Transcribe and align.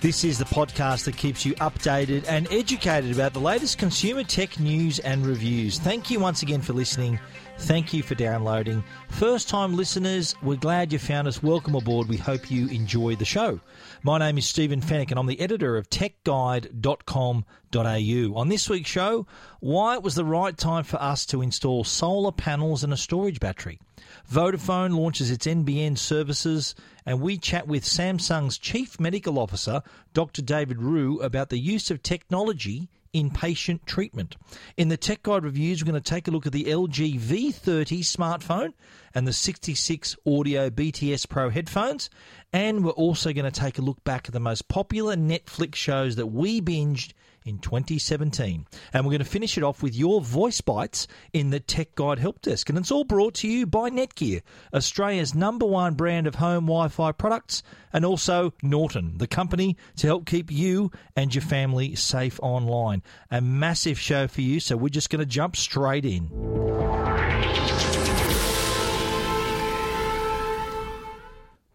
This 0.00 0.22
is 0.22 0.38
the 0.38 0.44
podcast 0.44 1.06
that 1.06 1.16
keeps 1.16 1.44
you 1.44 1.54
updated 1.56 2.24
and 2.28 2.46
educated 2.52 3.10
about 3.10 3.32
the 3.32 3.40
latest 3.40 3.78
consumer 3.78 4.22
tech 4.22 4.60
news 4.60 5.00
and 5.00 5.26
reviews. 5.26 5.80
Thank 5.80 6.08
you 6.08 6.20
once 6.20 6.42
again 6.42 6.62
for 6.62 6.72
listening. 6.72 7.18
Thank 7.60 7.92
you 7.92 8.02
for 8.02 8.14
downloading. 8.14 8.82
First 9.10 9.48
time 9.48 9.76
listeners, 9.76 10.34
we're 10.42 10.56
glad 10.56 10.92
you 10.92 10.98
found 10.98 11.28
us. 11.28 11.42
Welcome 11.42 11.74
aboard. 11.74 12.08
We 12.08 12.16
hope 12.16 12.50
you 12.50 12.68
enjoy 12.68 13.16
the 13.16 13.24
show. 13.24 13.60
My 14.02 14.16
name 14.16 14.38
is 14.38 14.46
Stephen 14.46 14.80
Fenech 14.80 15.10
and 15.10 15.18
I'm 15.18 15.26
the 15.26 15.40
editor 15.40 15.76
of 15.76 15.90
techguide.com.au. 15.90 18.40
On 18.40 18.48
this 18.48 18.70
week's 18.70 18.88
show, 18.88 19.26
why 19.60 19.94
it 19.94 20.02
was 20.02 20.14
the 20.14 20.24
right 20.24 20.56
time 20.56 20.84
for 20.84 21.02
us 21.02 21.26
to 21.26 21.42
install 21.42 21.84
solar 21.84 22.32
panels 22.32 22.84
and 22.84 22.92
a 22.92 22.96
storage 22.96 23.40
battery. 23.40 23.80
Vodafone 24.30 24.96
launches 24.96 25.30
its 25.30 25.46
NBN 25.46 25.98
services, 25.98 26.74
and 27.04 27.20
we 27.20 27.36
chat 27.36 27.66
with 27.66 27.84
Samsung's 27.84 28.56
Chief 28.56 29.00
Medical 29.00 29.38
Officer, 29.38 29.82
Dr. 30.14 30.42
David 30.42 30.80
Rhew, 30.80 31.20
about 31.20 31.50
the 31.50 31.58
use 31.58 31.90
of 31.90 32.02
technology 32.02 32.88
in 33.12 33.30
patient 33.30 33.86
treatment. 33.86 34.36
In 34.76 34.88
the 34.88 34.96
Tech 34.96 35.22
Guide 35.22 35.44
reviews, 35.44 35.82
we're 35.82 35.90
going 35.90 36.02
to 36.02 36.10
take 36.10 36.28
a 36.28 36.30
look 36.30 36.46
at 36.46 36.52
the 36.52 36.64
LG 36.64 37.20
V30 37.20 38.00
smartphone 38.00 38.72
and 39.14 39.26
the 39.26 39.32
66 39.32 40.16
Audio 40.26 40.70
BTS 40.70 41.28
Pro 41.28 41.50
headphones, 41.50 42.10
and 42.52 42.84
we're 42.84 42.90
also 42.92 43.32
going 43.32 43.50
to 43.50 43.60
take 43.60 43.78
a 43.78 43.82
look 43.82 44.02
back 44.04 44.28
at 44.28 44.32
the 44.32 44.40
most 44.40 44.68
popular 44.68 45.16
Netflix 45.16 45.76
shows 45.76 46.16
that 46.16 46.26
we 46.26 46.60
binged 46.60 47.12
in 47.48 47.58
2017. 47.58 48.66
And 48.92 49.04
we're 49.04 49.10
going 49.10 49.18
to 49.18 49.24
finish 49.24 49.56
it 49.56 49.64
off 49.64 49.82
with 49.82 49.96
your 49.96 50.20
voice 50.20 50.60
bites 50.60 51.06
in 51.32 51.50
the 51.50 51.60
Tech 51.60 51.94
Guide 51.94 52.18
Help 52.18 52.42
Desk. 52.42 52.68
And 52.68 52.78
it's 52.78 52.90
all 52.90 53.04
brought 53.04 53.34
to 53.36 53.48
you 53.48 53.66
by 53.66 53.90
Netgear, 53.90 54.42
Australia's 54.74 55.34
number 55.34 55.66
one 55.66 55.94
brand 55.94 56.26
of 56.26 56.36
home 56.36 56.66
Wi 56.66 56.88
Fi 56.88 57.12
products, 57.12 57.62
and 57.92 58.04
also 58.04 58.52
Norton, 58.62 59.18
the 59.18 59.26
company 59.26 59.76
to 59.96 60.06
help 60.06 60.26
keep 60.26 60.50
you 60.52 60.90
and 61.16 61.34
your 61.34 61.42
family 61.42 61.94
safe 61.94 62.38
online. 62.42 63.02
A 63.30 63.40
massive 63.40 63.98
show 63.98 64.28
for 64.28 64.42
you, 64.42 64.60
so 64.60 64.76
we're 64.76 64.88
just 64.88 65.10
going 65.10 65.20
to 65.20 65.26
jump 65.26 65.56
straight 65.56 66.04
in. 66.04 66.28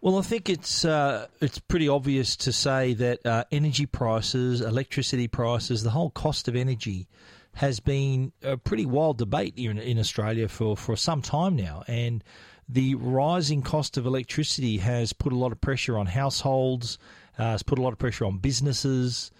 Well, 0.03 0.19
I 0.19 0.21
think 0.21 0.49
it's 0.49 0.83
uh, 0.83 1.27
it's 1.39 1.59
pretty 1.59 1.87
obvious 1.87 2.35
to 2.35 2.51
say 2.51 2.93
that 2.95 3.25
uh, 3.25 3.45
energy 3.53 3.85
prices, 3.85 4.59
electricity 4.59 5.29
prices, 5.29 5.81
the 5.81 5.91
whole 5.91 6.09
cost 6.09 6.49
of 6.49 6.57
energy 6.57 7.07
has 7.53 7.79
been 7.79 8.33
a 8.41 8.57
pretty 8.57 8.85
wild 8.85 9.17
debate 9.17 9.53
here 9.55 9.71
in, 9.71 9.77
in 9.77 9.97
Australia 9.97 10.49
for, 10.49 10.75
for 10.75 10.97
some 10.97 11.21
time 11.21 11.55
now. 11.55 11.85
And 11.87 12.21
the 12.67 12.95
rising 12.95 13.61
cost 13.61 13.95
of 13.95 14.05
electricity 14.05 14.79
has 14.79 15.13
put 15.13 15.31
a 15.31 15.37
lot 15.37 15.53
of 15.53 15.61
pressure 15.61 15.97
on 15.97 16.07
households, 16.07 16.97
uh, 17.39 17.51
has 17.51 17.63
put 17.63 17.79
a 17.79 17.81
lot 17.81 17.93
of 17.93 17.97
pressure 17.97 18.25
on 18.25 18.39
businesses. 18.39 19.31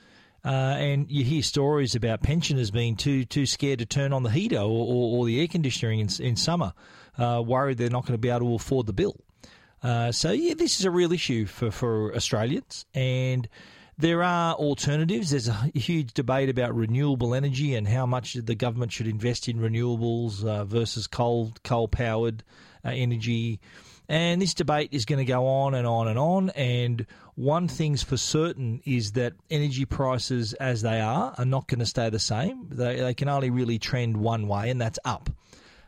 Uh, 0.46 0.78
and 0.78 1.12
you 1.12 1.26
hear 1.26 1.44
stories 1.44 1.94
about 1.94 2.24
pensioners 2.24 2.72
being 2.72 2.96
too 2.96 3.26
too 3.26 3.46
scared 3.46 3.80
to 3.80 3.86
turn 3.86 4.14
on 4.14 4.24
the 4.24 4.32
heater 4.32 4.60
or, 4.60 4.88
or, 4.88 5.18
or 5.18 5.26
the 5.26 5.42
air 5.42 5.48
conditioning 5.50 6.00
in, 6.00 6.08
in 6.22 6.38
summer, 6.38 6.72
uh, 7.18 7.44
worried 7.46 7.78
they're 7.78 7.90
not 7.90 8.06
going 8.06 8.14
to 8.14 8.18
be 8.18 8.30
able 8.30 8.48
to 8.48 8.56
afford 8.56 8.86
the 8.86 8.94
bill. 8.94 9.18
Uh, 9.84 10.12
so 10.12 10.32
yeah, 10.32 10.54
this 10.54 10.80
is 10.80 10.86
a 10.86 10.92
real 10.92 11.12
issue 11.12 11.46
for, 11.46 11.70
for 11.70 12.16
Australians, 12.16 12.86
and 12.96 13.50
there 13.98 14.24
are 14.24 14.56
alternatives. 14.56 15.32
There's 15.32 15.50
a 15.50 15.54
huge 15.76 16.14
debate 16.14 16.50
about 16.50 16.74
renewable 16.74 17.36
energy 17.36 17.76
and 17.76 17.88
how 17.88 18.06
much 18.06 18.34
the 18.34 18.56
government 18.56 18.92
should 18.92 19.08
invest 19.08 19.48
in 19.48 19.58
renewables 19.58 20.44
uh, 20.46 20.64
versus 20.66 21.08
coal 21.08 21.54
coal 21.64 21.88
powered 21.88 22.44
uh, 22.86 22.90
energy. 22.90 23.60
And 24.10 24.42
this 24.42 24.54
debate 24.54 24.90
is 24.92 25.06
going 25.06 25.20
to 25.20 25.26
go 25.26 25.48
on 25.48 25.74
and 25.74 25.88
on 25.88 26.08
and 26.08 26.20
on. 26.20 26.50
And 26.52 27.06
one 27.36 27.68
thing's 27.68 28.04
for 28.04 28.18
certain 28.18 28.82
is 28.86 29.14
that 29.14 29.34
energy 29.50 29.86
prices, 29.86 30.54
as 30.54 30.82
they 30.82 31.00
are, 31.00 31.34
are 31.38 31.46
not 31.46 31.68
going 31.68 31.80
to 31.80 31.86
stay 31.86 32.10
the 32.10 32.20
same. 32.20 32.68
They, 32.70 32.98
they 33.00 33.14
can 33.14 33.30
only 33.30 33.50
really 33.50 33.80
trend 33.80 34.18
one 34.18 34.48
way, 34.48 34.70
and 34.70 34.80
that's 34.80 35.00
up. 35.06 35.30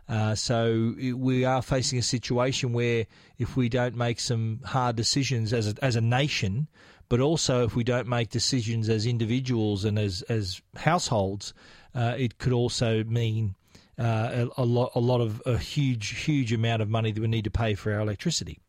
Uh, 0.08 0.36
so 0.36 0.94
we 1.16 1.46
are 1.46 1.62
facing 1.62 1.98
a 1.98 2.04
situation 2.04 2.74
where 2.74 3.06
if 3.38 3.58
we 3.58 3.70
don't 3.70 3.96
make 3.96 4.20
some 4.20 4.60
hard 4.64 4.96
decisions 4.96 5.52
as 5.52 5.68
a, 5.68 5.76
as 5.84 5.96
a 5.96 6.02
nation, 6.02 6.68
but 7.10 7.20
also 7.20 7.64
if 7.64 7.76
we 7.76 7.84
don't 7.84 8.08
make 8.08 8.30
decisions 8.30 8.88
as 8.90 9.06
individuals 9.06 9.84
and 9.84 9.98
as 9.98 10.22
as 10.24 10.62
households, 10.76 11.54
uh, 11.96 12.16
it 12.18 12.38
could 12.38 12.54
also 12.54 13.04
mean 13.04 13.56
uh, 13.98 14.46
a, 14.58 14.62
a, 14.62 14.66
lot 14.66 14.92
a 14.96 15.00
lot 15.00 15.22
of 15.22 15.42
a 15.46 15.58
huge 15.58 16.24
huge 16.26 16.54
amount 16.54 16.82
of 16.82 16.90
money 16.90 17.12
that 17.12 17.22
we 17.22 17.28
need 17.28 17.44
to 17.44 17.52
pay 17.52 17.74
for 17.74 17.94
our 17.94 18.02
electricity. 18.02 18.60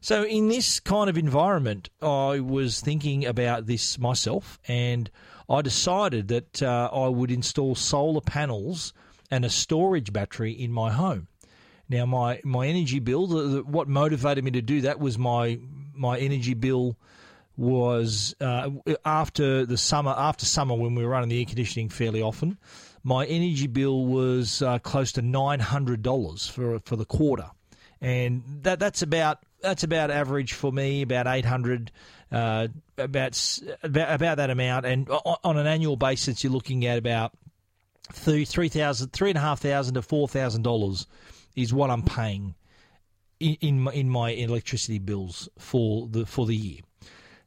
So 0.00 0.22
in 0.22 0.48
this 0.48 0.78
kind 0.78 1.10
of 1.10 1.18
environment, 1.18 1.90
I 2.00 2.38
was 2.38 2.80
thinking 2.80 3.26
about 3.26 3.66
this 3.66 3.98
myself, 3.98 4.60
and 4.68 5.10
I 5.50 5.60
decided 5.62 6.28
that 6.28 6.62
uh, 6.62 6.88
I 6.92 7.08
would 7.08 7.32
install 7.32 7.74
solar 7.74 8.20
panels 8.20 8.92
and 9.30 9.44
a 9.44 9.50
storage 9.50 10.12
battery 10.12 10.52
in 10.52 10.72
my 10.72 10.90
home. 10.90 11.28
Now, 11.88 12.04
my, 12.06 12.40
my 12.44 12.66
energy 12.66 12.98
bill, 12.98 13.26
the, 13.26 13.42
the, 13.42 13.62
what 13.62 13.88
motivated 13.88 14.44
me 14.44 14.50
to 14.52 14.62
do 14.62 14.82
that 14.82 15.00
was 15.00 15.18
my 15.18 15.58
my 15.94 16.18
energy 16.18 16.54
bill 16.54 16.96
was 17.56 18.36
uh, 18.40 18.70
after 19.04 19.66
the 19.66 19.76
summer 19.76 20.14
after 20.16 20.46
summer 20.46 20.74
when 20.74 20.94
we 20.94 21.02
were 21.02 21.10
running 21.10 21.28
the 21.28 21.40
air 21.40 21.46
conditioning 21.46 21.88
fairly 21.88 22.22
often. 22.22 22.58
My 23.02 23.24
energy 23.26 23.66
bill 23.66 24.06
was 24.06 24.62
uh, 24.62 24.78
close 24.78 25.12
to 25.12 25.22
nine 25.22 25.60
hundred 25.60 26.02
dollars 26.02 26.46
for 26.46 26.78
for 26.80 26.96
the 26.96 27.06
quarter, 27.06 27.50
and 28.00 28.42
that 28.62 28.78
that's 28.78 29.02
about 29.02 29.38
that's 29.60 29.82
about 29.82 30.10
average 30.10 30.52
for 30.52 30.70
me, 30.72 31.02
about 31.02 31.26
eight 31.26 31.44
hundred. 31.44 31.90
Uh, 32.30 32.68
about, 32.98 33.58
about 33.82 34.14
about 34.14 34.36
that 34.36 34.50
amount, 34.50 34.84
and 34.84 35.08
on 35.08 35.56
an 35.56 35.66
annual 35.66 35.96
basis, 35.96 36.44
you're 36.44 36.52
looking 36.52 36.84
at 36.84 36.98
about 36.98 37.32
three 38.12 38.44
three 38.44 38.68
thousand 38.68 39.12
three 39.12 39.30
and 39.30 39.38
a 39.38 39.40
half 39.40 39.60
thousand 39.60 39.94
to 39.94 40.02
four 40.02 40.28
thousand 40.28 40.62
dollars 40.62 41.06
is 41.56 41.72
what 41.72 41.90
I'm 41.90 42.02
paying 42.02 42.54
in 43.40 43.88
in 43.88 44.08
my, 44.08 44.30
electricity 44.30 44.98
bills 44.98 45.48
for 45.58 46.08
the 46.08 46.26
for 46.26 46.46
the 46.46 46.56
year. 46.56 46.80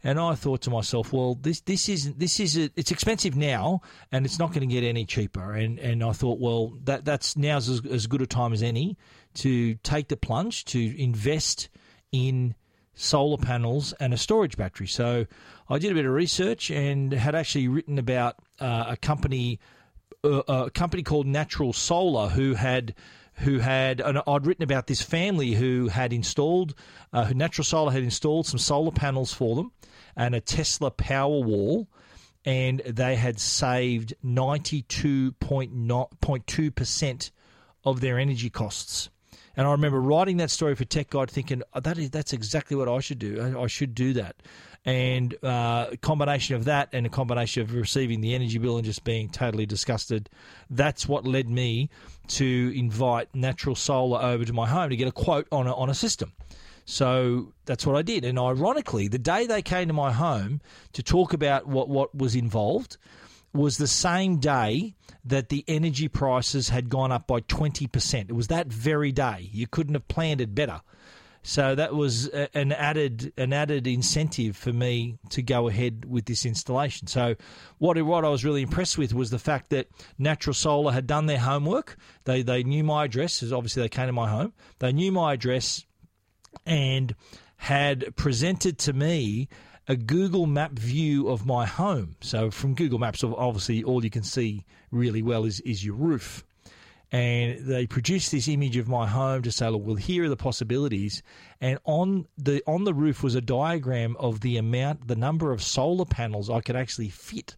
And 0.04 0.20
I 0.20 0.34
thought 0.34 0.62
to 0.62 0.72
myself, 0.72 1.14
well, 1.14 1.36
this 1.36 1.62
this 1.62 1.88
is 1.88 2.14
this 2.16 2.40
is 2.40 2.58
a, 2.58 2.72
it's 2.76 2.92
expensive 2.92 3.36
now, 3.36 3.82
and 4.12 4.26
it's 4.26 4.40
not 4.40 4.50
going 4.50 4.68
to 4.68 4.74
get 4.74 4.84
any 4.84 5.06
cheaper. 5.06 5.54
And 5.54 5.78
and 5.80 6.04
I 6.04 6.12
thought, 6.12 6.40
well, 6.40 6.74
that 6.86 7.06
that's 7.06 7.38
now's 7.38 7.70
as, 7.70 7.86
as 7.86 8.08
good 8.08 8.22
a 8.22 8.26
time 8.26 8.52
as 8.52 8.64
any 8.64 8.98
to 9.36 9.76
take 9.76 10.08
the 10.08 10.18
plunge 10.18 10.66
to 10.66 11.02
invest 11.02 11.70
in 12.12 12.56
solar 12.94 13.38
panels 13.38 13.94
and 14.00 14.14
a 14.14 14.18
storage 14.18 14.58
battery. 14.58 14.88
So 14.88 15.26
I 15.70 15.80
did 15.80 15.92
a 15.92 15.96
bit 15.96 16.06
of 16.06 16.12
research 16.12 16.70
and 16.72 17.14
had 17.14 17.36
actually 17.36 17.68
written 17.68 17.98
about 17.98 18.36
uh, 18.60 18.86
a 18.90 18.98
company 18.98 19.60
a, 20.24 20.72
company 20.74 21.04
called 21.04 21.28
Natural 21.28 21.74
Solar 21.74 22.30
who 22.30 22.54
had 22.54 22.96
who 23.36 23.60
had 23.60 24.02
and 24.02 24.22
I'd 24.28 24.46
written 24.46 24.64
about 24.64 24.88
this 24.88 25.02
family 25.02 25.54
who 25.54 25.88
had 25.88 26.12
installed 26.14 26.76
uh, 27.12 27.26
who 27.26 27.34
Natural 27.34 27.66
Solar 27.66 27.92
had 27.92 28.04
installed 28.04 28.46
some 28.46 28.60
solar 28.60 28.92
panels 28.92 29.34
for 29.34 29.56
them 29.56 29.72
and 30.16 30.36
a 30.36 30.42
Tesla 30.42 30.92
Powerwall 30.92 31.88
and 32.46 32.82
they 32.82 33.16
had 33.16 33.40
saved 33.40 34.14
92.2 34.24 36.76
percent 36.76 37.32
of 37.84 38.00
their 38.00 38.20
energy 38.20 38.52
costs. 38.52 39.10
And 39.58 39.68
I 39.68 39.72
remember 39.72 40.00
writing 40.00 40.38
that 40.38 40.52
story 40.52 40.76
for 40.76 40.86
Tech 40.86 41.10
Guide, 41.10 41.30
thinking 41.30 41.62
oh, 41.74 41.82
that 41.82 41.98
is 41.98 42.10
that's 42.12 42.32
exactly 42.34 42.78
what 42.78 42.88
I 42.88 43.00
should 43.00 43.20
do. 43.20 43.42
I, 43.42 43.64
I 43.64 43.68
should 43.68 43.94
do 43.96 44.14
that 44.14 44.38
and 44.86 45.36
uh, 45.44 45.88
a 45.92 45.98
combination 45.98 46.56
of 46.56 46.66
that 46.66 46.90
and 46.92 47.06
a 47.06 47.10
combination 47.10 47.62
of 47.62 47.74
receiving 47.74 48.22
the 48.22 48.34
energy 48.34 48.58
bill 48.58 48.78
and 48.78 48.86
just 48.86 49.04
being 49.04 49.30
totally 49.30 49.66
disgusted, 49.66 50.30
that's 50.70 51.08
what 51.08 51.26
led 51.26 51.48
me 51.50 51.90
to 52.28 52.74
invite 52.76 53.34
Natural 53.36 53.76
Solar 53.76 54.22
over 54.22 54.44
to 54.44 54.54
my 54.54 54.68
home 54.68 54.90
to 54.90 54.96
get 54.96 55.08
a 55.08 55.12
quote 55.12 55.48
on 55.52 55.68
a, 55.68 55.76
on 55.76 55.90
a 55.90 55.94
system. 55.94 56.34
So 56.86 57.54
that's 57.66 57.86
what 57.86 57.96
I 57.96 58.02
did. 58.02 58.26
And 58.26 58.40
ironically, 58.40 59.08
the 59.08 59.20
day 59.20 59.46
they 59.46 59.62
came 59.62 59.88
to 59.88 59.94
my 59.94 60.12
home 60.12 60.62
to 60.94 61.04
talk 61.04 61.34
about 61.34 61.68
what, 61.68 61.88
what 61.88 62.16
was 62.16 62.36
involved, 62.36 62.98
was 63.54 63.78
the 63.78 63.88
same 63.88 64.38
day 64.38 64.96
that 65.26 65.50
the 65.50 65.64
energy 65.68 66.08
prices 66.08 66.70
had 66.70 66.90
gone 66.90 67.12
up 67.12 67.28
by 67.28 67.42
20%. 67.42 68.30
It 68.30 68.34
was 68.34 68.48
that 68.48 68.68
very 68.68 69.12
day. 69.12 69.50
You 69.52 69.68
couldn't 69.68 69.94
have 69.94 70.08
planned 70.08 70.42
it 70.42 70.56
better. 70.56 70.82
So 71.44 71.74
that 71.74 71.96
was 71.96 72.28
an 72.28 72.72
added 72.72 73.34
an 73.36 73.52
added 73.52 73.88
incentive 73.88 74.56
for 74.56 74.72
me 74.72 75.18
to 75.30 75.42
go 75.42 75.68
ahead 75.68 76.06
with 76.06 76.26
this 76.26 76.46
installation. 76.46 77.08
So 77.08 77.36
what 77.80 78.02
what 78.04 78.24
I 78.24 78.30
was 78.30 78.46
really 78.46 78.62
impressed 78.62 78.98
with 78.98 79.14
was 79.14 79.32
the 79.32 79.40
fact 79.40 79.72
that 79.72 79.88
Natural 80.20 80.54
Solar 80.54 80.92
had 80.92 81.08
done 81.08 81.26
their 81.26 81.40
homework. 81.40 81.98
They 82.26 82.44
they 82.44 82.64
knew 82.64 82.84
my 82.84 83.06
address, 83.06 83.42
as 83.42 83.52
obviously 83.52 83.82
they 83.82 83.90
came 83.90 84.08
to 84.08 84.14
my 84.14 84.30
home. 84.30 84.54
They 84.80 84.92
knew 84.92 85.12
my 85.12 85.34
address 85.34 85.86
and 86.66 87.16
had 87.58 88.16
presented 88.16 88.78
to 88.80 88.94
me 88.94 89.50
a 89.88 89.96
Google 89.96 90.46
Map 90.46 90.74
view 90.74 91.28
of 91.28 91.46
my 91.46 91.66
home. 91.66 92.16
So 92.22 92.52
from 92.52 92.76
Google 92.76 93.00
Maps, 93.00 93.24
obviously 93.24 93.84
all 93.84 94.04
you 94.04 94.10
can 94.10 94.24
see 94.24 94.66
really 94.92 95.22
well 95.22 95.46
is, 95.46 95.60
is 95.62 95.84
your 95.84 95.96
roof 95.96 96.44
and 97.12 97.66
they 97.66 97.86
produced 97.86 98.32
this 98.32 98.48
image 98.48 98.78
of 98.78 98.88
my 98.88 99.06
home 99.06 99.42
to 99.42 99.52
say, 99.52 99.68
look, 99.68 99.86
well, 99.86 99.96
here 99.96 100.24
are 100.24 100.30
the 100.30 100.38
possibilities. 100.38 101.22
And 101.60 101.78
on 101.84 102.28
the 102.38 102.64
on 102.66 102.86
the 102.86 102.94
roof 102.94 103.22
was 103.22 103.36
a 103.36 103.42
diagram 103.42 104.16
of 104.18 104.40
the 104.40 104.58
amount, 104.58 105.08
the 105.08 105.16
number 105.16 105.52
of 105.52 105.62
solar 105.62 106.06
panels 106.06 106.50
I 106.50 106.62
could 106.62 106.78
actually 106.78 107.10
fit 107.10 107.58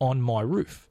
on 0.00 0.22
my 0.22 0.42
roof. 0.42 0.88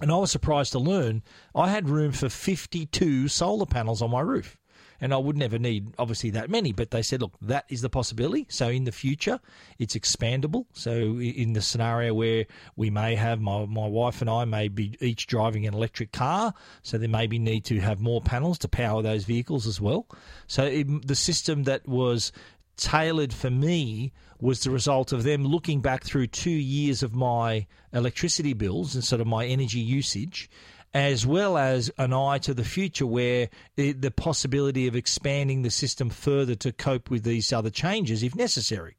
And 0.00 0.12
I 0.12 0.16
was 0.16 0.30
surprised 0.30 0.72
to 0.72 0.78
learn 0.78 1.22
I 1.54 1.70
had 1.70 1.88
room 1.88 2.12
for 2.12 2.28
52 2.28 3.28
solar 3.28 3.66
panels 3.66 4.02
on 4.02 4.10
my 4.10 4.20
roof 4.20 4.58
and 5.00 5.12
I 5.12 5.16
would 5.16 5.36
never 5.36 5.58
need 5.58 5.92
obviously 5.98 6.30
that 6.30 6.50
many. 6.50 6.72
But 6.72 6.90
they 6.90 7.02
said, 7.02 7.20
look, 7.22 7.34
that 7.42 7.64
is 7.68 7.82
the 7.82 7.90
possibility. 7.90 8.46
So 8.48 8.68
in 8.68 8.84
the 8.84 8.92
future, 8.92 9.40
it's 9.78 9.94
expandable. 9.94 10.66
So 10.72 10.92
in 10.92 11.52
the 11.52 11.62
scenario 11.62 12.14
where 12.14 12.46
we 12.76 12.90
may 12.90 13.14
have 13.14 13.40
my 13.40 13.66
my 13.66 13.86
wife 13.86 14.20
and 14.20 14.30
I 14.30 14.44
may 14.44 14.68
be 14.68 14.96
each 15.00 15.26
driving 15.26 15.66
an 15.66 15.74
electric 15.74 16.12
car, 16.12 16.54
so 16.82 16.98
there 16.98 17.08
maybe 17.08 17.38
need 17.38 17.64
to 17.66 17.80
have 17.80 18.00
more 18.00 18.20
panels 18.20 18.58
to 18.58 18.68
power 18.68 19.02
those 19.02 19.24
vehicles 19.24 19.66
as 19.66 19.80
well. 19.80 20.06
So 20.46 20.64
it, 20.64 21.06
the 21.06 21.16
system 21.16 21.64
that 21.64 21.86
was 21.88 22.32
tailored 22.76 23.32
for 23.32 23.50
me 23.50 24.12
was 24.38 24.60
the 24.60 24.70
result 24.70 25.12
of 25.12 25.22
them 25.22 25.46
looking 25.46 25.80
back 25.80 26.04
through 26.04 26.26
two 26.26 26.50
years 26.50 27.02
of 27.02 27.14
my 27.14 27.66
electricity 27.92 28.52
bills 28.52 28.94
and 28.94 29.02
sort 29.02 29.20
of 29.20 29.26
my 29.26 29.46
energy 29.46 29.80
usage 29.80 30.50
as 30.96 31.26
well 31.26 31.58
as 31.58 31.90
an 31.98 32.14
eye 32.14 32.38
to 32.38 32.54
the 32.54 32.64
future 32.64 33.06
where 33.06 33.50
the, 33.74 33.92
the 33.92 34.10
possibility 34.10 34.86
of 34.86 34.96
expanding 34.96 35.60
the 35.60 35.70
system 35.70 36.08
further 36.08 36.54
to 36.54 36.72
cope 36.72 37.10
with 37.10 37.22
these 37.22 37.52
other 37.52 37.68
changes 37.68 38.22
if 38.22 38.34
necessary. 38.34 38.96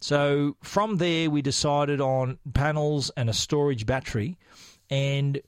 So 0.00 0.56
from 0.62 0.96
there, 0.96 1.28
we 1.28 1.42
decided 1.42 2.00
on 2.00 2.38
panels 2.54 3.10
and 3.14 3.28
a 3.28 3.34
storage 3.34 3.84
battery. 3.84 4.38
And 4.88 5.42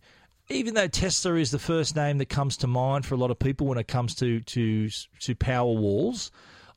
even 0.51 0.75
though 0.75 0.87
Tesla 0.87 1.37
is 1.37 1.51
the 1.51 1.59
first 1.59 1.97
name 1.97 2.19
that 2.19 2.29
comes 2.29 2.59
to 2.59 2.67
mind 2.67 3.07
for 3.07 3.15
a 3.15 3.19
lot 3.19 3.31
of 3.31 3.39
people 3.39 3.67
when 3.67 3.79
it 3.79 3.89
comes 3.89 4.15
to 4.17 4.41
to 4.41 4.91
to 5.21 5.35
power 5.35 5.73
walls, 5.73 6.31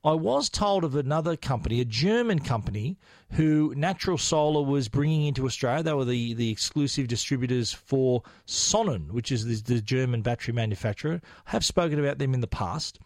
I 0.06 0.12
was 0.12 0.50
told 0.50 0.84
of 0.84 0.96
another 0.98 1.38
company, 1.38 1.80
a 1.80 1.86
German 1.86 2.40
company, 2.40 2.98
who 3.32 3.74
Natural 3.78 4.18
Solar 4.18 4.62
was 4.62 4.90
bringing 4.90 5.26
into 5.28 5.46
Australia. 5.46 5.82
They 5.82 5.94
were 5.94 6.04
the, 6.04 6.34
the 6.34 6.52
exclusive 6.52 7.08
distributors 7.08 7.72
for 7.72 8.22
Sonnen, 8.46 9.12
which 9.12 9.32
is 9.32 9.46
the, 9.46 9.76
the 9.76 9.82
German 9.82 10.22
battery 10.22 10.54
manufacturer. 10.54 11.22
I 11.48 11.52
have 11.52 11.64
spoken 11.64 12.00
about 12.00 12.18
them 12.18 12.34
in 12.34 12.42
the 12.42 12.48
past. 12.48 13.00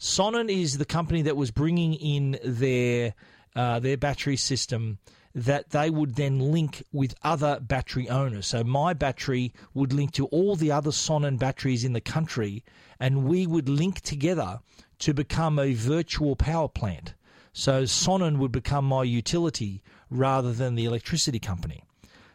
Sonnen 0.00 0.48
is 0.48 0.78
the 0.78 0.86
company 0.86 1.20
that 1.22 1.36
was 1.36 1.50
bringing 1.50 1.94
in 1.94 2.38
their 2.42 3.14
uh, 3.54 3.80
their 3.80 3.96
battery 3.96 4.36
system 4.36 4.98
that 5.34 5.70
they 5.70 5.90
would 5.90 6.14
then 6.14 6.38
link 6.38 6.82
with 6.92 7.14
other 7.22 7.60
battery 7.60 8.08
owners. 8.08 8.46
So 8.46 8.64
my 8.64 8.92
battery 8.94 9.52
would 9.74 9.92
link 9.92 10.12
to 10.12 10.26
all 10.26 10.56
the 10.56 10.72
other 10.72 10.90
Sonnen 10.90 11.38
batteries 11.38 11.84
in 11.84 11.92
the 11.92 12.00
country, 12.00 12.64
and 12.98 13.24
we 13.24 13.46
would 13.46 13.68
link 13.68 14.00
together 14.00 14.60
to 15.00 15.14
become 15.14 15.58
a 15.58 15.74
virtual 15.74 16.36
power 16.36 16.68
plant. 16.68 17.14
So 17.52 17.84
Sonnen 17.84 18.38
would 18.38 18.52
become 18.52 18.84
my 18.84 19.02
utility 19.02 19.82
rather 20.10 20.52
than 20.52 20.74
the 20.74 20.84
electricity 20.84 21.38
company. 21.38 21.82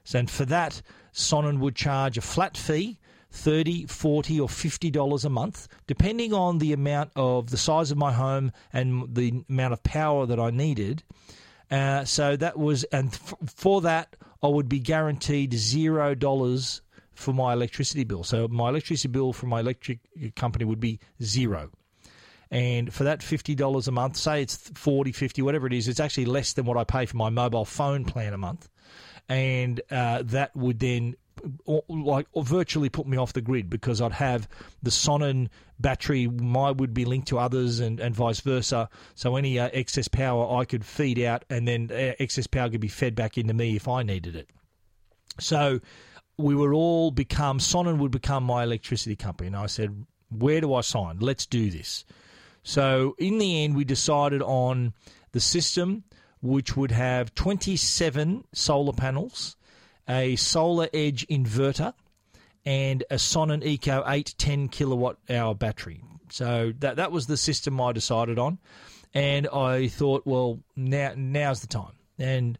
So, 0.03 0.19
and 0.19 0.29
for 0.29 0.45
that, 0.45 0.81
Sonnen 1.13 1.59
would 1.59 1.75
charge 1.75 2.17
a 2.17 2.21
flat 2.21 2.57
fee. 2.57 2.99
30 3.35 3.87
40 3.87 4.39
or 4.41 4.47
50 4.47 4.91
dollars 4.91 5.25
a 5.25 5.29
month 5.29 5.67
depending 5.87 6.35
on 6.35 6.59
the 6.59 6.71
amount 6.71 7.09
of 7.15 7.49
the 7.49 7.57
size 7.57 7.89
of 7.89 7.97
my 7.97 8.13
home 8.13 8.51
and 8.71 9.15
the 9.15 9.43
amount 9.49 9.73
of 9.73 9.81
power 9.81 10.27
that 10.27 10.39
i 10.39 10.51
needed 10.51 11.01
uh, 11.71 12.05
so 12.05 12.35
that 12.35 12.59
was 12.59 12.83
and 12.91 13.07
f- 13.07 13.33
for 13.47 13.81
that 13.81 14.15
i 14.43 14.47
would 14.47 14.69
be 14.69 14.77
guaranteed 14.77 15.51
zero 15.55 16.13
dollars 16.13 16.83
for 17.15 17.33
my 17.33 17.53
electricity 17.53 18.03
bill 18.03 18.23
so 18.23 18.47
my 18.49 18.69
electricity 18.69 19.07
bill 19.07 19.33
from 19.33 19.49
my 19.49 19.61
electric 19.61 19.97
company 20.35 20.63
would 20.63 20.79
be 20.79 20.99
zero 21.23 21.71
and 22.53 22.93
for 22.93 23.05
that 23.05 23.21
$50 23.21 23.87
a 23.87 23.91
month, 23.91 24.15
say 24.15 24.43
it's 24.43 24.55
40, 24.75 25.11
50, 25.11 25.41
whatever 25.41 25.65
it 25.65 25.73
is, 25.73 25.87
it's 25.87 25.99
actually 25.99 26.25
less 26.25 26.53
than 26.53 26.65
what 26.65 26.77
I 26.77 26.83
pay 26.83 27.07
for 27.07 27.17
my 27.17 27.31
mobile 27.31 27.65
phone 27.65 28.05
plan 28.05 28.31
a 28.31 28.37
month. 28.37 28.69
And 29.27 29.81
uh, 29.89 30.21
that 30.25 30.55
would 30.55 30.77
then 30.77 31.15
like 31.89 32.27
virtually 32.37 32.89
put 32.89 33.07
me 33.07 33.17
off 33.17 33.33
the 33.33 33.41
grid 33.41 33.71
because 33.71 34.01
I'd 34.01 34.11
have 34.11 34.47
the 34.83 34.91
Sonnen 34.91 35.49
battery, 35.79 36.27
my 36.27 36.69
would 36.69 36.93
be 36.93 37.05
linked 37.05 37.29
to 37.29 37.39
others, 37.39 37.79
and, 37.79 37.99
and 37.99 38.15
vice 38.15 38.41
versa. 38.41 38.87
So 39.15 39.35
any 39.35 39.57
uh, 39.57 39.71
excess 39.73 40.07
power 40.07 40.55
I 40.59 40.65
could 40.65 40.85
feed 40.85 41.19
out, 41.19 41.45
and 41.49 41.67
then 41.67 41.89
uh, 41.91 42.13
excess 42.19 42.45
power 42.45 42.69
could 42.69 42.81
be 42.81 42.87
fed 42.87 43.15
back 43.15 43.35
into 43.35 43.55
me 43.55 43.75
if 43.75 43.87
I 43.87 44.03
needed 44.03 44.35
it. 44.35 44.51
So 45.39 45.79
we 46.37 46.53
would 46.53 46.71
all 46.71 47.09
become 47.09 47.57
Sonnen 47.57 47.97
would 47.97 48.11
become 48.11 48.43
my 48.43 48.61
electricity 48.61 49.15
company, 49.15 49.47
and 49.47 49.55
I 49.55 49.65
said, 49.65 50.05
"Where 50.29 50.61
do 50.61 50.75
I 50.75 50.81
sign? 50.81 51.17
Let's 51.17 51.47
do 51.47 51.71
this." 51.71 52.05
So 52.63 53.15
in 53.17 53.37
the 53.37 53.63
end, 53.63 53.75
we 53.75 53.83
decided 53.83 54.41
on 54.41 54.93
the 55.33 55.39
system, 55.39 56.03
which 56.41 56.75
would 56.75 56.91
have 56.91 57.35
27 57.35 58.45
solar 58.53 58.93
panels, 58.93 59.55
a 60.07 60.35
Solar 60.35 60.89
Edge 60.93 61.27
inverter, 61.27 61.93
and 62.65 63.03
a 63.11 63.15
Sonnen 63.15 63.63
Eco 63.63 64.03
8 64.07 64.35
10 64.37 64.69
kilowatt 64.69 65.17
hour 65.29 65.53
battery. 65.53 66.01
So 66.29 66.73
that 66.79 66.95
that 66.95 67.11
was 67.11 67.27
the 67.27 67.37
system 67.37 67.79
I 67.79 67.91
decided 67.91 68.39
on, 68.39 68.57
and 69.13 69.47
I 69.49 69.87
thought, 69.87 70.25
well, 70.25 70.59
now 70.75 71.13
now's 71.15 71.61
the 71.61 71.67
time. 71.67 71.93
And 72.17 72.57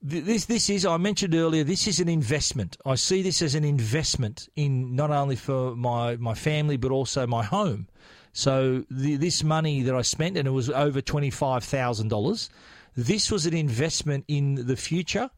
this 0.00 0.44
this 0.44 0.70
is 0.70 0.86
I 0.86 0.96
mentioned 0.96 1.34
earlier. 1.34 1.64
This 1.64 1.86
is 1.86 2.00
an 2.00 2.08
investment. 2.08 2.76
I 2.86 2.94
see 2.94 3.22
this 3.22 3.42
as 3.42 3.54
an 3.54 3.64
investment 3.64 4.48
in 4.54 4.94
not 4.94 5.10
only 5.10 5.36
for 5.36 5.74
my 5.74 6.16
my 6.16 6.34
family 6.34 6.76
but 6.76 6.92
also 6.92 7.26
my 7.26 7.42
home. 7.42 7.88
So 8.38 8.84
the, 8.88 9.16
this 9.16 9.42
money 9.42 9.82
that 9.82 9.96
I 9.96 10.02
spent, 10.02 10.36
and 10.36 10.46
it 10.46 10.52
was 10.52 10.70
over 10.70 11.00
twenty 11.00 11.28
five 11.28 11.64
thousand 11.64 12.06
dollars, 12.06 12.50
this 12.94 13.32
was 13.32 13.46
an 13.46 13.54
investment 13.54 14.26
in 14.28 14.64
the 14.68 14.76
future 14.76 15.28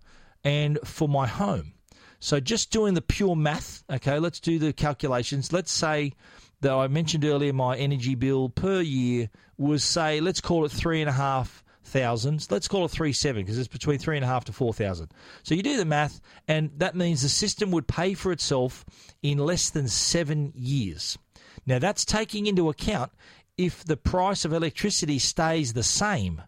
and 0.45 0.79
for 0.85 1.09
my 1.09 1.27
home. 1.27 1.73
So 2.19 2.41
just 2.41 2.71
doing 2.71 2.93
the 2.93 3.01
pure 3.01 3.35
math, 3.35 3.85
okay, 3.89 4.19
let's 4.19 4.39
do 4.39 4.59
the 4.59 4.75
calculations. 4.75 5.51
Let's 5.51 5.73
say 5.73 6.13
that 6.61 6.73
I 6.73 6.89
mentioned 6.89 7.25
earlier 7.25 7.55
my 7.55 7.75
energy 7.75 8.17
bill 8.17 8.51
per 8.51 8.83
year 8.83 9.31
was 9.57 9.83
say, 9.83 10.21
let's 10.21 10.43
call 10.43 10.67
it 10.67 10.71
three 10.71 11.01
and 11.01 11.09
a 11.09 11.15
half 11.15 11.65
thousand. 11.83 12.49
Let's 12.51 12.69
call 12.69 12.85
it 12.85 12.91
three 12.91 13.15
seven 13.15 13.43
because 13.43 13.57
it's 13.57 13.67
between 13.67 13.99
three 13.99 14.17
and 14.17 14.25
a 14.27 14.29
half 14.29 14.45
to 14.45 14.53
four 14.53 14.75
thousand. 14.75 15.11
So 15.43 15.55
you 15.55 15.63
do 15.63 15.79
the 15.79 15.87
math, 15.87 16.21
and 16.47 16.71
that 16.77 16.95
means 16.95 17.23
the 17.23 17.31
system 17.31 17.71
would 17.71 17.89
pay 17.89 18.13
for 18.13 18.31
itself 18.31 18.85
in 19.23 19.39
less 19.39 19.71
than 19.71 19.89
seven 19.89 20.53
years. 20.55 21.17
Now, 21.71 21.79
that's 21.79 22.05
taking 22.05 22.49
into 22.49 22.69
account 22.69 23.13
if 23.57 23.85
the 23.85 23.97
price 23.97 24.45
of 24.45 24.53
electricity 24.53 25.21
stays 25.21 25.73
the 25.73 25.85
same. 25.85 26.43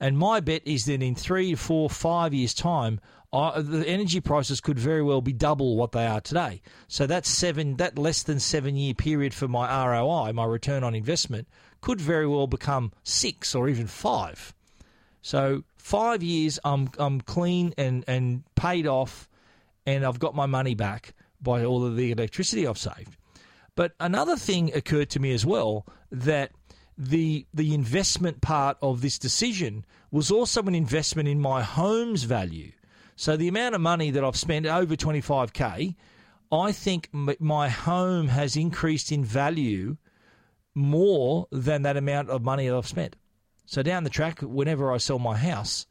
And 0.00 0.18
my 0.18 0.40
bet 0.40 0.62
is 0.66 0.86
that 0.86 1.00
in 1.00 1.14
three, 1.14 1.54
four, 1.54 1.88
five 1.88 2.34
years' 2.34 2.54
time, 2.54 2.98
uh, 3.32 3.62
the 3.62 3.86
energy 3.86 4.20
prices 4.20 4.60
could 4.60 4.76
very 4.76 5.00
well 5.00 5.20
be 5.20 5.32
double 5.32 5.76
what 5.76 5.92
they 5.92 6.04
are 6.04 6.20
today. 6.20 6.60
So 6.88 7.06
that 7.06 7.24
seven, 7.24 7.76
that 7.76 8.00
less 8.00 8.24
than 8.24 8.40
seven 8.40 8.74
year 8.74 8.94
period 8.94 9.32
for 9.32 9.46
my 9.46 9.86
ROI, 9.86 10.32
my 10.32 10.44
return 10.44 10.82
on 10.82 10.96
investment, 10.96 11.46
could 11.80 12.00
very 12.00 12.26
well 12.26 12.48
become 12.48 12.90
six 13.04 13.54
or 13.54 13.68
even 13.68 13.86
five. 13.86 14.54
So 15.22 15.62
five 15.76 16.20
years, 16.20 16.58
I'm 16.64 16.90
I'm 16.98 17.20
clean 17.20 17.74
and 17.78 18.04
and 18.08 18.42
paid 18.56 18.88
off, 18.88 19.28
and 19.86 20.04
I've 20.04 20.18
got 20.18 20.34
my 20.34 20.46
money 20.46 20.74
back 20.74 21.14
by 21.40 21.64
all 21.64 21.86
of 21.86 21.94
the 21.94 22.10
electricity 22.10 22.66
I've 22.66 22.76
saved. 22.76 23.16
But 23.78 23.94
another 24.00 24.34
thing 24.34 24.74
occurred 24.74 25.08
to 25.10 25.20
me 25.20 25.32
as 25.32 25.46
well 25.46 25.86
that 26.10 26.50
the 26.96 27.46
the 27.54 27.72
investment 27.74 28.40
part 28.40 28.76
of 28.82 29.02
this 29.02 29.20
decision 29.20 29.86
was 30.10 30.32
also 30.32 30.60
an 30.64 30.74
investment 30.74 31.28
in 31.28 31.38
my 31.38 31.62
home's 31.62 32.24
value. 32.24 32.72
So 33.14 33.36
the 33.36 33.46
amount 33.46 33.76
of 33.76 33.80
money 33.80 34.10
that 34.10 34.24
I've 34.24 34.34
spent 34.34 34.66
over 34.66 34.96
25k, 34.96 35.94
I 36.50 36.72
think 36.72 37.08
my 37.12 37.68
home 37.68 38.26
has 38.26 38.56
increased 38.56 39.12
in 39.12 39.24
value 39.24 39.96
more 40.74 41.46
than 41.52 41.82
that 41.82 41.96
amount 41.96 42.30
of 42.30 42.42
money 42.42 42.66
that 42.66 42.76
I've 42.76 42.88
spent. 42.88 43.14
So 43.64 43.84
down 43.84 44.02
the 44.02 44.10
track, 44.10 44.40
whenever 44.40 44.92
I 44.92 44.96
sell 44.96 45.20
my 45.20 45.36
house, 45.36 45.86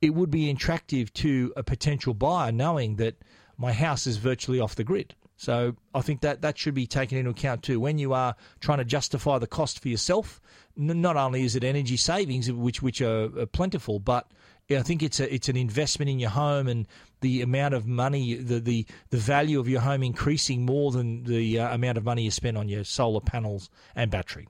it 0.00 0.14
would 0.14 0.30
be 0.30 0.48
attractive 0.50 1.12
to 1.14 1.52
a 1.56 1.64
potential 1.64 2.14
buyer 2.14 2.52
knowing 2.52 2.94
that 2.94 3.16
my 3.56 3.72
house 3.72 4.06
is 4.06 4.18
virtually 4.18 4.60
off 4.60 4.76
the 4.76 4.84
grid. 4.84 5.16
So 5.38 5.76
I 5.94 6.00
think 6.00 6.20
that 6.22 6.42
that 6.42 6.58
should 6.58 6.74
be 6.74 6.88
taken 6.88 7.16
into 7.16 7.30
account 7.30 7.62
too 7.62 7.78
when 7.78 7.96
you 7.96 8.12
are 8.12 8.34
trying 8.60 8.78
to 8.78 8.84
justify 8.84 9.38
the 9.38 9.46
cost 9.46 9.80
for 9.80 9.88
yourself. 9.88 10.40
Not 10.76 11.16
only 11.16 11.44
is 11.44 11.54
it 11.54 11.62
energy 11.62 11.96
savings, 11.96 12.50
which 12.50 12.82
which 12.82 13.00
are, 13.00 13.30
are 13.38 13.46
plentiful, 13.46 14.00
but 14.00 14.30
I 14.70 14.82
think 14.82 15.02
it's 15.02 15.18
a 15.18 15.32
it's 15.32 15.48
an 15.48 15.56
investment 15.56 16.10
in 16.10 16.18
your 16.18 16.28
home 16.28 16.68
and 16.68 16.86
the 17.20 17.40
amount 17.40 17.72
of 17.72 17.86
money, 17.86 18.34
the 18.34 18.60
the, 18.60 18.86
the 19.08 19.16
value 19.16 19.58
of 19.58 19.66
your 19.66 19.80
home 19.80 20.02
increasing 20.02 20.66
more 20.66 20.92
than 20.92 21.24
the 21.24 21.58
uh, 21.58 21.74
amount 21.74 21.96
of 21.96 22.04
money 22.04 22.22
you 22.22 22.30
spend 22.30 22.58
on 22.58 22.68
your 22.68 22.84
solar 22.84 23.20
panels 23.20 23.70
and 23.96 24.10
battery. 24.10 24.46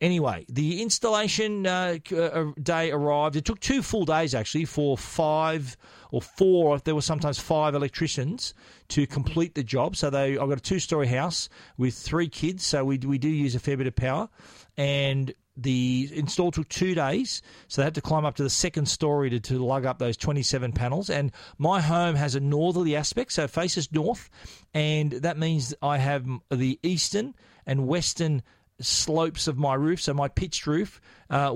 Anyway, 0.00 0.46
the 0.48 0.80
installation 0.80 1.66
uh, 1.66 1.98
uh, 2.16 2.44
day 2.62 2.90
arrived. 2.90 3.36
It 3.36 3.44
took 3.44 3.60
two 3.60 3.82
full 3.82 4.06
days 4.06 4.34
actually 4.34 4.64
for 4.64 4.96
five 4.96 5.76
or 6.12 6.22
four. 6.22 6.78
There 6.78 6.94
were 6.94 7.02
sometimes 7.02 7.38
five 7.38 7.74
electricians 7.74 8.54
to 8.88 9.06
complete 9.06 9.54
the 9.54 9.62
job. 9.62 9.96
So 9.96 10.08
they, 10.08 10.38
I've 10.38 10.48
got 10.48 10.56
a 10.58 10.62
two-story 10.62 11.08
house 11.08 11.50
with 11.76 11.94
three 11.94 12.30
kids, 12.30 12.64
so 12.64 12.86
we 12.86 12.96
we 12.96 13.18
do 13.18 13.28
use 13.28 13.54
a 13.54 13.60
fair 13.60 13.76
bit 13.76 13.86
of 13.86 13.94
power, 13.94 14.30
and 14.78 15.34
the 15.60 16.08
install 16.14 16.50
took 16.50 16.68
two 16.68 16.94
days, 16.94 17.42
so 17.66 17.80
they 17.80 17.84
had 17.84 17.94
to 17.96 18.00
climb 18.00 18.24
up 18.24 18.36
to 18.36 18.42
the 18.42 18.50
second 18.50 18.86
story 18.86 19.30
to, 19.30 19.40
to 19.40 19.64
lug 19.64 19.84
up 19.84 19.98
those 19.98 20.16
27 20.16 20.72
panels. 20.72 21.10
And 21.10 21.32
my 21.58 21.80
home 21.80 22.14
has 22.14 22.34
a 22.34 22.40
northerly 22.40 22.96
aspect, 22.96 23.32
so 23.32 23.44
it 23.44 23.50
faces 23.50 23.92
north, 23.92 24.30
and 24.72 25.12
that 25.12 25.36
means 25.36 25.74
I 25.82 25.98
have 25.98 26.26
the 26.50 26.78
eastern 26.82 27.34
and 27.66 27.86
western 27.86 28.42
slopes 28.80 29.48
of 29.48 29.58
my 29.58 29.74
roof, 29.74 30.00
so 30.00 30.14
my 30.14 30.28
pitched 30.28 30.66
roof, 30.66 31.00
uh, 31.30 31.52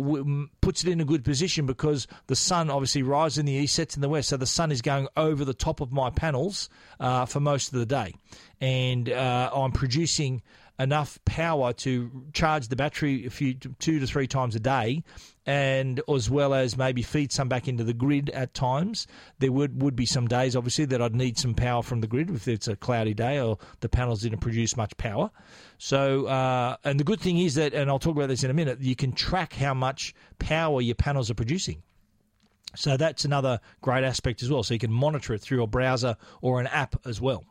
puts 0.60 0.84
it 0.84 0.90
in 0.90 1.00
a 1.00 1.04
good 1.04 1.24
position 1.24 1.66
because 1.66 2.06
the 2.26 2.36
sun 2.36 2.68
obviously 2.68 3.02
rises 3.02 3.38
in 3.38 3.46
the 3.46 3.52
east, 3.52 3.74
sets 3.74 3.94
in 3.94 4.02
the 4.02 4.08
west, 4.08 4.28
so 4.28 4.36
the 4.36 4.46
sun 4.46 4.72
is 4.72 4.82
going 4.82 5.06
over 5.16 5.44
the 5.44 5.54
top 5.54 5.80
of 5.80 5.92
my 5.92 6.10
panels 6.10 6.68
uh, 7.00 7.24
for 7.24 7.40
most 7.40 7.72
of 7.72 7.78
the 7.78 7.86
day, 7.86 8.14
and 8.60 9.08
uh, 9.08 9.50
I'm 9.54 9.72
producing 9.72 10.42
enough 10.82 11.18
power 11.24 11.72
to 11.72 12.10
charge 12.32 12.68
the 12.68 12.76
battery 12.76 13.26
a 13.26 13.30
few 13.30 13.54
two 13.54 14.00
to 14.00 14.06
three 14.06 14.26
times 14.26 14.54
a 14.54 14.60
day, 14.60 15.02
and 15.46 16.00
as 16.08 16.28
well 16.28 16.54
as 16.54 16.76
maybe 16.76 17.02
feed 17.02 17.32
some 17.32 17.48
back 17.48 17.68
into 17.68 17.84
the 17.84 17.94
grid 17.94 18.30
at 18.30 18.54
times. 18.54 19.06
There 19.38 19.52
would 19.52 19.80
would 19.82 19.96
be 19.96 20.06
some 20.06 20.28
days, 20.28 20.56
obviously, 20.56 20.84
that 20.86 21.00
I'd 21.00 21.14
need 21.14 21.38
some 21.38 21.54
power 21.54 21.82
from 21.82 22.00
the 22.00 22.06
grid 22.06 22.30
if 22.30 22.48
it's 22.48 22.68
a 22.68 22.76
cloudy 22.76 23.14
day 23.14 23.40
or 23.40 23.58
the 23.80 23.88
panels 23.88 24.22
didn't 24.22 24.40
produce 24.40 24.76
much 24.76 24.96
power. 24.96 25.30
So, 25.78 26.26
uh, 26.26 26.76
and 26.84 26.98
the 27.00 27.04
good 27.04 27.20
thing 27.20 27.38
is 27.38 27.54
that, 27.54 27.74
and 27.74 27.90
I'll 27.90 27.98
talk 27.98 28.16
about 28.16 28.28
this 28.28 28.44
in 28.44 28.50
a 28.50 28.54
minute, 28.54 28.80
you 28.80 28.96
can 28.96 29.12
track 29.12 29.52
how 29.52 29.74
much 29.74 30.14
power 30.38 30.80
your 30.80 30.94
panels 30.94 31.30
are 31.30 31.34
producing. 31.34 31.82
So 32.74 32.96
that's 32.96 33.24
another 33.24 33.60
great 33.82 34.04
aspect 34.04 34.42
as 34.42 34.50
well. 34.50 34.62
So 34.62 34.74
you 34.74 34.80
can 34.80 34.92
monitor 34.92 35.34
it 35.34 35.40
through 35.40 35.62
a 35.62 35.66
browser 35.66 36.16
or 36.40 36.60
an 36.60 36.66
app 36.68 36.96
as 37.04 37.20
well. 37.20 37.44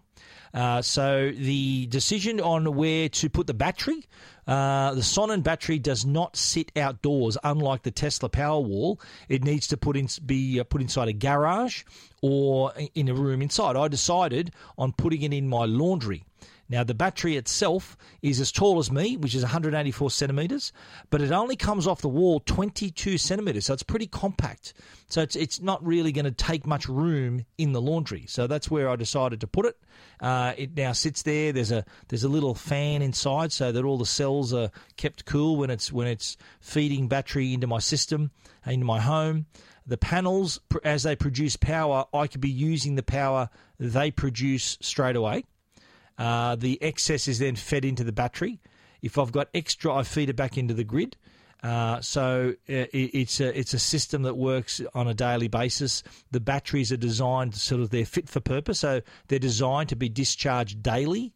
Uh, 0.53 0.81
so 0.81 1.31
the 1.31 1.85
decision 1.87 2.39
on 2.41 2.75
where 2.75 3.09
to 3.09 3.29
put 3.29 3.47
the 3.47 3.53
battery, 3.53 4.05
uh, 4.47 4.93
the 4.93 5.01
Sonnen 5.01 5.43
battery 5.43 5.79
does 5.79 6.05
not 6.05 6.35
sit 6.35 6.71
outdoors, 6.75 7.37
unlike 7.43 7.83
the 7.83 7.91
Tesla 7.91 8.29
Powerwall. 8.29 8.99
It 9.29 9.43
needs 9.43 9.67
to 9.67 9.77
put 9.77 9.95
in, 9.95 10.07
be 10.25 10.59
uh, 10.59 10.63
put 10.63 10.81
inside 10.81 11.07
a 11.07 11.13
garage 11.13 11.83
or 12.21 12.73
in 12.95 13.07
a 13.07 13.13
room 13.13 13.41
inside. 13.41 13.75
I 13.75 13.87
decided 13.87 14.51
on 14.77 14.91
putting 14.91 15.21
it 15.21 15.33
in 15.33 15.47
my 15.47 15.65
laundry. 15.65 16.23
Now, 16.71 16.85
the 16.85 16.93
battery 16.93 17.35
itself 17.35 17.97
is 18.21 18.39
as 18.39 18.49
tall 18.49 18.79
as 18.79 18.89
me, 18.89 19.17
which 19.17 19.35
is 19.35 19.43
184 19.43 20.09
centimeters, 20.09 20.71
but 21.09 21.19
it 21.19 21.29
only 21.29 21.57
comes 21.57 21.85
off 21.85 21.99
the 21.99 22.07
wall 22.07 22.39
22 22.39 23.17
centimeters, 23.17 23.65
so 23.65 23.73
it's 23.73 23.83
pretty 23.83 24.07
compact. 24.07 24.73
So 25.09 25.21
it's 25.21 25.35
it's 25.35 25.61
not 25.61 25.85
really 25.85 26.13
going 26.13 26.23
to 26.23 26.31
take 26.31 26.65
much 26.65 26.87
room 26.87 27.43
in 27.57 27.73
the 27.73 27.81
laundry. 27.81 28.23
So 28.29 28.47
that's 28.47 28.71
where 28.71 28.89
I 28.89 28.95
decided 28.95 29.41
to 29.41 29.47
put 29.47 29.65
it. 29.65 29.77
Uh, 30.21 30.53
it 30.57 30.77
now 30.77 30.93
sits 30.93 31.23
there. 31.23 31.51
There's 31.51 31.73
a 31.73 31.83
there's 32.07 32.23
a 32.23 32.29
little 32.29 32.55
fan 32.55 33.01
inside, 33.01 33.51
so 33.51 33.73
that 33.73 33.83
all 33.83 33.97
the 33.97 34.05
cells 34.05 34.53
are 34.53 34.71
kept 34.95 35.25
cool 35.25 35.57
when 35.57 35.69
it's 35.69 35.91
when 35.91 36.07
it's 36.07 36.37
feeding 36.61 37.09
battery 37.09 37.53
into 37.53 37.67
my 37.67 37.79
system, 37.79 38.31
into 38.65 38.85
my 38.85 39.01
home. 39.01 39.45
The 39.85 39.97
panels, 39.97 40.61
as 40.85 41.03
they 41.03 41.17
produce 41.17 41.57
power, 41.57 42.05
I 42.13 42.27
could 42.27 42.39
be 42.39 42.49
using 42.49 42.95
the 42.95 43.03
power 43.03 43.49
they 43.77 44.09
produce 44.09 44.77
straight 44.79 45.17
away. 45.17 45.43
Uh, 46.17 46.55
the 46.55 46.81
excess 46.81 47.27
is 47.27 47.39
then 47.39 47.55
fed 47.55 47.85
into 47.85 48.03
the 48.03 48.11
battery. 48.11 48.59
If 49.01 49.17
I've 49.17 49.31
got 49.31 49.49
extra, 49.53 49.93
I 49.93 50.03
feed 50.03 50.29
it 50.29 50.35
back 50.35 50.57
into 50.57 50.73
the 50.73 50.83
grid. 50.83 51.17
Uh, 51.63 52.01
so 52.01 52.53
uh, 52.69 52.73
it, 52.73 53.11
it's 53.13 53.39
a 53.39 53.57
it's 53.57 53.73
a 53.73 53.79
system 53.79 54.23
that 54.23 54.35
works 54.35 54.81
on 54.95 55.07
a 55.07 55.13
daily 55.13 55.47
basis. 55.47 56.01
The 56.31 56.39
batteries 56.39 56.91
are 56.91 56.97
designed 56.97 57.53
sort 57.55 57.81
of 57.81 57.91
they're 57.91 58.05
fit 58.05 58.27
for 58.27 58.39
purpose, 58.39 58.79
so 58.79 59.01
they're 59.27 59.39
designed 59.39 59.89
to 59.89 59.95
be 59.95 60.09
discharged 60.09 60.81
daily. 60.81 61.33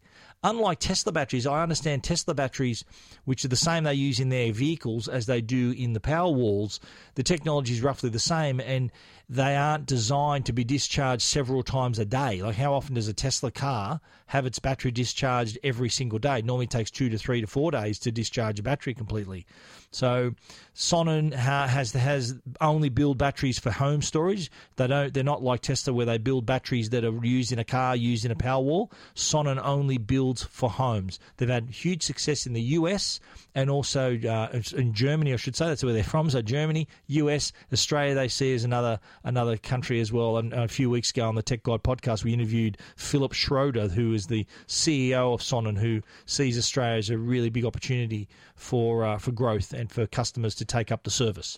Unlike 0.48 0.80
Tesla 0.80 1.12
batteries, 1.12 1.48
I 1.48 1.64
understand 1.64 2.04
Tesla 2.04 2.36
batteries, 2.36 2.86
which 3.24 3.44
are 3.44 3.48
the 3.48 3.56
same 3.56 3.84
they 3.84 3.96
use 3.96 4.20
in 4.20 4.30
their 4.30 4.52
vehicles 4.52 5.08
as 5.08 5.26
they 5.26 5.42
do 5.42 5.72
in 5.72 5.94
the 5.94 6.00
power 6.00 6.30
walls, 6.30 6.80
the 7.16 7.24
technology 7.24 7.74
is 7.74 7.82
roughly 7.82 8.12
the 8.12 8.20
same, 8.20 8.60
and 8.60 8.92
they 9.28 9.56
aren't 9.56 9.88
designed 9.88 10.46
to 10.46 10.54
be 10.54 10.64
discharged 10.64 11.24
several 11.24 11.64
times 11.64 11.98
a 11.98 12.06
day. 12.06 12.44
Like, 12.44 12.58
how 12.58 12.76
often 12.76 12.94
does 12.94 13.08
a 13.08 13.14
Tesla 13.14 13.50
car 13.50 14.02
have 14.28 14.46
its 14.46 14.60
battery 14.60 14.92
discharged 14.92 15.58
every 15.64 15.90
single 15.90 16.20
day? 16.20 16.38
It 16.38 16.46
normally 16.46 16.68
takes 16.68 16.92
two 16.92 17.10
to 17.10 17.18
three 17.18 17.42
to 17.42 17.48
four 17.48 17.72
days 17.72 17.98
to 18.00 18.12
discharge 18.12 18.60
a 18.60 18.64
battery 18.64 18.94
completely. 18.94 19.48
So 19.96 20.36
Sonnen 20.76 21.34
has 21.34 21.94
has 21.94 22.36
only 22.60 22.90
build 22.90 23.18
batteries 23.18 23.58
for 23.58 23.72
home 23.72 24.02
storage. 24.02 24.52
They 24.76 24.88
don't. 24.88 25.14
They're 25.14 25.24
not 25.24 25.42
like 25.42 25.62
Tesla 25.62 25.94
where 25.94 26.06
they 26.06 26.18
build 26.18 26.46
batteries 26.46 26.90
that 26.90 27.06
are 27.06 27.26
used 27.26 27.54
in 27.54 27.60
a 27.60 27.64
car, 27.64 27.96
used 27.96 28.26
in 28.26 28.32
a 28.32 28.36
power 28.36 28.62
wall. 28.62 28.92
Sonnen 29.16 29.58
only 29.64 29.98
builds 29.98 30.44
for 30.44 30.70
homes. 30.70 31.18
They've 31.38 31.48
had 31.48 31.70
huge 31.70 32.04
success 32.04 32.46
in 32.46 32.52
the 32.52 32.62
US 32.62 33.22
and 33.56 33.70
also 33.70 34.20
uh, 34.20 34.60
in 34.76 34.94
Germany. 34.94 35.34
I 35.34 35.38
should 35.38 35.56
say 35.56 35.66
that's 35.66 35.84
where 35.84 35.94
they're 35.94 36.04
from. 36.04 36.30
So 36.30 36.42
Germany, 36.42 36.88
US, 37.08 37.54
Australia, 37.72 38.14
they 38.14 38.28
see 38.28 38.54
as 38.54 38.66
another 38.66 39.00
another 39.24 39.58
country 39.58 40.02
as 40.02 40.12
well. 40.12 40.38
And 40.38 40.54
a 40.54 40.68
few 40.68 40.90
weeks 40.90 41.10
ago 41.10 41.28
on 41.28 41.36
the 41.36 41.42
Tech 41.42 41.64
Guide 41.64 41.82
podcast, 41.82 42.24
we 42.24 42.34
interviewed 42.34 42.78
Philip 42.98 43.34
Schroeder, 43.34 43.88
who 43.88 44.14
is 44.14 44.28
the 44.28 44.46
CEO 44.68 45.34
of 45.34 45.40
Sonnen, 45.40 45.78
who 45.78 46.02
sees 46.26 46.58
Australia 46.58 46.98
as 46.98 47.10
a 47.10 47.18
really 47.18 47.50
big 47.50 47.66
opportunity 47.66 48.28
for 48.56 49.06
uh, 49.06 49.18
for 49.18 49.32
growth 49.32 49.74
and 49.74 49.90
for 49.90 50.06
customers 50.06 50.54
to 50.56 50.66
take 50.66 50.92
up 50.92 51.04
the 51.04 51.12
service. 51.12 51.58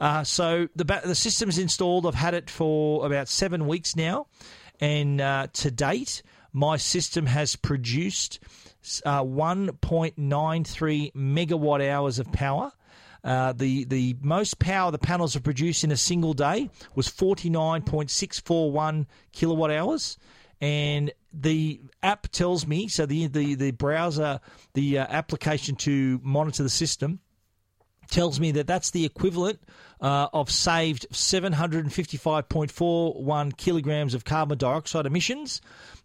Uh, 0.00 0.24
so 0.24 0.68
the 0.74 0.84
the 0.84 1.14
system's 1.14 1.58
installed. 1.58 2.04
I've 2.04 2.14
had 2.14 2.34
it 2.34 2.50
for 2.50 3.06
about 3.06 3.28
seven 3.28 3.68
weeks 3.68 3.94
now, 3.94 4.26
and 4.80 5.20
uh, 5.20 5.46
to 5.52 5.70
date, 5.70 6.22
my 6.52 6.76
system 6.76 7.26
has 7.26 7.54
produced 7.54 8.40
uh, 9.04 9.22
1.93 9.22 11.12
megawatt 11.12 11.88
hours 11.88 12.18
of 12.18 12.32
power. 12.32 12.72
Uh, 13.24 13.52
the 13.52 13.84
the 13.84 14.16
most 14.20 14.60
power 14.60 14.92
the 14.92 14.98
panels 14.98 15.34
have 15.34 15.42
produced 15.42 15.84
in 15.84 15.90
a 15.90 15.96
single 15.96 16.34
day 16.34 16.70
was 16.94 17.08
49.641 17.08 19.06
kilowatt 19.32 19.72
hours, 19.72 20.18
and 20.60 21.10
the 21.32 21.80
app 22.02 22.28
tells 22.28 22.66
me 22.66 22.88
so 22.88 23.06
the 23.06 23.26
the 23.26 23.54
the 23.54 23.70
browser 23.72 24.40
the 24.74 24.98
uh, 24.98 25.06
application 25.08 25.76
to 25.76 26.20
monitor 26.22 26.62
the 26.62 26.70
system 26.70 27.20
tells 28.08 28.40
me 28.40 28.50
that 28.52 28.66
that's 28.66 28.92
the 28.92 29.04
equivalent 29.04 29.60
uh, 30.00 30.28
of 30.32 30.50
saved 30.50 31.06
755.41 31.12 33.56
kilograms 33.56 34.14
of 34.14 34.24
carbon 34.24 34.56
dioxide 34.56 35.04
emissions 35.06 35.60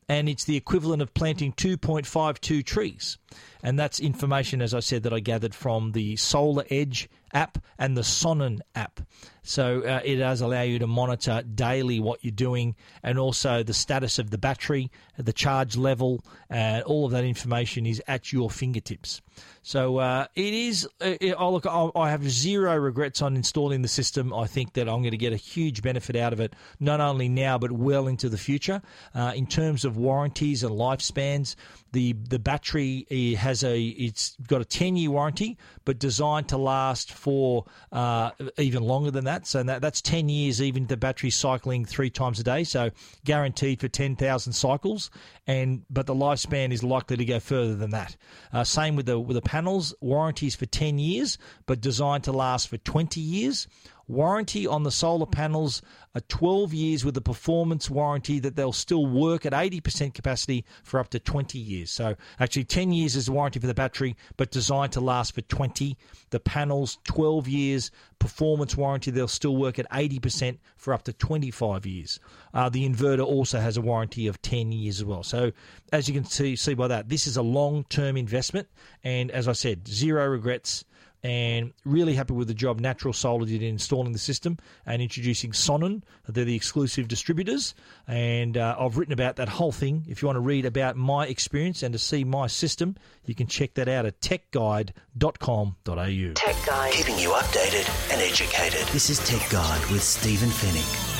and 0.09 0.29
it's 0.29 0.45
the 0.45 0.57
equivalent 0.57 1.01
of 1.01 1.13
planting 1.13 1.53
2.52 1.53 2.65
trees. 2.65 3.17
And 3.63 3.79
that's 3.79 4.01
information, 4.01 4.61
as 4.61 4.73
I 4.73 4.81
said, 4.81 5.03
that 5.03 5.13
I 5.13 5.21
gathered 5.21 5.55
from 5.55 5.93
the 5.93 6.17
Solar 6.17 6.65
Edge 6.69 7.09
app 7.33 7.57
and 7.79 7.97
the 7.97 8.01
Sonnen 8.01 8.59
app. 8.75 8.99
So 9.41 9.81
uh, 9.81 10.01
it 10.03 10.17
does 10.17 10.41
allow 10.41 10.61
you 10.61 10.79
to 10.79 10.87
monitor 10.87 11.41
daily 11.43 11.99
what 11.99 12.23
you're 12.23 12.31
doing 12.31 12.75
and 13.01 13.17
also 13.17 13.63
the 13.63 13.73
status 13.73 14.19
of 14.19 14.29
the 14.29 14.37
battery, 14.37 14.91
the 15.17 15.33
charge 15.33 15.75
level, 15.75 16.23
and 16.49 16.83
all 16.83 17.05
of 17.05 17.11
that 17.11 17.23
information 17.25 17.85
is 17.85 18.01
at 18.07 18.31
your 18.31 18.49
fingertips. 18.49 19.21
So 19.63 19.97
uh, 19.97 20.27
it 20.35 20.53
is. 20.53 20.87
Uh, 21.01 21.15
it, 21.19 21.35
oh, 21.37 21.51
look, 21.51 21.65
I 21.65 22.09
have 22.09 22.29
zero 22.29 22.75
regrets 22.77 23.21
on 23.21 23.35
installing 23.35 23.81
the 23.81 23.87
system. 23.87 24.33
I 24.33 24.45
think 24.45 24.73
that 24.73 24.87
I'm 24.87 25.01
going 25.01 25.11
to 25.11 25.17
get 25.17 25.33
a 25.33 25.37
huge 25.37 25.81
benefit 25.81 26.15
out 26.15 26.33
of 26.33 26.39
it, 26.39 26.53
not 26.79 27.01
only 27.01 27.27
now 27.27 27.57
but 27.57 27.71
well 27.71 28.07
into 28.07 28.29
the 28.29 28.37
future. 28.37 28.81
Uh, 29.15 29.33
in 29.35 29.47
terms 29.47 29.83
of 29.83 29.97
warranties 29.97 30.63
and 30.63 30.73
lifespans, 30.73 31.55
the 31.93 32.13
the 32.13 32.39
battery 32.39 33.05
has 33.37 33.63
a 33.63 33.79
it's 33.79 34.35
got 34.47 34.61
a 34.61 34.65
10 34.65 34.95
year 34.97 35.11
warranty, 35.11 35.57
but 35.85 35.99
designed 35.99 36.49
to 36.49 36.57
last 36.57 37.11
for 37.11 37.65
uh, 37.91 38.31
even 38.57 38.83
longer 38.83 39.11
than 39.11 39.25
that. 39.25 39.47
So 39.47 39.63
that, 39.63 39.81
that's 39.81 40.01
10 40.01 40.27
years, 40.27 40.61
even 40.61 40.87
the 40.87 40.97
battery 40.97 41.29
cycling 41.29 41.85
three 41.85 42.09
times 42.09 42.39
a 42.39 42.43
day. 42.43 42.63
So 42.63 42.89
guaranteed 43.23 43.79
for 43.79 43.87
10,000 43.87 44.53
cycles, 44.53 45.11
and 45.47 45.83
but 45.89 46.07
the 46.07 46.15
lifespan 46.15 46.73
is 46.73 46.83
likely 46.83 47.15
to 47.17 47.25
go 47.25 47.39
further 47.39 47.75
than 47.75 47.91
that. 47.91 48.17
Uh, 48.51 48.63
same 48.63 48.95
with 48.95 49.05
the 49.05 49.19
with 49.19 49.35
the 49.35 49.41
panels, 49.41 49.93
warranties 50.01 50.55
for 50.55 50.65
10 50.65 50.97
years, 50.97 51.37
but 51.67 51.79
designed 51.79 52.23
to 52.25 52.31
last 52.31 52.67
for 52.67 52.77
20 52.77 53.21
years. 53.21 53.67
Warranty 54.07 54.67
on 54.67 54.83
the 54.83 54.91
solar 54.91 55.25
panels, 55.25 55.81
are 56.15 56.21
12 56.21 56.73
years 56.73 57.03
with 57.03 57.17
a 57.17 57.21
performance 57.21 57.89
warranty 57.89 58.39
that 58.39 58.55
they'll 58.55 58.71
still 58.71 59.05
work 59.05 59.45
at 59.45 59.53
80% 59.53 60.13
capacity 60.13 60.63
for 60.83 60.99
up 60.99 61.09
to 61.09 61.19
20 61.19 61.57
years. 61.57 61.89
So 61.89 62.15
actually 62.39 62.65
10 62.65 62.93
years 62.93 63.15
is 63.15 63.25
the 63.25 63.31
warranty 63.31 63.59
for 63.59 63.67
the 63.67 63.73
battery, 63.73 64.15
but 64.37 64.51
designed 64.51 64.91
to 64.93 65.01
last 65.01 65.33
for 65.33 65.41
20. 65.41 65.97
The 66.29 66.39
panels, 66.39 66.99
12 67.05 67.47
years 67.47 67.91
performance 68.19 68.77
warranty, 68.77 69.11
they'll 69.11 69.27
still 69.27 69.57
work 69.57 69.79
at 69.79 69.89
80% 69.89 70.59
for 70.77 70.93
up 70.93 71.03
to 71.03 71.13
25 71.13 71.85
years. 71.85 72.19
Uh, 72.53 72.69
the 72.69 72.87
inverter 72.87 73.25
also 73.25 73.59
has 73.59 73.77
a 73.77 73.81
warranty 73.81 74.27
of 74.27 74.41
10 74.41 74.71
years 74.71 74.99
as 74.99 75.05
well. 75.05 75.23
So 75.23 75.51
as 75.91 76.07
you 76.07 76.13
can 76.13 76.25
see, 76.25 76.55
see 76.55 76.75
by 76.75 76.87
that, 76.89 77.09
this 77.09 77.25
is 77.25 77.37
a 77.37 77.41
long-term 77.41 78.17
investment. 78.17 78.67
And 79.03 79.31
as 79.31 79.47
I 79.47 79.53
said, 79.53 79.87
zero 79.87 80.27
regrets 80.27 80.85
and 81.23 81.71
really 81.85 82.13
happy 82.13 82.33
with 82.33 82.47
the 82.47 82.53
job 82.53 82.79
Natural 82.79 83.13
Solar 83.13 83.45
did 83.45 83.61
in 83.61 83.69
installing 83.69 84.11
the 84.11 84.19
system 84.19 84.57
and 84.85 85.01
introducing 85.01 85.51
Sonnen. 85.51 86.03
They're 86.27 86.45
the 86.45 86.55
exclusive 86.55 87.07
distributors, 87.07 87.75
and 88.07 88.57
uh, 88.57 88.75
I've 88.77 88.97
written 88.97 89.13
about 89.13 89.37
that 89.37 89.49
whole 89.49 89.71
thing. 89.71 90.03
If 90.07 90.21
you 90.21 90.27
want 90.27 90.37
to 90.37 90.41
read 90.41 90.65
about 90.65 90.97
my 90.97 91.27
experience 91.27 91.83
and 91.83 91.93
to 91.93 91.99
see 91.99 92.23
my 92.23 92.47
system, 92.47 92.95
you 93.25 93.35
can 93.35 93.47
check 93.47 93.75
that 93.75 93.87
out 93.87 94.05
at 94.05 94.19
techguide.com.au. 94.19 96.33
Tech 96.35 96.65
Guide. 96.65 96.93
Keeping 96.93 97.19
you 97.19 97.29
updated 97.29 98.11
and 98.11 98.21
educated. 98.21 98.87
This 98.89 99.09
is 99.09 99.19
Tech 99.19 99.49
Guide 99.49 99.89
with 99.89 100.03
Stephen 100.03 100.49
Fenech. 100.49 101.12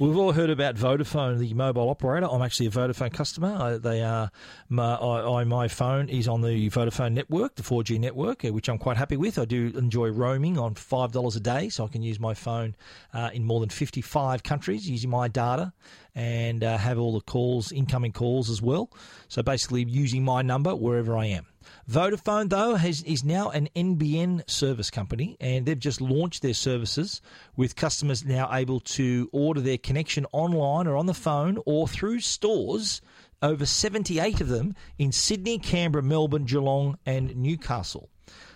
We've 0.00 0.16
all 0.16 0.32
heard 0.32 0.48
about 0.48 0.76
Vodafone, 0.76 1.38
the 1.38 1.52
mobile 1.52 1.90
operator. 1.90 2.26
I'm 2.26 2.40
actually 2.40 2.68
a 2.68 2.70
Vodafone 2.70 3.12
customer. 3.12 3.54
I, 3.54 3.76
they 3.76 4.02
are 4.02 4.30
my, 4.70 4.96
I, 4.96 5.44
my 5.44 5.68
phone 5.68 6.08
is 6.08 6.26
on 6.26 6.40
the 6.40 6.70
Vodafone 6.70 7.12
network, 7.12 7.56
the 7.56 7.62
4G 7.62 8.00
network, 8.00 8.42
uh, 8.42 8.50
which 8.50 8.70
I'm 8.70 8.78
quite 8.78 8.96
happy 8.96 9.18
with. 9.18 9.38
I 9.38 9.44
do 9.44 9.70
enjoy 9.76 10.08
roaming 10.08 10.56
on 10.58 10.74
five 10.74 11.12
dollars 11.12 11.36
a 11.36 11.40
day, 11.40 11.68
so 11.68 11.84
I 11.84 11.88
can 11.88 12.00
use 12.02 12.18
my 12.18 12.32
phone 12.32 12.76
uh, 13.12 13.28
in 13.34 13.44
more 13.44 13.60
than 13.60 13.68
55 13.68 14.42
countries 14.42 14.88
using 14.88 15.10
my 15.10 15.28
data 15.28 15.74
and 16.14 16.64
uh, 16.64 16.78
have 16.78 16.98
all 16.98 17.12
the 17.12 17.20
calls, 17.20 17.70
incoming 17.70 18.12
calls 18.12 18.48
as 18.48 18.62
well. 18.62 18.90
So 19.28 19.42
basically, 19.42 19.84
using 19.84 20.24
my 20.24 20.40
number 20.40 20.74
wherever 20.74 21.14
I 21.14 21.26
am. 21.26 21.49
Vodafone, 21.88 22.48
though, 22.48 22.74
has, 22.76 23.02
is 23.02 23.24
now 23.24 23.50
an 23.50 23.68
NBN 23.74 24.48
service 24.48 24.90
company, 24.90 25.36
and 25.40 25.66
they've 25.66 25.78
just 25.78 26.00
launched 26.00 26.42
their 26.42 26.54
services 26.54 27.20
with 27.56 27.76
customers 27.76 28.24
now 28.24 28.48
able 28.52 28.80
to 28.80 29.28
order 29.32 29.60
their 29.60 29.78
connection 29.78 30.26
online 30.32 30.86
or 30.86 30.96
on 30.96 31.06
the 31.06 31.14
phone 31.14 31.58
or 31.66 31.88
through 31.88 32.20
stores. 32.20 33.00
Over 33.42 33.64
78 33.64 34.42
of 34.42 34.48
them 34.48 34.74
in 34.98 35.12
Sydney, 35.12 35.58
Canberra, 35.58 36.02
Melbourne, 36.02 36.44
Geelong, 36.44 36.98
and 37.06 37.34
Newcastle. 37.36 38.10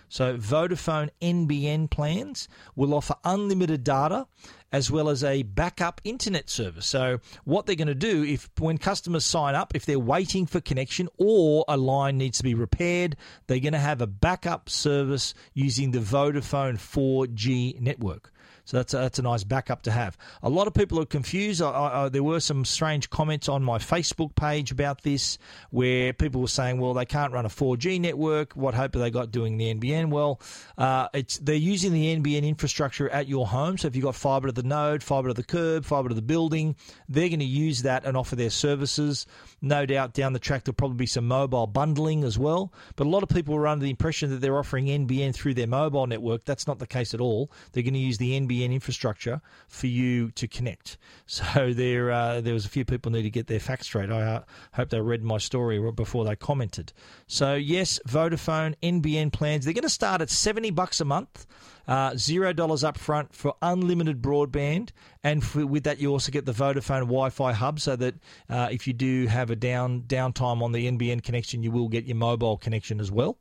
So, 0.09 0.37
Vodafone 0.37 1.09
NBN 1.21 1.89
plans 1.89 2.47
will 2.75 2.93
offer 2.93 3.15
unlimited 3.23 3.83
data 3.83 4.27
as 4.71 4.91
well 4.91 5.07
as 5.07 5.23
a 5.23 5.43
backup 5.43 6.01
internet 6.03 6.49
service. 6.49 6.85
So, 6.85 7.19
what 7.43 7.65
they're 7.65 7.75
going 7.75 7.87
to 7.87 7.95
do 7.95 8.23
if 8.23 8.49
when 8.59 8.77
customers 8.77 9.25
sign 9.25 9.55
up, 9.55 9.73
if 9.75 9.85
they're 9.85 9.97
waiting 9.97 10.45
for 10.45 10.59
connection 10.59 11.07
or 11.17 11.65
a 11.67 11.77
line 11.77 12.17
needs 12.17 12.37
to 12.39 12.43
be 12.43 12.53
repaired, 12.53 13.15
they're 13.47 13.59
going 13.59 13.73
to 13.73 13.79
have 13.79 14.01
a 14.01 14.07
backup 14.07 14.69
service 14.69 15.33
using 15.53 15.91
the 15.91 15.99
Vodafone 15.99 16.75
4G 16.75 17.79
network. 17.79 18.31
So 18.65 18.77
that's 18.77 18.93
a, 18.95 18.97
that's 18.97 19.19
a 19.19 19.21
nice 19.21 19.43
backup 19.43 19.83
to 19.83 19.91
have. 19.91 20.17
A 20.41 20.49
lot 20.49 20.65
of 20.65 20.73
people 20.73 20.99
are 20.99 21.05
confused. 21.05 21.61
I, 21.61 21.69
I, 21.69 22.09
there 22.09 22.23
were 22.23 22.39
some 22.39 22.65
strange 22.65 23.11
comments 23.11 23.47
on 23.47 23.63
my 23.63 23.77
Facebook 23.77 24.35
page 24.35 24.71
about 24.71 25.03
this 25.03 25.37
where 25.69 26.13
people 26.13 26.41
were 26.41 26.47
saying, 26.47 26.79
well, 26.79 26.95
they 26.95 27.05
can't 27.05 27.31
run 27.31 27.45
a 27.45 27.49
4G 27.49 28.01
network. 28.01 28.53
What 28.53 28.73
hope 28.73 28.95
have 28.95 29.03
they 29.03 29.11
got 29.11 29.29
doing 29.29 29.57
the 29.57 29.73
NBN? 29.73 30.09
Well, 30.09 30.41
uh, 30.79 31.07
it's 31.13 31.37
they're 31.37 31.55
using 31.55 31.93
the 31.93 32.15
NBN 32.15 32.43
infrastructure 32.43 33.07
at 33.09 33.27
your 33.27 33.45
home. 33.45 33.77
So 33.77 33.87
if 33.87 33.95
you've 33.95 34.05
got 34.05 34.15
fibre 34.15 34.47
to 34.47 34.51
the 34.51 34.63
node, 34.63 35.03
fibre 35.03 35.27
to 35.27 35.33
the 35.35 35.43
curb, 35.43 35.85
fibre 35.85 36.09
to 36.09 36.15
the 36.15 36.23
building, 36.23 36.75
they're 37.07 37.29
going 37.29 37.39
to 37.39 37.45
use 37.45 37.83
that 37.83 38.03
and 38.03 38.17
offer 38.17 38.35
their 38.35 38.49
services. 38.49 39.27
No 39.61 39.85
doubt 39.85 40.13
down 40.13 40.33
the 40.33 40.39
track 40.39 40.63
there'll 40.63 40.75
probably 40.75 40.97
be 40.97 41.05
some 41.05 41.27
mobile 41.27 41.67
bundling 41.67 42.23
as 42.23 42.39
well. 42.39 42.73
But 42.95 43.05
a 43.05 43.09
lot 43.11 43.21
of 43.21 43.29
people 43.29 43.53
were 43.53 43.67
under 43.67 43.83
the 43.83 43.91
impression 43.91 44.31
that 44.31 44.41
they're 44.41 44.57
offering 44.57 44.87
NBN 44.87 45.35
through 45.35 45.53
their 45.53 45.67
mobile 45.67 46.07
network. 46.07 46.45
That's 46.45 46.65
not 46.65 46.79
the 46.79 46.87
case 46.87 47.13
at 47.13 47.21
all. 47.21 47.51
They're 47.71 47.83
going 47.83 47.93
to 47.93 47.99
use 47.99 48.17
the 48.17 48.39
NBN 48.39 48.54
NBN 48.55 48.73
infrastructure 48.73 49.41
for 49.67 49.87
you 49.87 50.31
to 50.31 50.47
connect. 50.47 50.97
So 51.27 51.73
there, 51.73 52.11
uh, 52.11 52.39
there 52.39 52.53
was 52.53 52.65
a 52.65 52.69
few 52.69 52.85
people 52.85 53.11
need 53.11 53.23
to 53.23 53.31
get 53.31 53.47
their 53.47 53.59
facts 53.59 53.87
straight. 53.87 54.11
I 54.11 54.21
uh, 54.21 54.43
hope 54.73 54.89
they 54.89 55.01
read 55.01 55.23
my 55.23 55.39
story 55.39 55.79
before 55.91 56.23
they 56.23 56.35
commented. 56.35 56.93
So 57.25 57.55
yes, 57.55 57.99
Vodafone 58.07 58.75
NBN 58.83 59.33
plans 59.33 59.65
they're 59.65 59.73
going 59.73 59.81
to 59.81 59.89
start 59.89 60.21
at 60.21 60.29
seventy 60.29 60.69
bucks 60.69 61.01
a 61.01 61.05
month. 61.05 61.47
Uh, 61.87 62.15
zero 62.15 62.51
dollars 62.53 62.83
up 62.83 62.97
front 62.97 63.33
for 63.33 63.55
unlimited 63.61 64.21
broadband, 64.21 64.89
and 65.23 65.43
for, 65.43 65.65
with 65.65 65.83
that 65.83 65.99
you 65.99 66.11
also 66.11 66.31
get 66.31 66.45
the 66.45 66.51
Vodafone 66.51 67.01
Wi-Fi 67.01 67.53
hub, 67.53 67.79
so 67.79 67.95
that 67.95 68.15
uh, 68.49 68.67
if 68.71 68.87
you 68.87 68.93
do 68.93 69.27
have 69.27 69.49
a 69.49 69.55
down 69.55 70.01
downtime 70.01 70.61
on 70.61 70.71
the 70.71 70.89
NBN 70.89 71.23
connection, 71.23 71.63
you 71.63 71.71
will 71.71 71.87
get 71.87 72.05
your 72.05 72.17
mobile 72.17 72.57
connection 72.57 72.99
as 72.99 73.11
well. 73.11 73.37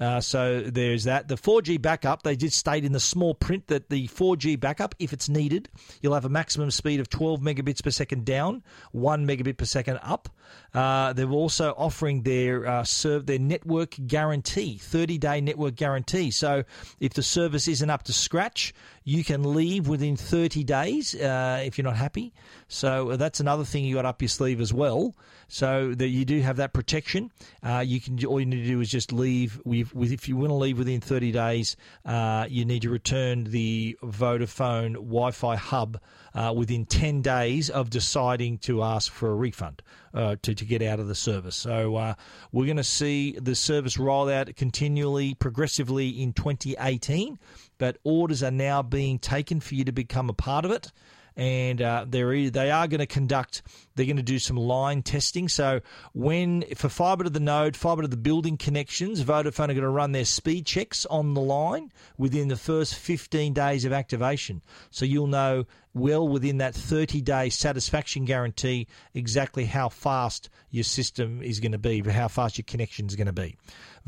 Uh, 0.00 0.18
so 0.18 0.62
there's 0.62 1.04
that. 1.04 1.28
The 1.28 1.34
4G 1.34 1.80
backup, 1.80 2.22
they 2.22 2.34
did 2.34 2.54
state 2.54 2.86
in 2.86 2.92
the 2.92 3.00
small 3.00 3.34
print 3.34 3.66
that 3.66 3.90
the 3.90 4.08
4G 4.08 4.58
backup, 4.58 4.94
if 4.98 5.12
it's 5.12 5.28
needed, 5.28 5.68
you'll 6.00 6.14
have 6.14 6.24
a 6.24 6.30
maximum 6.30 6.70
speed 6.70 7.00
of 7.00 7.10
12 7.10 7.40
megabits 7.40 7.82
per 7.82 7.90
second 7.90 8.24
down, 8.24 8.62
1 8.92 9.26
megabit 9.26 9.58
per 9.58 9.66
second 9.66 10.00
up. 10.02 10.30
Uh, 10.72 11.12
they're 11.12 11.30
also 11.30 11.74
offering 11.76 12.22
their 12.22 12.66
uh, 12.66 12.82
serve 12.82 13.26
their 13.26 13.38
network 13.38 13.94
guarantee, 14.06 14.78
30 14.78 15.18
day 15.18 15.40
network 15.40 15.74
guarantee. 15.74 16.30
So 16.30 16.64
if 16.98 17.12
the 17.12 17.22
service 17.22 17.68
isn't 17.80 17.88
up 17.88 18.02
to 18.02 18.12
scratch, 18.12 18.74
you 19.04 19.24
can 19.24 19.54
leave 19.54 19.88
within 19.88 20.14
30 20.14 20.64
days 20.64 21.14
uh, 21.14 21.62
if 21.64 21.78
you're 21.78 21.84
not 21.84 21.96
happy. 21.96 22.34
So 22.68 23.16
that's 23.16 23.40
another 23.40 23.64
thing 23.64 23.84
you 23.84 23.94
got 23.94 24.04
up 24.04 24.20
your 24.20 24.28
sleeve 24.28 24.60
as 24.60 24.72
well. 24.72 25.14
So 25.48 25.94
that 25.94 26.08
you 26.08 26.24
do 26.24 26.40
have 26.42 26.58
that 26.58 26.74
protection. 26.74 27.32
Uh, 27.62 27.82
you 27.84 28.00
can 28.00 28.22
all 28.24 28.38
you 28.38 28.46
need 28.46 28.62
to 28.62 28.68
do 28.68 28.80
is 28.80 28.90
just 28.90 29.12
leave. 29.12 29.60
With, 29.64 29.94
with 29.94 30.12
if 30.12 30.28
you 30.28 30.36
want 30.36 30.50
to 30.50 30.54
leave 30.54 30.78
within 30.78 31.00
30 31.00 31.32
days, 31.32 31.76
uh, 32.04 32.46
you 32.48 32.64
need 32.64 32.82
to 32.82 32.90
return 32.90 33.44
the 33.44 33.98
Vodafone 34.02 34.92
Wi-Fi 34.92 35.56
hub 35.56 35.98
uh, 36.34 36.52
within 36.56 36.84
10 36.86 37.22
days 37.22 37.70
of 37.70 37.90
deciding 37.90 38.58
to 38.58 38.84
ask 38.84 39.10
for 39.10 39.30
a 39.30 39.34
refund 39.34 39.82
uh, 40.14 40.36
to, 40.42 40.54
to 40.54 40.64
get 40.64 40.82
out 40.82 41.00
of 41.00 41.08
the 41.08 41.14
service. 41.14 41.56
So 41.56 41.96
uh, 41.96 42.14
we're 42.52 42.66
going 42.66 42.76
to 42.76 42.84
see 42.84 43.32
the 43.32 43.54
service 43.54 43.98
roll 43.98 44.28
out 44.28 44.54
continually, 44.56 45.34
progressively 45.34 46.08
in 46.08 46.32
2018, 46.32 47.38
but 47.80 47.96
orders 48.04 48.44
are 48.44 48.52
now 48.52 48.82
being 48.82 49.18
taken 49.18 49.58
for 49.58 49.74
you 49.74 49.84
to 49.84 49.92
become 49.92 50.28
a 50.28 50.34
part 50.34 50.64
of 50.64 50.70
it 50.70 50.92
and 51.36 51.80
uh, 51.80 52.04
they're 52.06 52.50
they 52.50 52.70
are 52.70 52.86
going 52.86 53.00
to 53.00 53.06
conduct. 53.06 53.62
They're 53.94 54.04
going 54.04 54.18
to 54.18 54.22
do 54.22 54.38
some 54.38 54.56
line 54.56 55.02
testing. 55.02 55.48
So 55.48 55.80
when 56.12 56.64
for 56.74 56.90
fibre 56.90 57.24
to 57.24 57.30
the 57.30 57.40
node, 57.40 57.76
fibre 57.76 58.02
to 58.02 58.08
the 58.08 58.18
building 58.18 58.58
connections, 58.58 59.24
Vodafone 59.24 59.70
are 59.70 59.74
going 59.74 59.80
to 59.80 59.88
run 59.88 60.12
their 60.12 60.26
speed 60.26 60.66
checks 60.66 61.06
on 61.06 61.32
the 61.32 61.40
line 61.40 61.92
within 62.18 62.48
the 62.48 62.56
first 62.56 62.94
15 62.94 63.54
days 63.54 63.86
of 63.86 63.92
activation. 63.92 64.62
So 64.90 65.06
you'll 65.06 65.28
know 65.28 65.64
well 65.94 66.26
within 66.26 66.58
that 66.58 66.74
30 66.74 67.20
day 67.20 67.48
satisfaction 67.48 68.24
guarantee 68.24 68.86
exactly 69.14 69.64
how 69.64 69.88
fast 69.88 70.48
your 70.70 70.84
system 70.84 71.42
is 71.42 71.60
going 71.60 71.72
to 71.72 71.78
be, 71.78 72.00
how 72.00 72.28
fast 72.28 72.58
your 72.58 72.64
connection 72.66 73.06
is 73.06 73.16
going 73.16 73.26
to 73.26 73.32
be. 73.32 73.56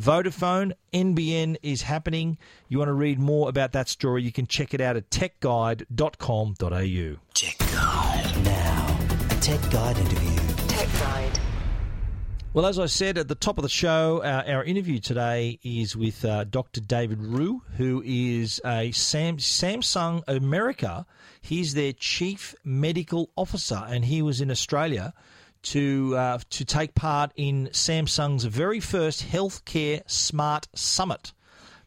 Vodafone 0.00 0.72
NBN 0.92 1.56
is 1.62 1.82
happening. 1.82 2.38
You 2.68 2.78
want 2.78 2.88
to 2.88 2.94
read 2.94 3.18
more 3.18 3.48
about 3.48 3.72
that 3.72 3.88
story, 3.88 4.22
you 4.22 4.32
can 4.32 4.46
check 4.46 4.74
it 4.74 4.80
out 4.80 4.96
at 4.96 5.10
techguide.com.au. 5.10 7.16
Tech 7.34 7.58
Guide. 7.58 8.44
Now, 8.44 8.98
a 9.30 9.34
Tech 9.40 9.70
Guide 9.70 9.98
interview. 9.98 10.36
Tech 10.68 10.88
Guide. 10.98 11.41
Well, 12.54 12.66
as 12.66 12.78
I 12.78 12.84
said 12.84 13.16
at 13.16 13.28
the 13.28 13.34
top 13.34 13.56
of 13.56 13.62
the 13.62 13.70
show, 13.70 14.18
uh, 14.18 14.42
our 14.46 14.62
interview 14.62 14.98
today 14.98 15.58
is 15.62 15.96
with 15.96 16.22
uh, 16.22 16.44
Dr. 16.44 16.82
David 16.82 17.22
Rhew, 17.22 17.62
who 17.78 18.02
is 18.04 18.60
a 18.62 18.92
Sam- 18.92 19.38
Samsung 19.38 20.22
America. 20.28 21.06
He's 21.40 21.72
their 21.72 21.94
chief 21.94 22.54
medical 22.62 23.30
officer, 23.36 23.82
and 23.88 24.04
he 24.04 24.20
was 24.20 24.42
in 24.42 24.50
Australia 24.50 25.14
to 25.62 26.14
uh, 26.14 26.38
to 26.50 26.64
take 26.66 26.94
part 26.94 27.32
in 27.36 27.68
Samsung's 27.72 28.44
very 28.44 28.80
first 28.80 29.26
healthcare 29.26 30.02
smart 30.06 30.68
summit. 30.74 31.32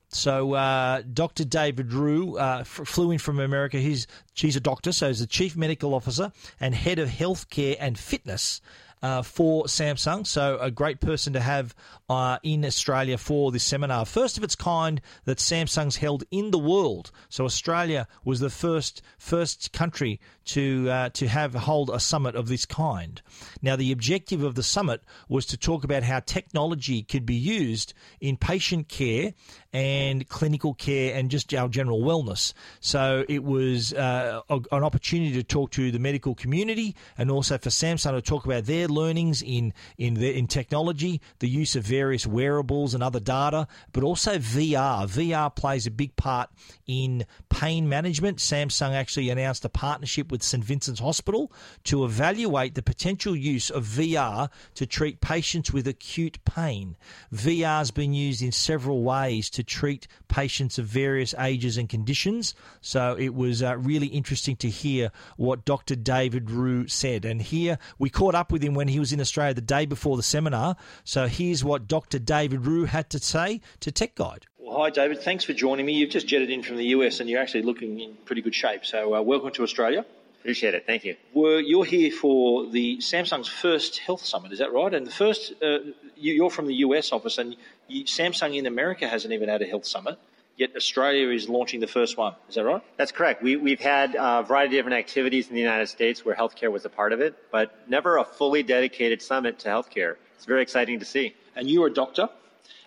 So 0.07 0.53
uh, 0.53 1.03
Dr. 1.13 1.45
David 1.45 1.93
Rhew 1.93 2.39
uh, 2.39 2.59
f- 2.61 2.87
flew 2.87 3.11
in 3.11 3.19
from 3.19 3.39
America. 3.39 3.77
He's 3.77 4.07
she's 4.33 4.55
a 4.55 4.61
doctor, 4.61 4.91
so 4.93 5.09
he's 5.09 5.19
the 5.19 5.27
chief 5.27 5.55
medical 5.55 5.93
officer 5.93 6.31
and 6.59 6.73
head 6.73 6.97
of 6.97 7.09
healthcare 7.09 7.77
and 7.79 7.99
fitness 7.99 8.61
uh, 9.05 9.21
for 9.21 9.65
Samsung. 9.65 10.25
So, 10.25 10.57
a 10.59 10.71
great 10.71 10.99
person 10.99 11.33
to 11.33 11.39
have 11.39 11.75
uh, 12.09 12.39
in 12.41 12.65
Australia 12.65 13.19
for 13.19 13.51
this 13.51 13.63
seminar. 13.63 14.03
First 14.03 14.35
of 14.35 14.43
its 14.43 14.55
kind 14.55 14.99
that 15.25 15.37
Samsung's 15.37 15.97
held 15.97 16.23
in 16.31 16.49
the 16.49 16.57
world. 16.57 17.11
So, 17.29 17.45
Australia 17.45 18.07
was 18.23 18.39
the 18.39 18.49
first 18.49 19.03
first 19.19 19.71
country 19.71 20.19
to 20.45 20.89
uh, 20.89 21.09
to 21.09 21.27
have 21.27 21.53
hold 21.53 21.91
a 21.91 21.99
summit 21.99 22.35
of 22.35 22.47
this 22.47 22.65
kind. 22.65 23.21
Now, 23.61 23.75
the 23.75 23.91
objective 23.91 24.41
of 24.41 24.55
the 24.55 24.63
summit 24.63 25.03
was 25.29 25.45
to 25.47 25.57
talk 25.57 25.83
about 25.83 26.01
how 26.01 26.19
technology 26.19 27.03
could 27.03 27.27
be 27.27 27.35
used 27.35 27.93
in 28.19 28.37
patient 28.37 28.89
care 28.89 29.33
and 29.75 30.29
clinical 30.29 30.73
care 30.73 31.13
and 31.13 31.29
just 31.29 31.53
our 31.53 31.67
general 31.67 31.99
wellness. 31.99 32.53
So 32.79 33.25
it 33.27 33.43
was 33.43 33.93
uh, 33.93 34.39
a, 34.49 34.55
an 34.71 34.83
opportunity 34.85 35.33
to 35.33 35.43
talk 35.43 35.71
to 35.71 35.91
the 35.91 35.99
medical 35.99 36.33
community 36.33 36.95
and 37.17 37.29
also 37.29 37.57
for 37.57 37.69
Samsung 37.69 38.11
to 38.11 38.21
talk 38.21 38.45
about 38.45 38.63
their 38.63 38.87
learnings 38.87 39.41
in 39.41 39.73
in 39.97 40.13
the, 40.13 40.33
in 40.33 40.47
technology, 40.47 41.19
the 41.39 41.49
use 41.49 41.75
of 41.75 41.83
various 41.83 42.25
wearables 42.25 42.93
and 42.93 43.03
other 43.03 43.19
data, 43.19 43.67
but 43.91 44.01
also 44.01 44.37
VR. 44.37 45.09
VR 45.09 45.53
plays 45.53 45.85
a 45.85 45.91
big 45.91 46.15
part 46.15 46.49
in 46.87 47.25
pain 47.49 47.89
management. 47.89 48.37
Samsung 48.37 48.93
actually 48.93 49.29
announced 49.29 49.65
a 49.65 49.69
partnership 49.69 50.31
with 50.31 50.41
St 50.41 50.63
Vincent's 50.63 51.01
Hospital 51.01 51.51
to 51.83 52.05
evaluate 52.05 52.75
the 52.75 52.81
potential 52.81 53.35
use 53.35 53.69
of 53.69 53.83
VR 53.83 54.47
to 54.75 54.85
treat 54.85 55.19
patients 55.19 55.73
with 55.73 55.85
acute 55.85 56.39
pain. 56.45 56.95
VR 57.33 57.79
has 57.79 57.91
been 57.91 58.13
used 58.13 58.41
in 58.41 58.53
several 58.53 59.03
ways 59.03 59.49
to 59.49 59.64
treat 59.65 60.07
patients 60.27 60.77
of 60.77 60.85
various 60.85 61.33
ages 61.39 61.77
and 61.77 61.89
conditions. 61.89 62.55
So 62.81 63.15
it 63.17 63.33
was 63.33 63.61
uh, 63.61 63.77
really 63.77 64.07
interesting 64.07 64.55
to 64.57 64.69
hear 64.69 65.11
what 65.37 65.65
Dr. 65.65 65.95
David 65.95 66.49
Rhew 66.51 66.87
said. 66.87 67.25
And 67.25 67.41
here 67.41 67.77
we 67.99 68.09
caught 68.09 68.35
up 68.35 68.51
with 68.51 68.63
him 68.63 68.73
when 68.73 68.87
he 68.87 68.99
was 68.99 69.11
in 69.13 69.19
Australia 69.19 69.53
the 69.53 69.61
day 69.61 69.85
before 69.85 70.17
the 70.17 70.23
seminar. 70.23 70.75
So 71.03 71.27
here's 71.27 71.63
what 71.63 71.87
Dr. 71.87 72.19
David 72.19 72.65
Rhew 72.65 72.85
had 72.85 73.09
to 73.11 73.19
say 73.19 73.61
to 73.81 73.91
Tech 73.91 74.15
Guide. 74.15 74.45
Well, 74.57 74.77
hi, 74.77 74.89
David. 74.89 75.21
Thanks 75.21 75.43
for 75.43 75.53
joining 75.53 75.85
me. 75.85 75.93
You've 75.93 76.09
just 76.09 76.27
jetted 76.27 76.49
in 76.49 76.63
from 76.63 76.77
the 76.77 76.85
US 76.87 77.19
and 77.19 77.29
you're 77.29 77.41
actually 77.41 77.63
looking 77.63 77.99
in 77.99 78.15
pretty 78.25 78.41
good 78.41 78.55
shape. 78.55 78.85
So, 78.85 79.15
uh, 79.15 79.21
welcome 79.21 79.51
to 79.51 79.63
Australia. 79.63 80.05
Appreciate 80.45 80.75
it. 80.75 80.85
Thank 80.85 81.03
you. 81.05 81.15
Were 81.33 81.59
you're 81.59 81.85
here 81.85 82.11
for 82.11 82.69
the 82.69 82.97
Samsung's 82.97 83.47
first 83.47 83.97
health 83.97 84.23
summit? 84.23 84.51
Is 84.51 84.59
that 84.59 84.71
right? 84.71 84.93
And 84.93 85.07
the 85.07 85.11
first, 85.11 85.53
uh, 85.59 85.79
you, 86.15 86.45
are 86.45 86.51
from 86.51 86.67
the 86.67 86.75
US 86.85 87.11
office, 87.11 87.39
and 87.39 87.55
you, 87.87 88.05
Samsung 88.05 88.55
in 88.55 88.67
America 88.67 89.07
hasn't 89.07 89.33
even 89.33 89.49
had 89.49 89.63
a 89.63 89.65
health 89.65 89.87
summit. 89.87 90.19
Yet 90.55 90.75
Australia 90.75 91.29
is 91.29 91.49
launching 91.49 91.79
the 91.79 91.87
first 91.87 92.15
one. 92.15 92.35
Is 92.47 92.53
that 92.53 92.63
right? 92.63 92.83
That's 92.95 93.11
correct. 93.11 93.41
We, 93.41 93.71
have 93.71 93.79
had 93.79 94.13
a 94.13 94.43
variety 94.43 94.77
of 94.77 94.83
different 94.83 94.99
activities 94.99 95.47
in 95.47 95.55
the 95.55 95.61
United 95.61 95.87
States 95.87 96.23
where 96.23 96.35
healthcare 96.35 96.71
was 96.71 96.85
a 96.85 96.89
part 96.89 97.11
of 97.11 97.21
it, 97.21 97.35
but 97.51 97.73
never 97.89 98.17
a 98.17 98.23
fully 98.23 98.61
dedicated 98.61 99.23
summit 99.23 99.57
to 99.59 99.69
healthcare. 99.69 100.17
It's 100.35 100.45
very 100.45 100.61
exciting 100.61 100.99
to 100.99 101.05
see. 101.05 101.33
And 101.55 101.67
you're 101.67 101.87
a 101.87 101.93
doctor. 101.93 102.29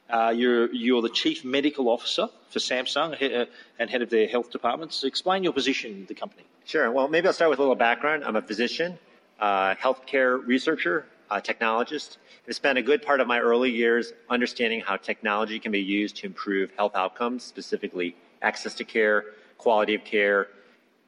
Uh, 0.08 0.32
you're, 0.32 0.72
you're 0.72 1.02
the 1.02 1.10
chief 1.10 1.44
medical 1.44 1.88
officer 1.88 2.28
for 2.50 2.60
Samsung 2.60 3.20
uh, 3.20 3.46
and 3.80 3.90
head 3.90 4.02
of 4.02 4.10
their 4.10 4.28
health 4.28 4.52
departments. 4.52 4.94
So 4.94 5.08
explain 5.08 5.42
your 5.42 5.52
position 5.52 5.90
in 5.90 6.06
the 6.06 6.14
company. 6.14 6.44
Sure. 6.68 6.92
Well, 6.92 7.08
maybe 7.08 7.26
I'll 7.26 7.32
start 7.32 7.48
with 7.48 7.60
a 7.60 7.62
little 7.62 7.74
background. 7.74 8.22
I'm 8.24 8.36
a 8.36 8.42
physician, 8.42 8.98
uh, 9.40 9.74
healthcare 9.76 10.46
researcher, 10.46 11.06
uh, 11.30 11.40
technologist. 11.40 12.18
I 12.46 12.52
spent 12.52 12.76
a 12.76 12.82
good 12.82 13.00
part 13.00 13.22
of 13.22 13.26
my 13.26 13.40
early 13.40 13.70
years 13.70 14.12
understanding 14.28 14.82
how 14.82 14.98
technology 14.98 15.58
can 15.58 15.72
be 15.72 15.80
used 15.80 16.16
to 16.16 16.26
improve 16.26 16.70
health 16.76 16.94
outcomes, 16.94 17.42
specifically 17.42 18.14
access 18.42 18.74
to 18.74 18.84
care, 18.84 19.24
quality 19.56 19.94
of 19.94 20.04
care, 20.04 20.48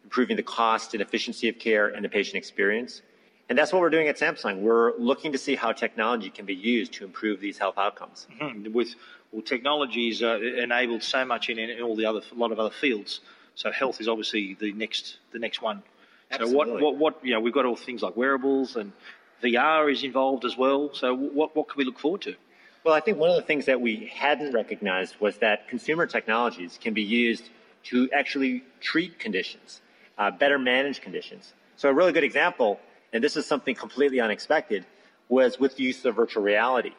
improving 0.02 0.34
the 0.34 0.42
cost 0.42 0.94
and 0.94 1.02
efficiency 1.02 1.50
of 1.50 1.58
care, 1.58 1.88
and 1.88 2.02
the 2.02 2.08
patient 2.08 2.36
experience. 2.36 3.02
And 3.50 3.58
that's 3.58 3.70
what 3.70 3.82
we're 3.82 3.90
doing 3.90 4.08
at 4.08 4.16
Samsung. 4.16 4.62
We're 4.62 4.96
looking 4.96 5.30
to 5.32 5.38
see 5.38 5.56
how 5.56 5.72
technology 5.72 6.30
can 6.30 6.46
be 6.46 6.54
used 6.54 6.94
to 6.94 7.04
improve 7.04 7.38
these 7.38 7.58
health 7.58 7.76
outcomes. 7.76 8.28
Mm-hmm. 8.40 8.72
With 8.72 8.94
well, 9.30 9.42
technology 9.42 10.08
is 10.08 10.22
uh, 10.22 10.40
enabled 10.40 11.02
so 11.02 11.22
much 11.26 11.50
in, 11.50 11.58
in, 11.58 11.82
all 11.82 11.96
the 11.96 12.06
other 12.06 12.22
a 12.32 12.34
lot 12.34 12.50
of 12.50 12.58
other 12.58 12.74
fields. 12.74 13.20
So 13.54 13.70
health 13.70 14.00
is 14.00 14.08
obviously 14.08 14.56
the 14.58 14.72
next 14.72 15.18
the 15.32 15.38
next 15.38 15.62
one. 15.62 15.82
Absolutely. 16.30 16.52
So 16.52 16.56
what 16.56 16.82
what 16.82 16.96
what 16.96 17.24
you 17.24 17.34
know 17.34 17.40
we've 17.40 17.52
got 17.52 17.66
all 17.66 17.76
things 17.76 18.02
like 18.02 18.16
wearables 18.16 18.76
and 18.76 18.92
VR 19.42 19.90
is 19.90 20.04
involved 20.04 20.44
as 20.44 20.56
well. 20.56 20.90
So 20.92 21.14
what 21.14 21.54
what 21.56 21.68
can 21.68 21.78
we 21.78 21.84
look 21.84 21.98
forward 21.98 22.22
to? 22.22 22.34
Well, 22.84 22.94
I 22.94 23.00
think 23.00 23.18
one 23.18 23.30
of 23.30 23.36
the 23.36 23.42
things 23.42 23.66
that 23.66 23.80
we 23.80 24.10
hadn't 24.14 24.54
recognized 24.54 25.16
was 25.20 25.36
that 25.38 25.68
consumer 25.68 26.06
technologies 26.06 26.78
can 26.80 26.94
be 26.94 27.02
used 27.02 27.50
to 27.84 28.10
actually 28.10 28.64
treat 28.80 29.18
conditions, 29.18 29.82
uh, 30.16 30.30
better 30.30 30.58
manage 30.58 31.02
conditions. 31.02 31.52
So 31.76 31.90
a 31.90 31.92
really 31.92 32.12
good 32.12 32.24
example 32.24 32.80
and 33.12 33.22
this 33.22 33.36
is 33.36 33.46
something 33.46 33.74
completely 33.74 34.20
unexpected, 34.20 34.84
was 35.28 35.58
with 35.58 35.76
the 35.76 35.82
use 35.82 36.04
of 36.04 36.16
virtual 36.16 36.42
reality. 36.42 36.92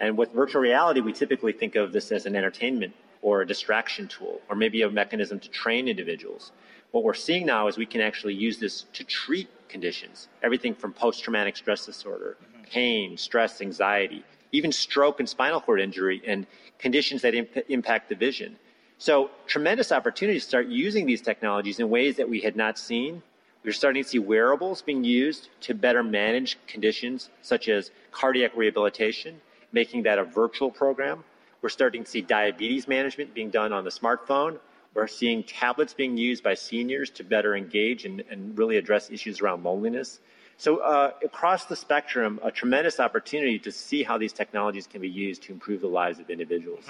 And 0.00 0.16
with 0.16 0.32
virtual 0.32 0.62
reality, 0.62 1.00
we 1.00 1.12
typically 1.12 1.52
think 1.52 1.74
of 1.74 1.92
this 1.92 2.12
as 2.12 2.26
an 2.26 2.36
entertainment 2.36 2.94
or 3.22 3.42
a 3.42 3.46
distraction 3.46 4.08
tool, 4.08 4.40
or 4.48 4.56
maybe 4.56 4.82
a 4.82 4.90
mechanism 4.90 5.38
to 5.40 5.48
train 5.48 5.88
individuals. 5.88 6.52
What 6.92 7.04
we're 7.04 7.14
seeing 7.14 7.46
now 7.46 7.68
is 7.68 7.76
we 7.76 7.86
can 7.86 8.00
actually 8.00 8.34
use 8.34 8.58
this 8.58 8.86
to 8.94 9.04
treat 9.04 9.48
conditions, 9.68 10.28
everything 10.42 10.74
from 10.74 10.92
post 10.92 11.22
traumatic 11.22 11.56
stress 11.56 11.84
disorder, 11.86 12.36
mm-hmm. 12.42 12.64
pain, 12.64 13.16
stress, 13.16 13.60
anxiety, 13.60 14.24
even 14.52 14.72
stroke 14.72 15.20
and 15.20 15.28
spinal 15.28 15.60
cord 15.60 15.80
injury, 15.80 16.22
and 16.26 16.46
conditions 16.78 17.22
that 17.22 17.34
imp- 17.34 17.68
impact 17.68 18.08
the 18.08 18.14
vision. 18.14 18.56
So, 18.98 19.30
tremendous 19.46 19.92
opportunity 19.92 20.38
to 20.40 20.44
start 20.44 20.66
using 20.66 21.06
these 21.06 21.20
technologies 21.20 21.78
in 21.78 21.88
ways 21.90 22.16
that 22.16 22.28
we 22.28 22.40
had 22.40 22.56
not 22.56 22.78
seen 22.78 23.22
we're 23.64 23.72
starting 23.72 24.02
to 24.02 24.08
see 24.08 24.18
wearables 24.18 24.82
being 24.82 25.04
used 25.04 25.48
to 25.62 25.74
better 25.74 26.02
manage 26.02 26.56
conditions 26.66 27.28
such 27.42 27.68
as 27.68 27.90
cardiac 28.12 28.56
rehabilitation, 28.56 29.40
making 29.72 30.04
that 30.04 30.18
a 30.18 30.24
virtual 30.24 30.70
program. 30.70 31.24
We're 31.60 31.68
starting 31.68 32.04
to 32.04 32.10
see 32.10 32.20
diabetes 32.20 32.86
management 32.86 33.34
being 33.34 33.50
done 33.50 33.72
on 33.72 33.84
the 33.84 33.90
smartphone. 33.90 34.58
We're 34.94 35.06
seeing 35.06 35.42
tablets 35.44 35.94
being 35.94 36.16
used 36.16 36.42
by 36.42 36.54
seniors 36.54 37.10
to 37.10 37.24
better 37.24 37.54
engage 37.54 38.04
and, 38.04 38.22
and 38.30 38.56
really 38.56 38.76
address 38.76 39.10
issues 39.10 39.40
around 39.40 39.64
loneliness. 39.64 40.20
So, 40.56 40.78
uh, 40.78 41.12
across 41.22 41.66
the 41.66 41.76
spectrum, 41.76 42.40
a 42.42 42.50
tremendous 42.50 42.98
opportunity 42.98 43.60
to 43.60 43.70
see 43.70 44.02
how 44.02 44.18
these 44.18 44.32
technologies 44.32 44.88
can 44.88 45.00
be 45.00 45.08
used 45.08 45.42
to 45.44 45.52
improve 45.52 45.80
the 45.80 45.88
lives 45.88 46.18
of 46.18 46.30
individuals. 46.30 46.84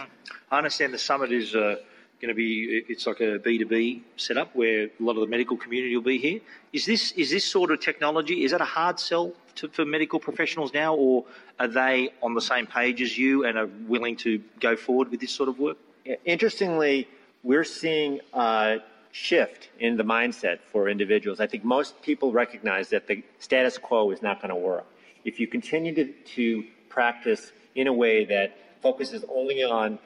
I 0.51 0.59
understand 0.59 0.95
the 0.95 0.99
summit 0.99 1.33
is. 1.33 1.55
Uh 1.55 1.77
going 2.21 2.29
to 2.29 2.35
be 2.35 2.83
it's 2.89 3.07
like 3.07 3.21
a 3.21 3.39
B2B 3.39 4.03
setup 4.17 4.55
where 4.55 4.87
a 4.87 5.03
lot 5.03 5.13
of 5.13 5.21
the 5.21 5.27
medical 5.27 5.57
community 5.57 5.95
will 5.95 6.03
be 6.03 6.19
here. 6.19 6.41
Is 6.73 6.85
this 6.85 7.13
is 7.13 7.31
this 7.31 7.45
sort 7.45 7.71
of 7.71 7.81
technology 7.81 8.45
is 8.45 8.51
that 8.51 8.61
a 8.61 8.65
hard 8.65 8.99
sell 8.99 9.33
to, 9.59 9.69
for 9.69 9.85
medical 9.85 10.19
professionals 10.19 10.73
now, 10.73 10.95
or 10.95 11.25
are 11.59 11.69
they 11.69 12.11
on 12.23 12.35
the 12.35 12.41
same 12.41 12.67
page 12.67 13.03
as 13.03 13.17
you 13.17 13.45
and 13.45 13.59
are 13.59 13.69
willing 13.87 14.17
to 14.17 14.43
go 14.61 14.77
forward 14.77 15.11
with 15.11 15.21
this 15.21 15.33
sort 15.33 15.49
of 15.49 15.59
work? 15.59 15.77
Interestingly, 16.25 17.09
we're 17.43 17.65
seeing 17.65 18.21
a 18.33 18.79
shift 19.13 19.69
in 19.79 19.97
the 19.97 20.05
mindset 20.05 20.59
for 20.73 20.89
individuals. 20.89 21.41
I 21.41 21.47
think 21.47 21.65
most 21.65 22.01
people 22.03 22.33
recognize 22.33 22.89
that 22.91 23.07
the 23.07 23.23
status 23.39 23.79
quo 23.79 24.11
is 24.11 24.23
not 24.23 24.41
going 24.41 24.51
to 24.51 24.57
work. 24.57 24.87
If 25.25 25.41
you 25.41 25.47
continue 25.47 25.95
to, 25.95 26.13
to 26.37 26.65
practice 26.89 27.53
in 27.75 27.87
a 27.87 27.93
way 27.93 28.25
that 28.25 28.57
focuses 28.81 29.25
only 29.29 29.63
on 29.63 29.99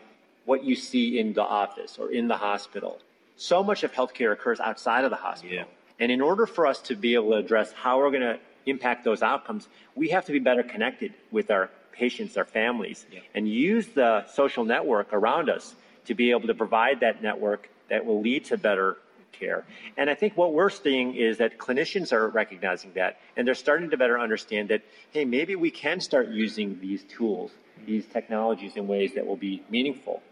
what 0.44 0.64
you 0.64 0.74
see 0.74 1.18
in 1.18 1.32
the 1.32 1.42
office 1.42 1.98
or 1.98 2.10
in 2.10 2.28
the 2.28 2.36
hospital. 2.36 2.98
So 3.36 3.62
much 3.62 3.82
of 3.84 3.92
healthcare 3.92 4.32
occurs 4.32 4.60
outside 4.60 5.04
of 5.04 5.10
the 5.10 5.16
hospital. 5.16 5.56
Yeah. 5.56 5.64
And 6.00 6.10
in 6.10 6.20
order 6.20 6.46
for 6.46 6.66
us 6.66 6.80
to 6.82 6.96
be 6.96 7.14
able 7.14 7.30
to 7.30 7.36
address 7.36 7.72
how 7.72 7.98
we're 7.98 8.10
going 8.10 8.22
to 8.22 8.38
impact 8.66 9.04
those 9.04 9.22
outcomes, 9.22 9.68
we 9.94 10.08
have 10.10 10.24
to 10.26 10.32
be 10.32 10.38
better 10.38 10.62
connected 10.62 11.14
with 11.30 11.50
our 11.50 11.70
patients, 11.92 12.36
our 12.36 12.44
families, 12.44 13.06
yeah. 13.12 13.20
and 13.34 13.48
use 13.48 13.86
the 13.88 14.26
social 14.28 14.64
network 14.64 15.12
around 15.12 15.50
us 15.50 15.74
to 16.06 16.14
be 16.14 16.30
able 16.30 16.46
to 16.46 16.54
provide 16.54 17.00
that 17.00 17.22
network 17.22 17.68
that 17.88 18.04
will 18.04 18.20
lead 18.20 18.44
to 18.46 18.56
better 18.56 18.96
care. 19.32 19.64
And 19.96 20.08
I 20.08 20.14
think 20.14 20.36
what 20.36 20.52
we're 20.52 20.70
seeing 20.70 21.14
is 21.14 21.38
that 21.38 21.58
clinicians 21.58 22.12
are 22.12 22.28
recognizing 22.28 22.92
that, 22.94 23.20
and 23.36 23.46
they're 23.46 23.54
starting 23.54 23.90
to 23.90 23.96
better 23.96 24.18
understand 24.18 24.68
that, 24.70 24.82
hey, 25.10 25.24
maybe 25.24 25.56
we 25.56 25.70
can 25.70 26.00
start 26.00 26.28
using 26.28 26.78
these 26.80 27.02
tools, 27.04 27.50
these 27.86 28.06
technologies 28.06 28.76
in 28.76 28.86
ways 28.86 29.14
that 29.14 29.26
will 29.26 29.36
be 29.36 29.62
meaningful. 29.68 30.22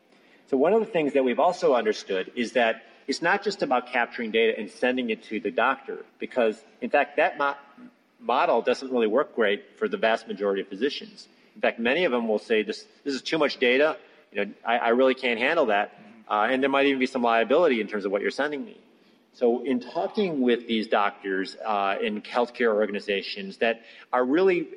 So 0.49 0.57
one 0.57 0.73
of 0.73 0.81
the 0.81 0.87
things 0.87 1.13
that 1.13 1.25
we've 1.25 1.39
also 1.39 1.75
understood 1.75 2.33
is 2.35 2.53
that 2.53 2.83
it's 3.07 3.23
not 3.23 3.43
just 3.43 3.63
about 3.63 3.89
capturing 3.89 4.31
data 4.31 4.59
and 4.59 4.71
sending 4.71 5.11
it 5.11 5.25
to 5.25 5.41
the 5.41 5.51
doctor, 5.51 6.05
because 6.19 6.63
in 6.81 6.91
fact, 6.91 7.17
that 7.17 7.39
model 8.21 8.63
doesn't 8.63 8.91
really 8.91 9.07
work 9.07 9.35
great 9.35 9.79
for 9.79 9.89
the 9.89 9.97
vast 9.97 10.29
majority 10.29 10.63
of 10.63 10.69
physicians. 10.69 11.29
In 11.55 11.61
fact, 11.61 11.79
many 11.79 12.05
of 12.05 12.13
them 12.13 12.29
will 12.29 12.39
say 12.39 12.63
this, 12.63 12.85
this 13.05 13.15
is 13.15 13.23
too 13.23 13.39
much 13.39 13.59
data. 13.59 13.97
You 14.33 14.45
know, 14.45 14.53
I, 14.65 14.79
I 14.79 14.89
really 14.91 15.15
can't 15.15 15.39
handle 15.39 15.67
that. 15.67 15.99
Uh, 16.29 16.49
and 16.51 16.63
there 16.63 16.71
might 16.71 16.87
even 16.87 17.01
be 17.01 17.07
some 17.07 17.23
liability 17.23 17.81
in 17.81 17.89
terms 17.89 18.05
of 18.05 18.13
what 18.13 18.23
you're 18.23 18.31
sending 18.31 18.65
me. 18.65 18.77
So 19.33 19.65
in 19.65 19.81
talking 19.81 20.41
with 20.41 20.67
these 20.67 20.87
doctors 20.87 21.57
uh, 21.65 21.97
in 22.01 22.23
healthcare 22.23 22.75
organizations 22.75 23.59
that 23.59 23.83
are 24.13 24.25
really 24.25 24.69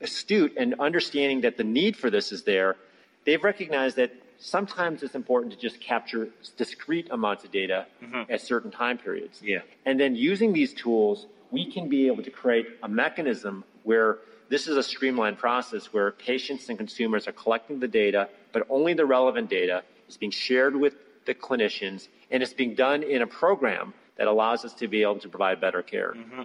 astute 0.00 0.54
and 0.56 0.74
understanding 0.78 1.42
that 1.42 1.56
the 1.56 1.64
need 1.64 1.96
for 1.96 2.10
this 2.10 2.32
is 2.32 2.42
there, 2.42 2.76
they've 3.24 3.42
recognized 3.42 3.96
that 3.96 4.12
sometimes 4.38 5.02
it's 5.02 5.14
important 5.14 5.52
to 5.52 5.58
just 5.58 5.80
capture 5.80 6.28
discrete 6.56 7.08
amounts 7.10 7.44
of 7.44 7.50
data 7.50 7.86
mm-hmm. 8.02 8.30
at 8.30 8.40
certain 8.40 8.70
time 8.70 8.98
periods. 8.98 9.40
Yeah. 9.42 9.60
And 9.86 9.98
then 9.98 10.16
using 10.16 10.52
these 10.52 10.74
tools, 10.74 11.26
we 11.54 11.70
can 11.70 11.88
be 11.88 12.08
able 12.08 12.24
to 12.24 12.30
create 12.30 12.66
a 12.82 12.88
mechanism 12.88 13.62
where 13.84 14.18
this 14.48 14.66
is 14.66 14.76
a 14.76 14.82
streamlined 14.82 15.38
process 15.38 15.92
where 15.94 16.10
patients 16.10 16.68
and 16.68 16.76
consumers 16.76 17.28
are 17.28 17.32
collecting 17.32 17.78
the 17.78 17.88
data, 17.88 18.28
but 18.52 18.66
only 18.68 18.92
the 18.92 19.06
relevant 19.06 19.48
data 19.48 19.84
is 20.08 20.16
being 20.16 20.32
shared 20.32 20.74
with 20.74 20.94
the 21.26 21.34
clinicians, 21.34 22.08
and 22.30 22.42
it's 22.42 22.52
being 22.52 22.74
done 22.74 23.04
in 23.04 23.22
a 23.22 23.26
program 23.26 23.94
that 24.16 24.26
allows 24.26 24.64
us 24.64 24.74
to 24.74 24.88
be 24.88 25.02
able 25.02 25.20
to 25.20 25.28
provide 25.28 25.60
better 25.60 25.82
care. 25.82 26.12
Mm-hmm. 26.16 26.42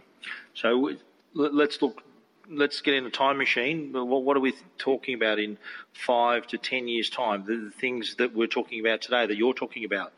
So 0.54 0.91
let's 1.34 1.82
look 1.82 2.04
let's 2.52 2.82
get 2.82 2.93
in 2.93 3.06
a 3.06 3.12
time 3.12 3.38
machine. 3.38 3.91
What, 3.93 4.38
are 4.38 4.39
we 4.39 4.54
talking 4.78 5.15
about 5.15 5.38
in 5.39 5.58
five 5.93 6.48
to 6.48 6.58
ten 6.58 6.88
years' 6.88 7.10
time? 7.10 7.45
The 7.45 7.72
things 7.80 8.15
that 8.15 8.36
we're 8.36 8.48
talking 8.48 8.80
about 8.80 9.02
today, 9.02 9.26
that 9.26 9.38
you're 9.38 9.54
talking 9.54 9.86
about, 9.86 10.13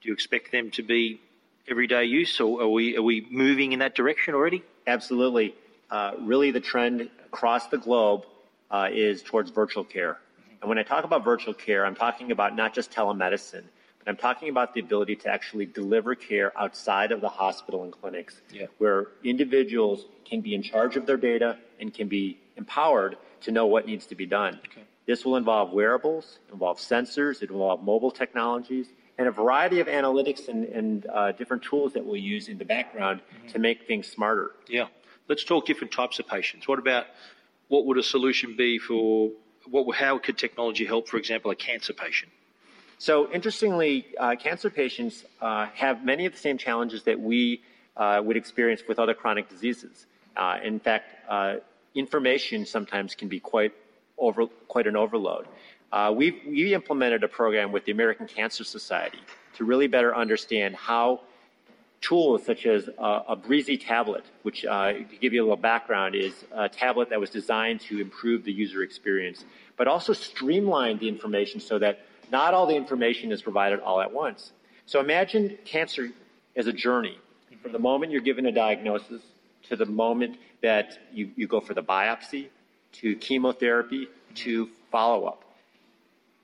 do 0.00 0.08
you 0.08 0.14
expect 0.14 0.50
them 0.50 0.70
to 0.72 0.82
be 0.82 1.20
everyday 1.68 2.04
use, 2.04 2.40
or 2.40 2.62
are 2.62 2.68
we 2.68 2.96
are 2.96 3.02
we 3.02 3.26
moving 3.30 3.72
in 3.72 3.78
that 3.80 3.94
direction 3.94 4.34
already? 4.34 4.62
Absolutely. 4.86 5.54
Uh, 5.90 6.12
really, 6.20 6.50
the 6.50 6.60
trend 6.60 7.08
across 7.26 7.66
the 7.68 7.78
globe 7.78 8.24
uh, 8.70 8.88
is 8.90 9.22
towards 9.22 9.50
virtual 9.50 9.84
care. 9.84 10.18
And 10.60 10.68
when 10.68 10.78
I 10.78 10.82
talk 10.82 11.04
about 11.04 11.24
virtual 11.24 11.54
care, 11.54 11.86
I'm 11.86 11.94
talking 11.94 12.30
about 12.32 12.56
not 12.56 12.74
just 12.74 12.90
telemedicine, 12.90 13.64
but 13.98 14.08
I'm 14.08 14.16
talking 14.16 14.48
about 14.48 14.74
the 14.74 14.80
ability 14.80 15.16
to 15.16 15.28
actually 15.28 15.66
deliver 15.66 16.14
care 16.14 16.52
outside 16.58 17.12
of 17.12 17.20
the 17.20 17.28
hospital 17.28 17.84
and 17.84 17.92
clinics, 17.92 18.40
Yeah. 18.52 18.66
where 18.78 19.08
individuals 19.22 20.06
can 20.24 20.40
be 20.40 20.54
in 20.54 20.62
charge 20.62 20.96
of 20.96 21.06
their 21.06 21.16
data 21.16 21.58
and 21.80 21.94
can 21.94 22.08
be 22.08 22.38
empowered 22.56 23.16
to 23.42 23.52
know 23.52 23.66
what 23.66 23.86
needs 23.86 24.06
to 24.06 24.14
be 24.16 24.26
done. 24.26 24.58
This 25.06 25.24
will 25.24 25.36
involve 25.36 25.72
wearables, 25.72 26.38
involve 26.52 26.78
sensors, 26.78 27.40
it 27.42 27.50
will 27.50 27.60
involve 27.62 27.82
mobile 27.84 28.10
technologies, 28.10 28.88
and 29.18 29.26
a 29.26 29.32
variety 29.32 29.80
of 29.80 29.88
analytics 29.88 30.48
and, 30.48 30.64
and 30.66 31.06
uh, 31.06 31.32
different 31.32 31.62
tools 31.62 31.92
that 31.92 32.04
we'll 32.06 32.16
use 32.16 32.48
in 32.48 32.56
the 32.56 32.64
background 32.64 33.20
to 33.52 33.58
make 33.58 33.86
things 33.86 34.06
smarter. 34.06 34.52
Yeah. 34.68 34.86
Let's 35.28 35.44
talk 35.44 35.66
different 35.66 35.92
types 35.92 36.18
of 36.20 36.26
patients. 36.26 36.66
What 36.68 36.78
about 36.78 37.06
what 37.66 37.84
would 37.86 37.98
a 37.98 38.02
solution 38.02 38.56
be 38.56 38.78
for 38.78 39.30
what? 39.68 39.94
How 39.94 40.18
could 40.18 40.38
technology 40.38 40.86
help, 40.86 41.08
for 41.08 41.18
example, 41.18 41.50
a 41.50 41.56
cancer 41.56 41.92
patient? 41.92 42.32
So 42.98 43.30
interestingly, 43.30 44.06
uh, 44.18 44.36
cancer 44.36 44.70
patients 44.70 45.24
uh, 45.42 45.66
have 45.74 46.04
many 46.04 46.24
of 46.24 46.32
the 46.32 46.38
same 46.38 46.56
challenges 46.56 47.02
that 47.02 47.20
we 47.20 47.60
uh, 47.96 48.22
would 48.24 48.36
experience 48.36 48.82
with 48.88 48.98
other 48.98 49.14
chronic 49.14 49.48
diseases. 49.48 50.06
Uh, 50.36 50.58
in 50.62 50.80
fact, 50.80 51.14
uh, 51.28 51.56
information 51.94 52.64
sometimes 52.64 53.14
can 53.14 53.28
be 53.28 53.40
quite 53.40 53.72
over, 54.16 54.46
quite 54.68 54.86
an 54.86 54.96
overload. 54.96 55.46
Uh, 55.92 56.12
we 56.14 56.42
we 56.46 56.74
implemented 56.74 57.24
a 57.24 57.28
program 57.28 57.72
with 57.72 57.84
the 57.84 57.92
American 57.92 58.26
Cancer 58.26 58.64
Society 58.64 59.18
to 59.54 59.64
really 59.64 59.86
better 59.86 60.14
understand 60.14 60.76
how 60.76 61.20
tools 62.00 62.44
such 62.44 62.66
as 62.66 62.88
uh, 62.98 63.22
a 63.28 63.36
Breezie 63.36 63.80
tablet, 63.80 64.24
which, 64.42 64.64
uh, 64.64 64.92
to 64.92 65.16
give 65.20 65.32
you 65.32 65.42
a 65.42 65.44
little 65.44 65.56
background, 65.56 66.14
is 66.14 66.44
a 66.52 66.68
tablet 66.68 67.10
that 67.10 67.18
was 67.18 67.30
designed 67.30 67.80
to 67.80 68.00
improve 68.00 68.44
the 68.44 68.52
user 68.52 68.82
experience, 68.82 69.44
but 69.76 69.88
also 69.88 70.12
streamline 70.12 70.98
the 70.98 71.08
information 71.08 71.60
so 71.60 71.78
that 71.78 72.00
not 72.30 72.54
all 72.54 72.66
the 72.66 72.76
information 72.76 73.32
is 73.32 73.42
provided 73.42 73.80
all 73.80 74.00
at 74.00 74.12
once. 74.12 74.52
So 74.86 75.00
imagine 75.00 75.58
cancer 75.64 76.10
as 76.54 76.66
a 76.66 76.72
journey 76.72 77.18
from 77.62 77.72
the 77.72 77.78
moment 77.78 78.12
you're 78.12 78.20
given 78.20 78.46
a 78.46 78.52
diagnosis 78.52 79.22
to 79.64 79.76
the 79.76 79.86
moment 79.86 80.36
that 80.62 80.98
you, 81.12 81.30
you 81.36 81.46
go 81.46 81.60
for 81.60 81.74
the 81.74 81.82
biopsy 81.82 82.48
to 82.92 83.16
chemotherapy 83.16 84.08
to 84.34 84.68
follow 84.90 85.26
up. 85.26 85.44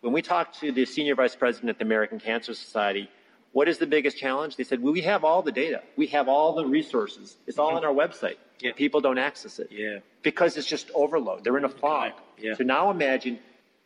When 0.05 0.13
we 0.13 0.21
talked 0.21 0.61
to 0.61 0.71
the 0.71 0.85
senior 0.85 1.15
vice 1.15 1.35
president 1.35 1.71
at 1.71 1.79
the 1.79 1.85
American 1.87 2.21
Cancer 2.21 2.53
Society, 2.53 3.09
what 3.53 3.69
is 3.69 3.79
the 3.79 3.87
biggest 3.87 4.19
challenge? 4.19 4.57
They 4.57 4.65
said, 4.65 4.83
well, 4.83 4.93
we 4.93 5.01
have 5.01 5.25
all 5.25 5.41
the 5.41 5.51
data. 5.51 5.83
We 5.97 6.09
have 6.09 6.29
all 6.29 6.55
the 6.55 6.67
resources. 6.67 7.39
It's 7.47 7.59
all 7.59 7.69
mm-hmm. 7.69 7.79
on 7.79 7.85
our 7.87 7.95
website. 7.95 8.37
Yeah. 8.61 8.73
People 8.73 9.01
don't 9.01 9.17
access 9.17 9.59
it. 9.59 9.69
Yeah. 9.71 10.01
Because 10.21 10.59
it's 10.59 10.67
just 10.67 10.91
overload. 10.95 11.43
They're 11.43 11.57
in 11.57 11.65
a 11.65 11.71
fog. 11.71 12.13
Yeah. 12.37 12.53
So 12.53 12.65
now 12.65 12.91
imagine 12.91 13.39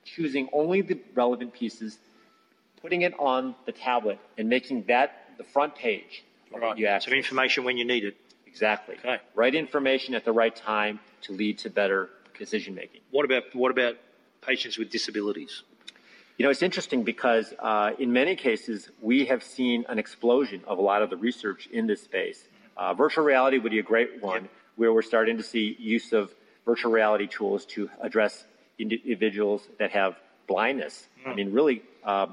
choosing 0.04 0.48
only 0.52 0.80
the 0.80 0.98
relevant 1.14 1.52
pieces, 1.52 1.98
putting 2.82 3.02
it 3.02 3.14
on 3.20 3.54
the 3.64 3.72
tablet, 3.72 4.18
and 4.36 4.48
making 4.48 4.86
that 4.88 5.36
the 5.38 5.44
front 5.44 5.76
page 5.76 6.24
what 6.50 6.78
you 6.78 6.88
So 7.00 7.12
information 7.12 7.62
when 7.62 7.76
you 7.76 7.84
need 7.84 8.02
it. 8.02 8.16
Exactly. 8.44 8.96
Okay. 8.98 9.18
Right 9.36 9.54
information 9.54 10.16
at 10.16 10.24
the 10.24 10.32
right 10.32 10.56
time 10.56 10.98
to 11.22 11.32
lead 11.32 11.58
to 11.58 11.70
better 11.70 12.10
decision 12.36 12.74
making. 12.74 13.02
What 13.12 13.24
about 13.24 13.54
what 13.54 13.70
about 13.70 13.94
patients 14.40 14.78
with 14.78 14.90
disabilities? 14.90 15.62
You 16.38 16.44
know, 16.44 16.50
it's 16.52 16.62
interesting 16.62 17.02
because 17.02 17.52
uh, 17.58 17.90
in 17.98 18.12
many 18.12 18.36
cases, 18.36 18.90
we 19.02 19.24
have 19.24 19.42
seen 19.42 19.84
an 19.88 19.98
explosion 19.98 20.62
of 20.68 20.78
a 20.78 20.80
lot 20.80 21.02
of 21.02 21.10
the 21.10 21.16
research 21.16 21.66
in 21.72 21.88
this 21.88 22.00
space. 22.00 22.44
Uh, 22.76 22.94
virtual 22.94 23.24
reality 23.24 23.58
would 23.58 23.72
be 23.72 23.80
a 23.80 23.82
great 23.82 24.22
one, 24.22 24.48
where 24.76 24.92
we're 24.92 25.02
starting 25.02 25.36
to 25.38 25.42
see 25.42 25.76
use 25.80 26.12
of 26.12 26.32
virtual 26.64 26.92
reality 26.92 27.26
tools 27.26 27.66
to 27.66 27.90
address 28.00 28.44
individuals 28.78 29.66
that 29.80 29.90
have 29.90 30.14
blindness. 30.46 31.08
I 31.26 31.34
mean, 31.34 31.50
really, 31.52 31.82
uh, 32.04 32.28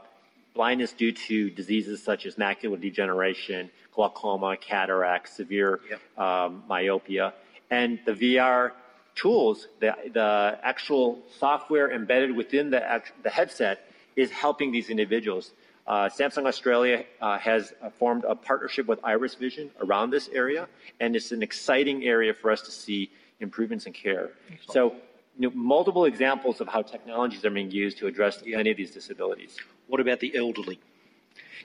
blindness 0.54 0.94
due 0.94 1.12
to 1.12 1.50
diseases 1.50 2.04
such 2.04 2.28
as 2.28 2.36
macular 2.36 2.80
degeneration, 2.80 3.72
glaucoma, 3.92 4.56
cataract, 4.56 5.30
severe 5.30 5.80
um, 6.16 6.62
myopia, 6.68 7.34
and 7.72 7.98
the 8.06 8.14
VR 8.14 8.74
tools, 9.16 9.68
the, 9.80 9.96
the 10.14 10.60
actual 10.62 11.24
software 11.40 11.92
embedded 11.92 12.36
within 12.36 12.70
the, 12.70 13.02
the 13.24 13.32
headset 13.32 13.88
is 14.16 14.32
helping 14.32 14.72
these 14.72 14.90
individuals. 14.90 15.52
Uh, 15.88 16.10
Samsung 16.10 16.48
Australia 16.48 17.06
uh, 17.22 17.38
has 17.38 17.74
uh, 17.82 17.90
formed 17.90 18.24
a 18.28 18.34
partnership 18.34 18.88
with 18.88 19.00
Iris 19.04 19.36
Vision 19.36 19.70
around 19.82 20.10
this 20.10 20.30
area, 20.34 20.68
and 21.00 21.16
it's 21.16 21.32
an 21.32 21.44
exciting 21.44 22.04
area 22.04 22.34
for 22.34 22.50
us 22.50 22.62
to 22.62 22.72
see 22.72 23.12
improvements 23.40 23.86
in 23.86 23.94
care. 23.94 24.32
So, 24.68 24.96
you 25.38 25.50
know, 25.50 25.56
multiple 25.56 26.06
examples 26.06 26.60
of 26.60 26.68
how 26.68 26.82
technologies 26.82 27.46
are 27.46 27.52
being 27.52 27.70
used 27.70 27.98
to 28.00 28.08
address 28.08 28.42
many 28.46 28.72
of 28.72 28.78
these 28.78 28.92
disabilities. 28.92 29.58
What 29.88 30.00
about 30.00 30.20
the 30.20 30.36
elderly? 30.36 30.80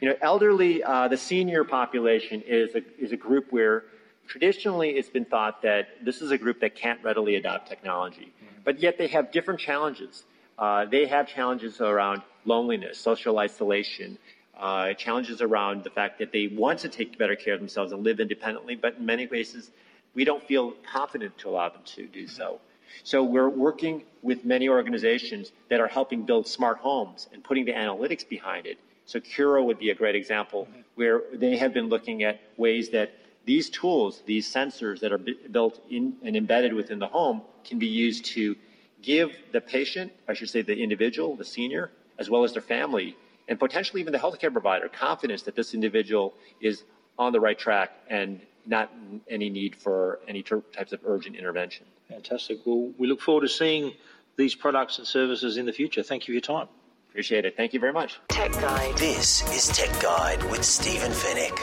You 0.01 0.09
know, 0.09 0.17
elderly, 0.21 0.83
uh, 0.83 1.09
the 1.09 1.17
senior 1.17 1.65
population 1.65 2.43
is 2.47 2.75
a, 2.75 2.83
is 2.99 3.13
a 3.13 3.17
group 3.17 3.47
where 3.51 3.85
traditionally 4.27 4.91
it's 4.91 5.09
been 5.09 5.25
thought 5.25 5.63
that 5.63 6.05
this 6.05 6.21
is 6.21 6.31
a 6.31 6.39
group 6.39 6.61
that 6.61 6.75
can't 6.75 7.03
readily 7.03 7.37
adopt 7.37 7.69
technology, 7.69 8.33
but 8.65 8.81
yet 8.81 8.99
they 8.99 9.09
have 9.09 9.33
different 9.33 9.61
challenges. 9.61 10.25
Uh, 10.59 10.85
they 10.85 11.07
have 11.07 11.27
challenges 11.27 11.81
around 11.81 12.23
loneliness, 12.45 12.99
social 12.99 13.39
isolation, 13.39 14.19
uh, 14.59 14.93
challenges 14.95 15.41
around 15.41 15.85
the 15.85 15.91
fact 15.91 16.19
that 16.19 16.33
they 16.33 16.49
want 16.49 16.79
to 16.81 16.89
take 16.89 17.17
better 17.19 17.37
care 17.37 17.55
of 17.55 17.61
themselves 17.61 17.93
and 17.93 18.05
live 18.05 18.21
independently, 18.21 18.75
but 18.77 18.97
in 18.99 19.07
many 19.07 19.27
cases, 19.27 19.71
we 20.15 20.25
don't 20.25 20.43
feel 20.43 20.75
confident 20.93 21.37
to 21.39 21.49
allow 21.49 21.69
them 21.69 21.83
to 21.85 22.07
do 22.07 22.27
so. 22.27 22.61
So 23.05 23.23
we're 23.23 23.49
working 23.49 24.03
with 24.23 24.45
many 24.45 24.69
organizations 24.69 25.53
that 25.69 25.81
are 25.81 25.87
helping 25.87 26.23
build 26.23 26.47
smart 26.47 26.79
homes 26.79 27.29
and 27.33 27.43
putting 27.43 27.65
the 27.65 27.73
analytics 27.73 28.29
behind 28.29 28.67
it. 28.67 28.79
So 29.07 29.21
Curo 29.21 29.65
would 29.65 29.79
be 29.79 29.91
a 29.91 29.95
great 29.95 30.15
example 30.15 30.69
where 30.95 31.23
they 31.33 31.57
have 31.57 31.73
been 31.73 31.89
looking 31.89 32.23
at 32.23 32.41
ways 32.57 32.91
that 32.91 33.13
these 33.47 33.71
tools, 33.71 34.23
these 34.27 34.53
sensors 34.53 35.01
that 35.01 35.13
are 35.13 35.19
bu- 35.19 35.49
built 35.51 35.81
in 35.91 36.15
and 36.23 36.37
embedded 36.37 36.73
within 36.73 36.99
the 36.99 37.07
home 37.07 37.43
can 37.65 37.79
be 37.79 37.87
used 37.87 38.25
to 38.27 38.55
give 39.03 39.35
the 39.53 39.61
patient, 39.61 40.13
I 40.29 40.35
should 40.35 40.51
say 40.51 40.63
the 40.63 40.77
individual, 40.77 41.35
the 41.37 41.45
senior, 41.45 41.91
as 42.21 42.31
well 42.31 42.45
as 42.45 42.53
their 42.53 42.63
family, 42.63 43.17
and 43.49 43.59
potentially 43.59 44.01
even 44.01 44.13
the 44.13 44.19
healthcare 44.19 44.53
provider, 44.53 44.89
confidence 44.89 45.43
that 45.43 45.57
this 45.57 45.75
individual 45.75 46.35
is 46.61 46.85
on 47.19 47.33
the 47.33 47.41
right 47.41 47.59
track 47.59 47.91
and 48.09 48.41
not 48.67 48.93
any 49.29 49.51
need 49.51 49.75
for 49.75 50.21
any 50.29 50.43
ter- 50.43 50.61
types 50.73 50.93
of 50.93 51.01
urgent 51.05 51.35
intervention. 51.35 51.87
Fantastic. 52.09 52.61
Well, 52.65 52.93
we 52.99 53.09
look 53.09 53.21
forward 53.21 53.41
to 53.41 53.49
seeing 53.49 53.95
these 54.37 54.55
products 54.55 54.99
and 54.99 55.07
services 55.07 55.57
in 55.57 55.67
the 55.67 55.73
future. 55.73 56.03
Thank 56.03 56.23
you 56.23 56.27
for 56.27 56.33
your 56.33 56.59
time. 56.59 56.69
Appreciate 57.09 57.45
it. 57.45 57.57
Thank 57.57 57.73
you 57.73 57.81
very 57.81 57.93
much. 57.93 58.21
Tech 58.29 58.53
Guide. 58.53 58.97
This 58.99 59.43
is 59.57 59.77
Tech 59.77 60.01
Guide 60.01 60.43
with 60.51 60.63
Stephen 60.63 61.11
Fenech. 61.11 61.59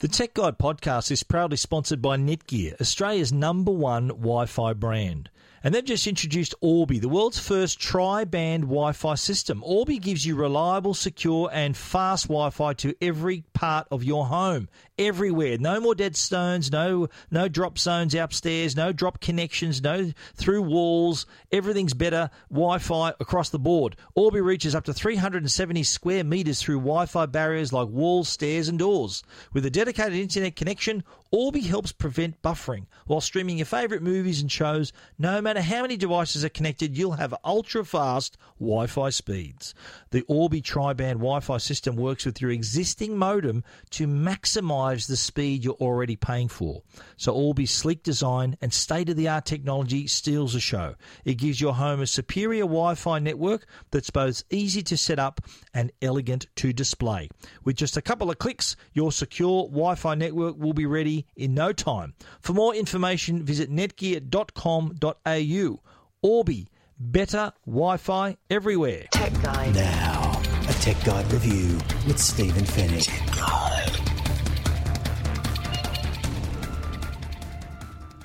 The 0.00 0.08
Tech 0.08 0.34
Guide 0.34 0.58
podcast 0.58 1.10
is 1.10 1.22
proudly 1.22 1.56
sponsored 1.56 2.02
by 2.02 2.16
Netgear, 2.16 2.80
Australia's 2.80 3.32
number 3.32 3.70
one 3.70 4.08
Wi 4.08 4.46
Fi 4.46 4.72
brand. 4.72 5.30
And 5.62 5.74
they've 5.74 5.84
just 5.84 6.06
introduced 6.06 6.54
Orbi, 6.62 6.98
the 6.98 7.08
world's 7.08 7.38
first 7.38 7.78
tri 7.78 8.24
band 8.24 8.64
Wi 8.64 8.92
Fi 8.92 9.14
system. 9.14 9.62
Orbi 9.62 9.98
gives 9.98 10.24
you 10.24 10.34
reliable, 10.34 10.94
secure, 10.94 11.50
and 11.52 11.76
fast 11.76 12.28
Wi 12.28 12.48
Fi 12.48 12.72
to 12.74 12.94
every 13.02 13.44
part 13.52 13.86
of 13.90 14.02
your 14.02 14.24
home, 14.26 14.70
everywhere. 14.98 15.58
No 15.58 15.78
more 15.78 15.94
dead 15.94 16.16
stones, 16.16 16.72
no, 16.72 17.08
no 17.30 17.46
drop 17.46 17.76
zones 17.78 18.14
upstairs, 18.14 18.74
no 18.74 18.90
drop 18.90 19.20
connections, 19.20 19.82
no 19.82 20.12
through 20.34 20.62
walls. 20.62 21.26
Everything's 21.52 21.92
better 21.92 22.30
Wi 22.50 22.78
Fi 22.78 23.10
across 23.20 23.50
the 23.50 23.58
board. 23.58 23.96
Orbi 24.14 24.40
reaches 24.40 24.74
up 24.74 24.84
to 24.84 24.94
370 24.94 25.82
square 25.82 26.24
meters 26.24 26.62
through 26.62 26.78
Wi 26.78 27.04
Fi 27.04 27.26
barriers 27.26 27.70
like 27.70 27.88
walls, 27.88 28.30
stairs, 28.30 28.68
and 28.68 28.78
doors. 28.78 29.22
With 29.52 29.66
a 29.66 29.70
dedicated 29.70 30.14
internet 30.14 30.56
connection, 30.56 31.04
Orbi 31.32 31.60
helps 31.60 31.92
prevent 31.92 32.42
buffering 32.42 32.86
while 33.06 33.20
streaming 33.20 33.58
your 33.58 33.66
favorite 33.66 34.02
movies 34.02 34.40
and 34.40 34.50
shows 34.50 34.92
no 35.16 35.40
matter 35.40 35.60
how 35.60 35.82
many 35.82 35.96
devices 35.96 36.44
are 36.44 36.48
connected, 36.48 36.98
you'll 36.98 37.12
have 37.12 37.32
ultra 37.44 37.84
fast 37.84 38.36
Wi 38.58 38.88
Fi 38.88 39.10
speeds. 39.10 39.72
The 40.10 40.22
Orbi 40.22 40.60
tri 40.60 40.92
band 40.92 41.20
Wi 41.20 41.38
Fi 41.38 41.58
system 41.58 41.94
works 41.94 42.26
with 42.26 42.40
your 42.40 42.50
existing 42.50 43.16
modem 43.16 43.62
to 43.90 44.08
maximize 44.08 45.06
the 45.06 45.16
speed 45.16 45.64
you're 45.64 45.74
already 45.74 46.16
paying 46.16 46.48
for. 46.48 46.82
So, 47.16 47.32
Orbi's 47.32 47.70
sleek 47.70 48.02
design 48.02 48.56
and 48.60 48.74
state 48.74 49.08
of 49.08 49.16
the 49.16 49.28
art 49.28 49.44
technology 49.44 50.08
steals 50.08 50.54
the 50.54 50.60
show. 50.60 50.96
It 51.24 51.34
gives 51.34 51.60
your 51.60 51.74
home 51.74 52.00
a 52.00 52.08
superior 52.08 52.64
Wi 52.64 52.96
Fi 52.96 53.20
network 53.20 53.66
that's 53.92 54.10
both 54.10 54.42
easy 54.50 54.82
to 54.82 54.96
set 54.96 55.20
up 55.20 55.40
and 55.72 55.92
elegant 56.02 56.48
to 56.56 56.72
display. 56.72 57.28
With 57.62 57.76
just 57.76 57.96
a 57.96 58.02
couple 58.02 58.30
of 58.30 58.38
clicks, 58.38 58.74
your 58.94 59.12
secure 59.12 59.68
Wi 59.68 59.94
Fi 59.94 60.16
network 60.16 60.58
will 60.58 60.72
be 60.72 60.86
ready 60.86 61.19
in 61.36 61.54
no 61.54 61.72
time. 61.72 62.14
For 62.40 62.52
more 62.52 62.74
information, 62.74 63.44
visit 63.44 63.70
netgear.com.au. 63.70 65.80
Orbi, 66.22 66.68
better 66.98 67.52
Wi 67.66 67.96
Fi 67.96 68.36
everywhere. 68.48 69.06
Tech 69.10 69.32
Guide. 69.42 69.74
Now, 69.74 70.40
a 70.68 70.72
Tech 70.74 71.02
Guide 71.04 71.30
review 71.32 71.78
with 72.06 72.18
Stephen 72.18 72.64
Fenech. 72.64 73.99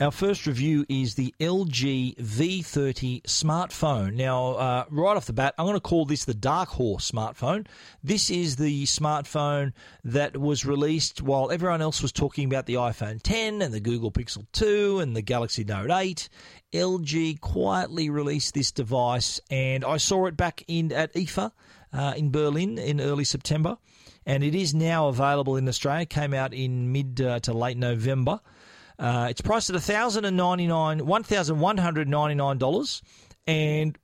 Our 0.01 0.11
first 0.11 0.45
review 0.45 0.85
is 0.89 1.15
the 1.15 1.33
LG 1.39 2.17
V30 2.17 3.21
smartphone. 3.23 4.15
Now, 4.15 4.47
uh, 4.55 4.85
right 4.89 5.15
off 5.15 5.25
the 5.25 5.31
bat, 5.31 5.55
I'm 5.57 5.65
going 5.65 5.77
to 5.77 5.79
call 5.79 6.03
this 6.03 6.25
the 6.25 6.33
Dark 6.33 6.67
Horse 6.67 7.09
smartphone. 7.09 7.65
This 8.03 8.29
is 8.29 8.57
the 8.57 8.83
smartphone 8.83 9.71
that 10.03 10.35
was 10.35 10.65
released 10.65 11.21
while 11.21 11.49
everyone 11.49 11.81
else 11.81 12.01
was 12.01 12.11
talking 12.11 12.43
about 12.45 12.65
the 12.65 12.73
iPhone 12.73 13.21
10 13.23 13.61
and 13.61 13.73
the 13.73 13.79
Google 13.79 14.11
Pixel 14.11 14.45
2 14.51 14.99
and 14.99 15.15
the 15.15 15.21
Galaxy 15.21 15.63
Note 15.63 15.89
8. 15.89 16.27
LG 16.73 17.39
quietly 17.39 18.09
released 18.09 18.53
this 18.53 18.73
device, 18.73 19.39
and 19.49 19.85
I 19.85 19.95
saw 19.95 20.25
it 20.25 20.35
back 20.35 20.61
in 20.67 20.91
at 20.91 21.13
IFA 21.13 21.53
uh, 21.93 22.13
in 22.17 22.31
Berlin 22.31 22.77
in 22.77 22.99
early 22.99 23.23
September, 23.23 23.77
and 24.25 24.43
it 24.43 24.55
is 24.55 24.73
now 24.75 25.07
available 25.07 25.55
in 25.55 25.69
Australia. 25.69 26.01
It 26.01 26.09
Came 26.09 26.33
out 26.33 26.53
in 26.53 26.91
mid 26.91 27.21
uh, 27.21 27.39
to 27.39 27.53
late 27.53 27.77
November. 27.77 28.41
Uh, 28.97 29.27
it's 29.29 29.41
priced 29.41 29.69
at 29.69 29.73
1,099, 29.73 31.01
$1,199, 31.01 33.01
and 33.47 33.97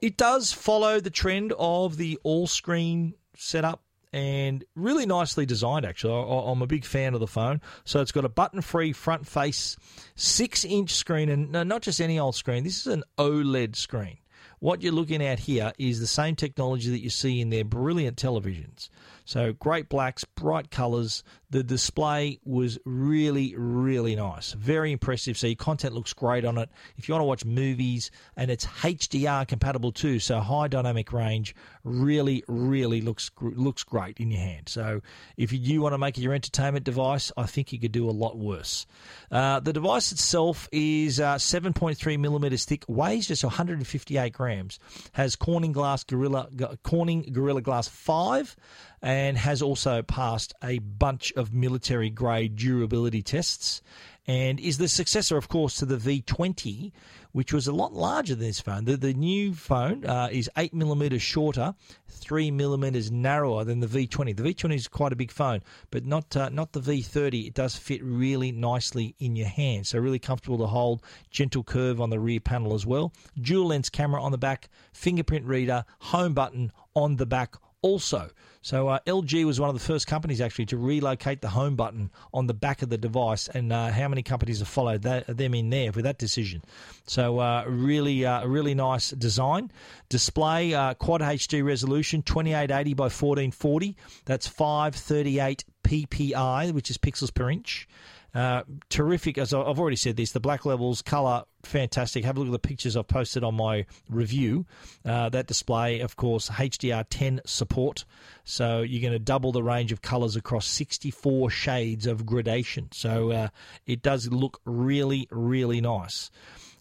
it 0.00 0.16
does 0.16 0.52
follow 0.52 1.00
the 1.00 1.10
trend 1.10 1.52
of 1.58 1.96
the 1.96 2.18
all 2.22 2.46
screen 2.46 3.14
setup 3.36 3.82
and 4.12 4.64
really 4.76 5.06
nicely 5.06 5.44
designed, 5.44 5.84
actually. 5.84 6.14
I, 6.14 6.50
I'm 6.50 6.62
a 6.62 6.66
big 6.66 6.84
fan 6.84 7.14
of 7.14 7.20
the 7.20 7.26
phone. 7.26 7.60
So 7.84 8.00
it's 8.00 8.12
got 8.12 8.24
a 8.24 8.28
button 8.28 8.60
free 8.60 8.92
front 8.92 9.26
face, 9.26 9.76
six 10.14 10.64
inch 10.64 10.92
screen, 10.92 11.28
and 11.28 11.50
not 11.50 11.82
just 11.82 12.00
any 12.00 12.18
old 12.18 12.36
screen, 12.36 12.62
this 12.62 12.78
is 12.78 12.86
an 12.86 13.02
OLED 13.18 13.74
screen. 13.74 14.18
What 14.60 14.82
you're 14.82 14.92
looking 14.92 15.22
at 15.22 15.40
here 15.40 15.72
is 15.78 16.00
the 16.00 16.06
same 16.06 16.36
technology 16.36 16.90
that 16.90 17.00
you 17.00 17.10
see 17.10 17.40
in 17.40 17.50
their 17.50 17.64
brilliant 17.64 18.16
televisions. 18.16 18.88
So 19.24 19.52
great 19.54 19.88
blacks, 19.88 20.24
bright 20.24 20.70
colours. 20.70 21.22
The 21.50 21.62
display 21.62 22.40
was 22.44 22.78
really, 22.84 23.54
really 23.56 24.16
nice. 24.16 24.52
Very 24.52 24.92
impressive. 24.92 25.38
So 25.38 25.46
your 25.46 25.56
content 25.56 25.94
looks 25.94 26.12
great 26.12 26.44
on 26.44 26.58
it. 26.58 26.68
If 26.96 27.08
you 27.08 27.14
want 27.14 27.22
to 27.22 27.26
watch 27.26 27.44
movies, 27.44 28.10
and 28.36 28.50
it's 28.50 28.66
HDR 28.66 29.46
compatible 29.46 29.92
too, 29.92 30.18
so 30.18 30.40
high 30.40 30.68
dynamic 30.68 31.12
range, 31.12 31.54
really, 31.84 32.44
really 32.48 33.00
looks 33.00 33.30
looks 33.40 33.82
great 33.82 34.18
in 34.18 34.30
your 34.30 34.40
hand. 34.40 34.68
So 34.68 35.00
if 35.36 35.52
you 35.52 35.58
do 35.58 35.80
want 35.80 35.94
to 35.94 35.98
make 35.98 36.18
it 36.18 36.22
your 36.22 36.34
entertainment 36.34 36.84
device, 36.84 37.30
I 37.36 37.46
think 37.46 37.72
you 37.72 37.78
could 37.78 37.92
do 37.92 38.08
a 38.08 38.12
lot 38.12 38.36
worse. 38.36 38.86
Uh, 39.30 39.60
the 39.60 39.72
device 39.72 40.12
itself 40.12 40.68
is 40.72 41.20
uh, 41.20 41.36
7.3 41.36 42.18
millimeters 42.18 42.64
thick, 42.64 42.84
weighs 42.88 43.28
just 43.28 43.44
158 43.44 44.32
grams, 44.32 44.78
has 45.12 45.36
Corning 45.36 45.72
Glass 45.72 46.04
Gorilla 46.04 46.48
Corning 46.82 47.22
Gorilla 47.32 47.62
Glass 47.62 47.88
5 47.88 48.56
and 49.04 49.36
has 49.36 49.60
also 49.60 50.00
passed 50.00 50.54
a 50.64 50.78
bunch 50.78 51.30
of 51.36 51.52
military 51.52 52.08
grade 52.08 52.56
durability 52.56 53.20
tests 53.20 53.82
and 54.26 54.58
is 54.58 54.78
the 54.78 54.88
successor, 54.88 55.36
of 55.36 55.46
course, 55.46 55.76
to 55.76 55.84
the 55.84 55.98
V20, 55.98 56.90
which 57.32 57.52
was 57.52 57.66
a 57.66 57.72
lot 57.74 57.92
larger 57.92 58.34
than 58.34 58.46
this 58.46 58.62
phone. 58.62 58.86
The, 58.86 58.96
the 58.96 59.12
new 59.12 59.52
phone 59.52 60.06
uh, 60.06 60.30
is 60.32 60.48
8 60.56 60.72
millimeters 60.72 61.20
shorter, 61.20 61.74
3 62.08 62.50
millimeters 62.52 63.10
narrower 63.10 63.64
than 63.64 63.80
the 63.80 63.86
V20. 63.86 64.34
The 64.34 64.42
V20 64.42 64.74
is 64.74 64.88
quite 64.88 65.12
a 65.12 65.16
big 65.16 65.30
phone, 65.30 65.60
but 65.90 66.06
not 66.06 66.34
uh, 66.34 66.48
not 66.48 66.72
the 66.72 66.80
V30. 66.80 67.48
It 67.48 67.52
does 67.52 67.76
fit 67.76 68.02
really 68.02 68.52
nicely 68.52 69.14
in 69.18 69.36
your 69.36 69.48
hand, 69.48 69.86
so 69.86 69.98
really 69.98 70.18
comfortable 70.18 70.56
to 70.56 70.66
hold. 70.66 71.02
Gentle 71.30 71.62
curve 71.62 72.00
on 72.00 72.08
the 72.08 72.18
rear 72.18 72.40
panel 72.40 72.72
as 72.72 72.86
well. 72.86 73.12
Dual 73.38 73.66
lens 73.66 73.90
camera 73.90 74.22
on 74.22 74.32
the 74.32 74.38
back, 74.38 74.70
fingerprint 74.94 75.44
reader, 75.44 75.84
home 75.98 76.32
button 76.32 76.72
on 76.94 77.16
the 77.16 77.26
back 77.26 77.56
also. 77.82 78.30
So 78.64 78.88
uh, 78.88 78.98
LG 79.06 79.44
was 79.44 79.60
one 79.60 79.68
of 79.68 79.74
the 79.74 79.84
first 79.84 80.06
companies 80.06 80.40
actually 80.40 80.64
to 80.66 80.78
relocate 80.78 81.42
the 81.42 81.50
home 81.50 81.76
button 81.76 82.10
on 82.32 82.46
the 82.46 82.54
back 82.54 82.80
of 82.80 82.88
the 82.88 82.96
device, 82.96 83.46
and 83.46 83.70
uh, 83.70 83.90
how 83.90 84.08
many 84.08 84.22
companies 84.22 84.60
have 84.60 84.68
followed 84.68 85.02
that, 85.02 85.26
them 85.26 85.52
in 85.52 85.68
there 85.68 85.92
with 85.92 86.04
that 86.04 86.16
decision? 86.16 86.62
So 87.06 87.40
uh, 87.40 87.64
really, 87.68 88.24
uh, 88.24 88.46
really 88.46 88.74
nice 88.74 89.10
design. 89.10 89.70
Display 90.08 90.72
uh, 90.72 90.94
quad 90.94 91.20
HD 91.20 91.62
resolution, 91.62 92.22
2880 92.22 92.94
by 92.94 93.04
1440. 93.04 93.98
That's 94.24 94.46
538 94.46 95.64
ppi, 95.82 96.72
which 96.72 96.88
is 96.88 96.96
pixels 96.96 97.34
per 97.34 97.50
inch. 97.50 97.86
Uh, 98.34 98.62
terrific, 98.88 99.38
as 99.38 99.54
I've 99.54 99.78
already 99.78 99.96
said 99.96 100.16
this, 100.16 100.32
the 100.32 100.40
black 100.40 100.64
levels, 100.64 101.02
colour, 101.02 101.44
fantastic. 101.62 102.24
Have 102.24 102.36
a 102.36 102.40
look 102.40 102.48
at 102.48 102.52
the 102.52 102.68
pictures 102.68 102.96
I've 102.96 103.06
posted 103.06 103.44
on 103.44 103.54
my 103.54 103.86
review. 104.08 104.66
Uh, 105.04 105.28
that 105.28 105.46
display, 105.46 106.00
of 106.00 106.16
course, 106.16 106.48
HDR10 106.50 107.40
support. 107.46 108.04
So 108.44 108.82
you're 108.82 109.02
going 109.02 109.12
to 109.12 109.18
double 109.18 109.52
the 109.52 109.62
range 109.62 109.92
of 109.92 110.02
colours 110.02 110.34
across 110.34 110.66
64 110.66 111.50
shades 111.50 112.06
of 112.06 112.26
gradation. 112.26 112.88
So 112.92 113.30
uh, 113.30 113.48
it 113.86 114.02
does 114.02 114.28
look 114.30 114.60
really, 114.64 115.28
really 115.30 115.80
nice. 115.80 116.30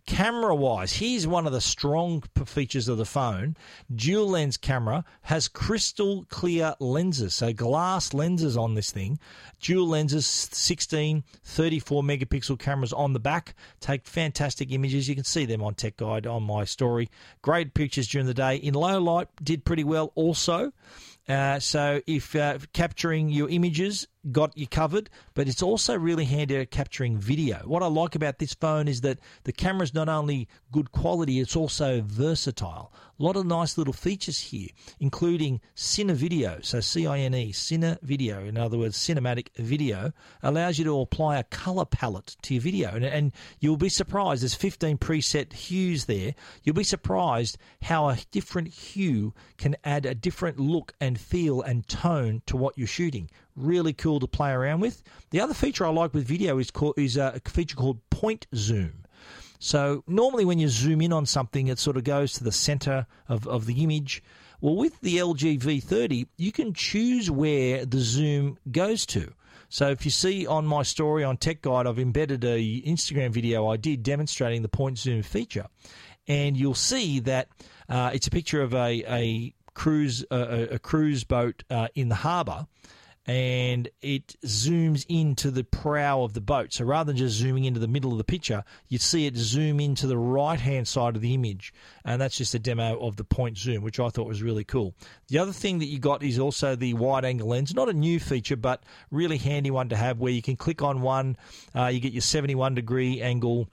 Camera 0.05 0.53
wise, 0.53 0.91
here's 0.91 1.25
one 1.25 1.47
of 1.47 1.53
the 1.53 1.61
strong 1.61 2.21
features 2.45 2.89
of 2.89 2.97
the 2.97 3.05
phone. 3.05 3.55
Dual 3.95 4.31
lens 4.31 4.57
camera 4.57 5.05
has 5.21 5.47
crystal 5.47 6.25
clear 6.27 6.75
lenses, 6.81 7.33
so 7.35 7.53
glass 7.53 8.13
lenses 8.13 8.57
on 8.57 8.73
this 8.73 8.91
thing. 8.91 9.17
Dual 9.61 9.87
lenses, 9.87 10.25
16, 10.25 11.23
34 11.45 12.03
megapixel 12.03 12.59
cameras 12.59 12.91
on 12.91 13.13
the 13.13 13.19
back, 13.19 13.55
take 13.79 14.05
fantastic 14.05 14.73
images. 14.73 15.07
You 15.07 15.15
can 15.15 15.23
see 15.23 15.45
them 15.45 15.63
on 15.63 15.73
Tech 15.73 15.95
Guide 15.95 16.27
on 16.27 16.43
my 16.43 16.65
story. 16.65 17.09
Great 17.41 17.73
pictures 17.73 18.09
during 18.09 18.27
the 18.27 18.33
day. 18.33 18.57
In 18.57 18.73
low 18.73 18.99
light, 18.99 19.29
did 19.41 19.63
pretty 19.63 19.85
well 19.85 20.11
also. 20.15 20.73
Uh, 21.27 21.57
so 21.57 22.01
if 22.05 22.35
uh, 22.35 22.57
capturing 22.73 23.29
your 23.29 23.49
images 23.49 24.07
got 24.31 24.57
you 24.57 24.67
covered, 24.67 25.09
but 25.33 25.47
it's 25.47 25.61
also 25.61 25.97
really 25.97 26.25
handy 26.25 26.57
at 26.57 26.71
capturing 26.71 27.17
video. 27.17 27.59
What 27.65 27.81
I 27.81 27.87
like 27.87 28.15
about 28.15 28.39
this 28.39 28.53
phone 28.53 28.87
is 28.87 29.01
that 29.01 29.19
the 29.43 29.53
camera 29.53 29.83
is 29.83 29.93
not 29.93 30.09
only 30.09 30.47
good 30.71 30.91
quality, 30.91 31.39
it's 31.39 31.55
also 31.55 32.01
versatile. 32.01 32.91
A 33.23 33.25
lot 33.25 33.37
of 33.37 33.45
nice 33.45 33.77
little 33.77 33.93
features 33.93 34.37
here, 34.37 34.67
including 34.99 35.61
Cine 35.77 36.11
Video. 36.11 36.59
So 36.61 36.81
C 36.81 37.07
I 37.07 37.19
N 37.19 37.33
E, 37.33 37.53
Cine 37.53 37.97
Video, 38.01 38.43
in 38.43 38.57
other 38.57 38.77
words, 38.77 38.97
cinematic 38.97 39.47
video, 39.55 40.11
allows 40.41 40.77
you 40.77 40.83
to 40.83 40.99
apply 40.99 41.37
a 41.37 41.45
color 41.45 41.85
palette 41.85 42.35
to 42.41 42.55
your 42.55 42.61
video. 42.61 42.89
And, 42.89 43.05
and 43.05 43.31
you'll 43.61 43.77
be 43.77 43.87
surprised, 43.87 44.41
there's 44.41 44.55
15 44.55 44.97
preset 44.97 45.53
hues 45.53 46.03
there. 46.03 46.35
You'll 46.63 46.75
be 46.75 46.83
surprised 46.83 47.57
how 47.81 48.09
a 48.09 48.17
different 48.31 48.67
hue 48.67 49.33
can 49.57 49.77
add 49.85 50.05
a 50.05 50.13
different 50.13 50.59
look 50.59 50.93
and 50.99 51.17
feel 51.17 51.61
and 51.61 51.87
tone 51.87 52.41
to 52.47 52.57
what 52.57 52.77
you're 52.77 52.87
shooting 52.87 53.29
really 53.55 53.93
cool 53.93 54.19
to 54.19 54.27
play 54.27 54.51
around 54.51 54.81
with. 54.81 55.01
The 55.29 55.39
other 55.39 55.53
feature 55.53 55.85
I 55.85 55.91
like 55.91 56.13
with 56.13 56.27
video 56.27 56.57
is 56.57 56.71
called, 56.71 56.95
is 56.97 57.15
a 57.15 57.39
feature 57.45 57.77
called 57.77 58.01
point 58.09 58.47
zoom. 58.53 59.02
So 59.63 60.03
normally 60.07 60.43
when 60.43 60.59
you 60.59 60.67
zoom 60.67 60.99
in 60.99 61.13
on 61.13 61.25
something, 61.25 61.67
it 61.67 61.79
sort 61.79 61.95
of 61.95 62.03
goes 62.03 62.33
to 62.33 62.43
the 62.43 62.51
center 62.51 63.07
of, 63.29 63.47
of 63.47 63.65
the 63.65 63.81
image. 63.81 64.21
Well, 64.59 64.75
with 64.75 64.99
the 64.99 65.19
LG 65.19 65.61
V30, 65.61 66.27
you 66.37 66.51
can 66.51 66.73
choose 66.73 67.31
where 67.31 67.85
the 67.85 67.99
zoom 67.99 68.57
goes 68.69 69.05
to. 69.05 69.31
So 69.69 69.89
if 69.89 70.03
you 70.03 70.11
see 70.11 70.45
on 70.45 70.65
my 70.65 70.83
story 70.83 71.23
on 71.23 71.37
Tech 71.37 71.61
Guide, 71.61 71.87
I've 71.87 71.97
embedded 71.97 72.43
a 72.43 72.81
Instagram 72.81 73.31
video 73.31 73.65
I 73.69 73.77
did 73.77 74.03
demonstrating 74.03 74.63
the 74.63 74.67
point 74.67 74.97
zoom 74.97 75.23
feature, 75.23 75.67
and 76.27 76.57
you'll 76.57 76.73
see 76.73 77.21
that 77.21 77.47
uh, 77.87 78.11
it's 78.13 78.27
a 78.27 78.31
picture 78.31 78.61
of 78.61 78.73
a, 78.73 79.05
a 79.07 79.53
cruise 79.73 80.25
a, 80.29 80.77
cruise 80.77 81.23
boat 81.23 81.63
uh, 81.69 81.87
in 81.95 82.09
the 82.09 82.15
harbour 82.15 82.67
and 83.25 83.87
it 84.01 84.35
zooms 84.45 85.05
into 85.07 85.49
the 85.49 85.63
prow 85.63 86.23
of 86.23 86.33
the 86.33 86.41
boat. 86.41 86.73
So 86.73 86.83
rather 86.83 87.11
than 87.11 87.17
just 87.17 87.35
zooming 87.35 87.63
into 87.63 87.79
the 87.79 87.87
middle 87.87 88.11
of 88.11 88.17
the 88.17 88.23
picture, 88.23 88.63
you 88.89 88.97
see 88.97 89.25
it 89.25 89.37
zoom 89.37 89.79
into 89.79 90.07
the 90.07 90.17
right 90.17 90.59
hand 90.59 90.87
side 90.87 91.15
of 91.15 91.21
the 91.21 91.33
image. 91.33 91.73
And 92.03 92.21
that's 92.21 92.37
just 92.37 92.53
a 92.53 92.59
demo 92.59 92.99
of 92.99 93.15
the 93.15 93.23
point 93.23 93.57
zoom, 93.57 93.81
which 93.81 93.99
I 93.99 94.09
thought 94.09 94.27
was 94.27 94.43
really 94.43 94.65
cool. 94.65 94.93
The 95.29 95.37
other 95.37 95.53
thing 95.53 95.79
that 95.79 95.85
you 95.85 95.99
got 95.99 96.21
is 96.21 96.37
also 96.37 96.75
the 96.75 96.93
wide 96.95 97.23
angle 97.23 97.47
lens. 97.47 97.73
Not 97.73 97.87
a 97.87 97.93
new 97.93 98.19
feature, 98.19 98.57
but 98.57 98.83
really 99.09 99.37
handy 99.37 99.71
one 99.71 99.89
to 99.89 99.95
have 99.95 100.19
where 100.19 100.33
you 100.33 100.41
can 100.41 100.57
click 100.57 100.81
on 100.81 101.01
one, 101.01 101.37
uh, 101.73 101.87
you 101.87 102.01
get 102.01 102.11
your 102.11 102.21
71 102.21 102.75
degree 102.75 103.21
angle 103.21 103.69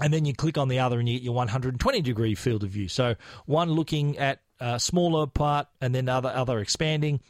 and 0.00 0.12
then 0.12 0.24
you 0.24 0.34
click 0.34 0.56
on 0.56 0.68
the 0.68 0.78
other 0.78 0.98
and 0.98 1.08
you 1.08 1.18
get 1.18 1.22
your 1.22 1.34
120 1.34 2.00
degree 2.00 2.34
field 2.34 2.64
of 2.64 2.70
view. 2.70 2.88
So 2.88 3.14
one 3.44 3.70
looking 3.70 4.16
at 4.16 4.40
a 4.58 4.80
smaller 4.80 5.26
part 5.26 5.66
and 5.80 5.94
then 5.94 6.08
other 6.08 6.30
other 6.30 6.60
expanding. 6.60 7.20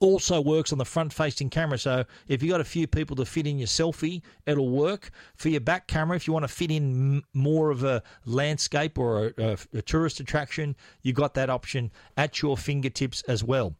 Also 0.00 0.40
works 0.40 0.72
on 0.72 0.78
the 0.78 0.84
front 0.84 1.12
facing 1.12 1.50
camera. 1.50 1.78
So 1.78 2.04
if 2.26 2.42
you've 2.42 2.50
got 2.50 2.60
a 2.60 2.64
few 2.64 2.86
people 2.86 3.16
to 3.16 3.24
fit 3.24 3.46
in 3.46 3.58
your 3.58 3.66
selfie, 3.66 4.22
it'll 4.46 4.70
work. 4.70 5.10
For 5.36 5.50
your 5.50 5.60
back 5.60 5.86
camera, 5.86 6.16
if 6.16 6.26
you 6.26 6.32
want 6.32 6.44
to 6.44 6.48
fit 6.48 6.70
in 6.70 7.22
more 7.34 7.70
of 7.70 7.84
a 7.84 8.02
landscape 8.24 8.98
or 8.98 9.26
a, 9.26 9.32
a, 9.36 9.58
a 9.78 9.82
tourist 9.82 10.18
attraction, 10.18 10.74
you've 11.02 11.16
got 11.16 11.34
that 11.34 11.50
option 11.50 11.90
at 12.16 12.40
your 12.40 12.56
fingertips 12.56 13.22
as 13.28 13.44
well. 13.44 13.74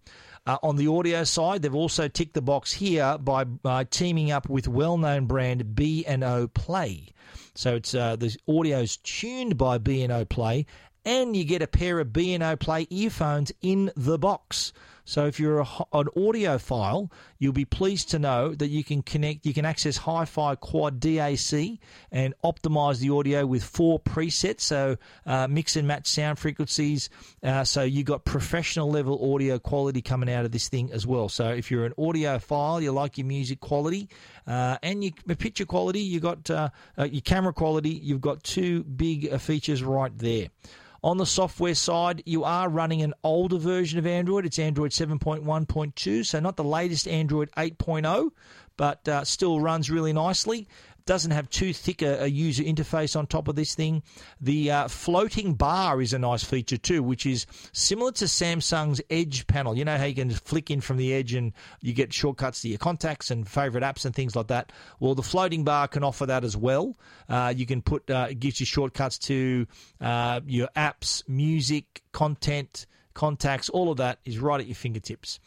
Uh, 0.47 0.57
on 0.62 0.77
the 0.77 0.87
audio 0.87 1.23
side, 1.23 1.62
they've 1.62 1.75
also 1.75 2.09
ticked 2.09 2.35
the 2.35 2.43
box 2.43 2.73
here 2.73 3.18
by, 3.18 3.45
by 3.45 3.85
teaming 3.85 4.31
up 4.31 4.49
with 4.49 4.66
well-known 4.66 5.27
brand 5.27 5.75
B&O 5.75 6.49
Play. 6.49 7.09
So 7.55 7.77
it's 7.77 7.95
uh, 7.95 8.16
the 8.16 8.37
audio's 8.49 8.97
tuned 8.99 9.59
by 9.59 9.79
B&O 9.79 10.25
Play, 10.25 10.66
and 11.05 11.37
you 11.37 11.45
get 11.45 11.62
a 11.62 11.66
pair 11.66 12.01
of 12.01 12.12
B&O 12.12 12.57
Play 12.57 12.87
earphones 12.91 13.53
in 13.61 13.91
the 13.97 14.18
box. 14.18 14.73
So 15.05 15.27
if 15.27 15.41
you're 15.41 15.61
a, 15.61 15.69
an 15.93 16.09
audiophile, 16.17 17.11
you'll 17.39 17.53
be 17.53 17.65
pleased 17.65 18.11
to 18.11 18.19
know 18.19 18.55
that 18.55 18.69
you 18.69 18.85
can 18.85 19.03
connect, 19.03 19.47
you 19.47 19.55
can 19.55 19.65
access 19.65 19.97
Hi-Fi 19.99 20.55
Quad 20.57 21.01
DAC 21.01 21.79
and 22.13 22.35
optimize 22.45 23.01
the 23.01 23.11
audio 23.11 23.47
with 23.47 23.65
four 23.65 23.99
presets. 24.01 24.61
So 24.61 24.97
uh, 25.27 25.47
mix 25.49 25.77
and 25.77 25.87
match 25.89 26.07
sound 26.07 26.39
frequencies. 26.39 27.11
Uh, 27.43 27.65
so 27.65 27.83
you 27.83 28.05
got 28.05 28.25
professional 28.25 28.91
level 28.91 29.35
audio 29.35 29.59
quality 29.59 30.03
coming 30.03 30.31
out 30.31 30.45
of 30.45 30.53
this 30.53 30.69
thing 30.69 30.91
as 30.93 31.07
well. 31.07 31.29
So 31.29 31.49
if 31.49 31.71
you're 31.71 31.87
an 31.87 31.95
audiophile, 31.99 32.83
you 32.83 32.93
like 32.93 33.19
your 33.19 33.27
music 33.27 33.61
quality 33.61 34.09
uh, 34.47 34.79
and 34.83 35.03
your 35.05 35.13
picture 35.37 35.65
quality, 35.65 36.01
you 36.01 36.21
got 36.21 36.51
uh, 36.51 36.71
uh, 36.99 37.05
your 37.05 37.23
camera 37.23 37.53
quality. 37.53 37.91
You've 37.91 38.21
got 38.21 38.43
two 38.43 38.85
big 38.85 39.33
uh, 39.33 39.39
features 39.39 39.83
right 39.83 40.17
there. 40.17 40.49
On 41.03 41.17
the 41.17 41.25
software 41.25 41.75
side, 41.75 42.23
you 42.27 42.45
are 42.45 42.69
running 42.69 43.01
an 43.01 43.15
older 43.25 43.57
version 43.57 43.99
of 43.99 44.07
Android. 44.07 44.45
It's 44.45 44.59
Android 44.59 44.91
7.1.2, 44.91 46.27
so 46.27 46.41
not 46.41 46.57
the 46.57 46.65
latest 46.65 47.09
Android 47.09 47.51
8.0, 47.57 48.31
but 48.77 49.09
uh, 49.09 49.25
still 49.25 49.61
runs 49.61 49.91
really 49.91 50.13
nicely 50.13 50.69
doesn't 51.07 51.31
have 51.31 51.49
too 51.51 51.73
thick 51.73 52.03
a, 52.03 52.25
a, 52.25 52.27
user 52.27 52.63
interface 52.63 53.17
on 53.17 53.27
top 53.27 53.49
of 53.49 53.57
this 53.57 53.75
thing. 53.75 54.03
The 54.41 54.71
uh, 54.71 54.89
floating 54.89 55.55
bar 55.55 56.01
is 56.01 56.13
a 56.13 56.19
nice 56.19 56.45
feature 56.45 56.77
too, 56.77 57.03
which 57.03 57.27
is 57.27 57.47
similar 57.73 58.13
to 58.13 58.25
Samsung's 58.27 59.01
Edge 59.11 59.47
panel. 59.47 59.77
You 59.77 59.85
know 59.85 59.97
how 59.97 60.05
you 60.05 60.15
can 60.15 60.31
flick 60.31 60.71
in 60.71 60.81
from 60.81 60.97
the 60.97 61.13
edge 61.13 61.35
and 61.35 61.53
you 61.81 61.93
get 61.93 62.13
shortcuts 62.13 62.63
to 62.63 62.69
your 62.69 62.79
contacts 62.79 63.31
and 63.31 63.49
favorite 63.49 63.85
apps 63.85 64.05
and 64.05 64.15
things 64.15 64.37
like 64.37 64.49
that. 64.49 64.73
Well, 64.99 65.15
the 65.15 65.23
floating 65.23 65.65
bar 65.65 65.89
can 65.89 66.05
offer 66.05 66.27
that 66.27 66.45
as 66.45 66.57
well. 66.57 66.97
Uh, 67.29 67.53
you 67.57 67.67
can 67.67 67.83
put 67.83 68.11
uh, 68.11 68.29
it 68.31 68.41
gives 68.41 68.61
you 68.61 68.67
shortcuts 68.67 69.19
to 69.19 69.67
uh, 70.01 70.41
your 70.47 70.69
apps, 70.77 71.29
music, 71.29 72.03
content, 72.13 72.87
contacts. 73.15 73.69
All 73.69 73.91
of 73.91 73.99
that 73.99 74.19
is 74.25 74.39
right 74.39 74.61
at 74.61 74.67
your 74.67 74.77
fingertips. 74.77 75.41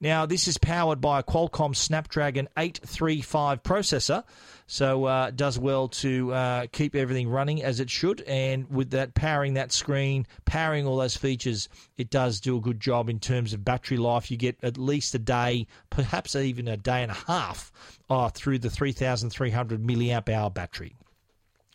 Now, 0.00 0.26
this 0.26 0.46
is 0.46 0.58
powered 0.58 1.00
by 1.00 1.18
a 1.18 1.22
Qualcomm 1.22 1.74
Snapdragon 1.74 2.48
835 2.56 3.62
processor, 3.64 4.22
so 4.66 5.06
uh, 5.06 5.30
does 5.30 5.58
well 5.58 5.88
to 5.88 6.32
uh, 6.32 6.66
keep 6.70 6.94
everything 6.94 7.28
running 7.28 7.62
as 7.64 7.80
it 7.80 7.90
should. 7.90 8.20
And 8.22 8.70
with 8.70 8.90
that 8.90 9.14
powering 9.14 9.54
that 9.54 9.72
screen, 9.72 10.26
powering 10.44 10.86
all 10.86 10.98
those 10.98 11.16
features, 11.16 11.68
it 11.96 12.10
does 12.10 12.40
do 12.40 12.56
a 12.56 12.60
good 12.60 12.78
job 12.78 13.08
in 13.08 13.18
terms 13.18 13.52
of 13.52 13.64
battery 13.64 13.96
life. 13.96 14.30
You 14.30 14.36
get 14.36 14.62
at 14.62 14.78
least 14.78 15.14
a 15.16 15.18
day, 15.18 15.66
perhaps 15.90 16.36
even 16.36 16.68
a 16.68 16.76
day 16.76 17.02
and 17.02 17.10
a 17.10 17.16
half, 17.26 17.72
uh, 18.08 18.28
through 18.28 18.60
the 18.60 18.70
3,300 18.70 19.82
milliamp 19.82 20.28
hour 20.28 20.50
battery. 20.50 20.94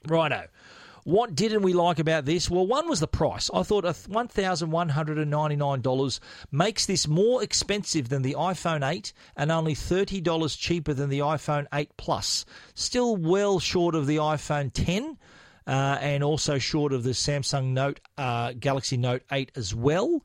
Righto. 0.07 0.47
What 1.04 1.36
didn't 1.36 1.64
we 1.64 1.74
like 1.74 1.99
about 1.99 2.24
this? 2.26 2.49
Well, 2.49 2.66
one 2.66 2.88
was 2.88 3.01
the 3.01 3.08
price. 3.08 3.49
I 3.54 3.64
thought 3.64 3.84
$1,199 3.84 6.20
makes 6.51 6.86
this 6.86 7.06
more 7.08 7.43
expensive 7.43 8.08
than 8.10 8.22
the 8.22 8.36
iPhone 8.36 8.89
8 8.89 9.12
and 9.36 9.51
only 9.51 9.76
$30 9.76 10.58
cheaper 10.58 10.93
than 10.93 11.10
the 11.10 11.20
iPhone 11.20 11.68
8 11.74 11.97
Plus. 11.97 12.45
Still 12.74 13.18
well 13.18 13.60
short 13.60 13.95
of 13.95 14.08
the 14.08 14.16
iPhone 14.18 14.72
10. 14.74 15.18
Uh, 15.66 15.97
and 16.01 16.26
also 16.26 16.58
short 16.58 16.91
of 16.91 17.04
the 17.04 17.12
Samsung 17.12 17.68
Note 17.68 18.01
uh, 18.18 18.51
Galaxy 18.51 18.97
Note 18.97 19.24
8 19.32 19.49
as 19.56 19.74
well. 19.74 20.22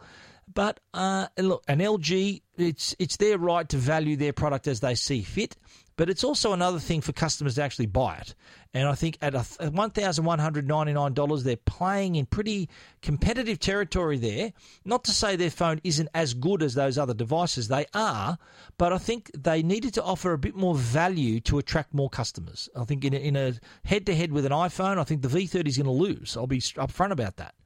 But 0.52 0.80
uh, 0.94 1.28
look, 1.38 1.62
an 1.68 1.78
LG, 1.78 2.42
it's 2.56 2.96
it's 2.98 3.18
their 3.18 3.38
right 3.38 3.68
to 3.68 3.76
value 3.76 4.16
their 4.16 4.32
product 4.32 4.66
as 4.66 4.80
they 4.80 4.96
see 4.96 5.22
fit. 5.22 5.56
But 5.98 6.08
it's 6.08 6.22
also 6.22 6.52
another 6.52 6.78
thing 6.78 7.00
for 7.00 7.12
customers 7.12 7.56
to 7.56 7.62
actually 7.62 7.86
buy 7.86 8.18
it. 8.18 8.36
And 8.72 8.88
I 8.88 8.94
think 8.94 9.18
at 9.20 9.32
$1,199, 9.32 11.42
they're 11.42 11.56
playing 11.56 12.14
in 12.14 12.26
pretty 12.26 12.68
competitive 13.02 13.58
territory 13.58 14.16
there. 14.16 14.52
Not 14.84 15.02
to 15.04 15.10
say 15.10 15.34
their 15.34 15.50
phone 15.50 15.80
isn't 15.82 16.08
as 16.14 16.34
good 16.34 16.62
as 16.62 16.74
those 16.74 16.98
other 16.98 17.14
devices, 17.14 17.66
they 17.66 17.86
are, 17.94 18.38
but 18.78 18.92
I 18.92 18.98
think 18.98 19.32
they 19.36 19.64
needed 19.64 19.94
to 19.94 20.04
offer 20.04 20.32
a 20.32 20.38
bit 20.38 20.54
more 20.54 20.76
value 20.76 21.40
to 21.40 21.58
attract 21.58 21.92
more 21.92 22.08
customers. 22.08 22.68
I 22.76 22.84
think 22.84 23.04
in 23.04 23.34
a 23.34 23.54
head 23.84 24.06
to 24.06 24.14
head 24.14 24.30
with 24.30 24.46
an 24.46 24.52
iPhone, 24.52 24.98
I 24.98 25.04
think 25.04 25.22
the 25.22 25.28
V30 25.28 25.66
is 25.66 25.78
going 25.78 25.86
to 25.86 25.90
lose. 25.90 26.36
I'll 26.36 26.46
be 26.46 26.60
upfront 26.60 27.10
about 27.10 27.38
that. 27.38 27.56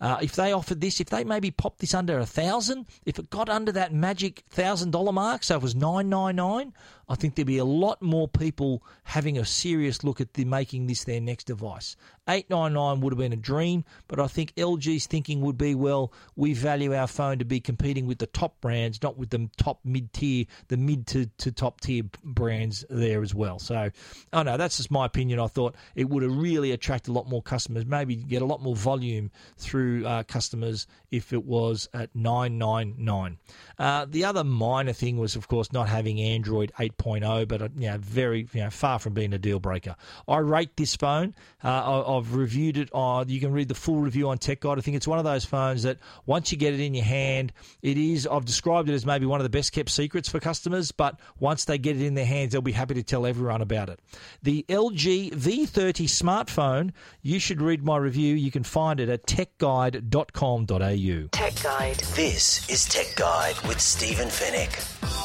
Uh, 0.00 0.18
if 0.22 0.36
they 0.36 0.52
offered 0.52 0.80
this, 0.80 1.00
if 1.00 1.08
they 1.08 1.24
maybe 1.24 1.50
popped 1.50 1.80
this 1.80 1.94
under 1.94 2.18
a 2.18 2.26
thousand, 2.26 2.86
if 3.04 3.18
it 3.18 3.30
got 3.30 3.48
under 3.48 3.72
that 3.72 3.92
magic 3.92 4.44
thousand 4.48 4.92
dollar 4.92 5.12
mark, 5.12 5.42
so 5.42 5.56
it 5.56 5.62
was 5.62 5.74
nine 5.74 6.08
nine 6.08 6.36
nine, 6.36 6.72
I 7.08 7.14
think 7.14 7.34
there'd 7.34 7.46
be 7.46 7.58
a 7.58 7.64
lot 7.64 8.02
more 8.02 8.28
people 8.28 8.82
having 9.04 9.38
a 9.38 9.44
serious 9.44 10.04
look 10.04 10.20
at 10.20 10.34
the, 10.34 10.44
making 10.44 10.86
this 10.86 11.04
their 11.04 11.20
next 11.20 11.44
device. 11.44 11.96
899 12.28 13.00
would 13.00 13.12
have 13.14 13.18
been 13.18 13.32
a 13.32 13.36
dream, 13.36 13.84
but 14.06 14.20
I 14.20 14.26
think 14.26 14.54
LG's 14.56 15.06
thinking 15.06 15.40
would 15.40 15.56
be 15.56 15.74
well, 15.74 16.12
we 16.36 16.52
value 16.52 16.94
our 16.94 17.06
phone 17.06 17.38
to 17.38 17.44
be 17.44 17.60
competing 17.60 18.06
with 18.06 18.18
the 18.18 18.26
top 18.26 18.60
brands, 18.60 19.02
not 19.02 19.16
with 19.16 19.30
the 19.30 19.48
top 19.56 19.80
mid 19.84 20.12
tier, 20.12 20.44
the 20.68 20.76
mid 20.76 21.06
to, 21.08 21.26
to 21.38 21.50
top 21.50 21.80
tier 21.80 22.02
brands 22.22 22.84
there 22.90 23.22
as 23.22 23.34
well. 23.34 23.58
So, 23.58 23.90
oh 24.34 24.42
no, 24.42 24.58
that's 24.58 24.76
just 24.76 24.90
my 24.90 25.06
opinion. 25.06 25.40
I 25.40 25.46
thought 25.46 25.74
it 25.94 26.10
would 26.10 26.22
have 26.22 26.36
really 26.36 26.72
attracted 26.72 27.10
a 27.10 27.14
lot 27.14 27.28
more 27.28 27.42
customers, 27.42 27.86
maybe 27.86 28.16
get 28.16 28.42
a 28.42 28.46
lot 28.46 28.60
more 28.60 28.76
volume 28.76 29.30
through 29.56 30.06
uh, 30.06 30.22
customers 30.24 30.86
if 31.10 31.32
it 31.32 31.44
was 31.44 31.88
at 31.94 32.14
999. 32.14 33.38
Uh, 33.78 34.06
the 34.08 34.24
other 34.24 34.44
minor 34.44 34.92
thing 34.92 35.16
was, 35.16 35.34
of 35.36 35.48
course, 35.48 35.72
not 35.72 35.88
having 35.88 36.20
Android 36.20 36.72
8.0, 36.98 37.48
but 37.48 37.62
uh, 37.62 37.68
you 37.76 37.90
know, 37.90 37.98
very 37.98 38.48
you 38.52 38.60
know, 38.60 38.70
far 38.70 38.98
from 38.98 39.14
being 39.14 39.32
a 39.32 39.38
deal 39.38 39.60
breaker. 39.60 39.96
I 40.26 40.38
rate 40.38 40.76
this 40.76 40.96
phone. 40.96 41.34
Uh, 41.62 41.68
I, 41.68 42.16
I've 42.16 42.34
reviewed 42.34 42.76
it. 42.76 42.88
On, 42.92 43.28
you 43.28 43.40
can 43.40 43.52
read 43.52 43.68
the 43.68 43.74
full 43.74 44.00
review 44.00 44.28
on 44.28 44.38
Tech 44.38 44.60
Guide. 44.60 44.78
I 44.78 44.80
think 44.80 44.96
it's 44.96 45.08
one 45.08 45.18
of 45.18 45.24
those 45.24 45.44
phones 45.44 45.82
that 45.84 45.98
once 46.26 46.52
you 46.52 46.58
get 46.58 46.74
it 46.74 46.80
in 46.80 46.94
your 46.94 47.04
hand, 47.04 47.52
it 47.82 47.96
is. 47.96 48.26
I've 48.26 48.44
described 48.44 48.88
it 48.88 48.94
as 48.94 49.06
maybe 49.06 49.26
one 49.26 49.40
of 49.40 49.44
the 49.44 49.50
best 49.50 49.72
kept 49.72 49.90
secrets 49.90 50.28
for 50.28 50.40
customers, 50.40 50.92
but 50.92 51.18
once 51.38 51.64
they 51.64 51.78
get 51.78 51.96
it 51.96 52.02
in 52.02 52.14
their 52.14 52.26
hands, 52.26 52.52
they'll 52.52 52.62
be 52.62 52.72
happy 52.72 52.94
to 52.94 53.02
tell 53.02 53.26
everyone 53.26 53.62
about 53.62 53.88
it. 53.88 54.00
The 54.42 54.64
LG 54.68 55.32
V30 55.32 56.08
smartphone. 56.08 56.92
You 57.22 57.38
should 57.38 57.60
read 57.60 57.84
my 57.84 57.96
review. 57.96 58.34
You 58.34 58.50
can 58.50 58.64
find 58.64 59.00
it 59.00 59.08
at 59.08 59.26
techguide.com.au. 59.26 61.28
Tech 61.32 61.62
Guide. 61.62 61.96
This 62.14 62.68
is 62.68 62.84
Tech 62.86 63.14
Guide 63.16 63.56
with 63.66 63.80
Stephen 63.80 64.28
Fenech. 64.28 65.17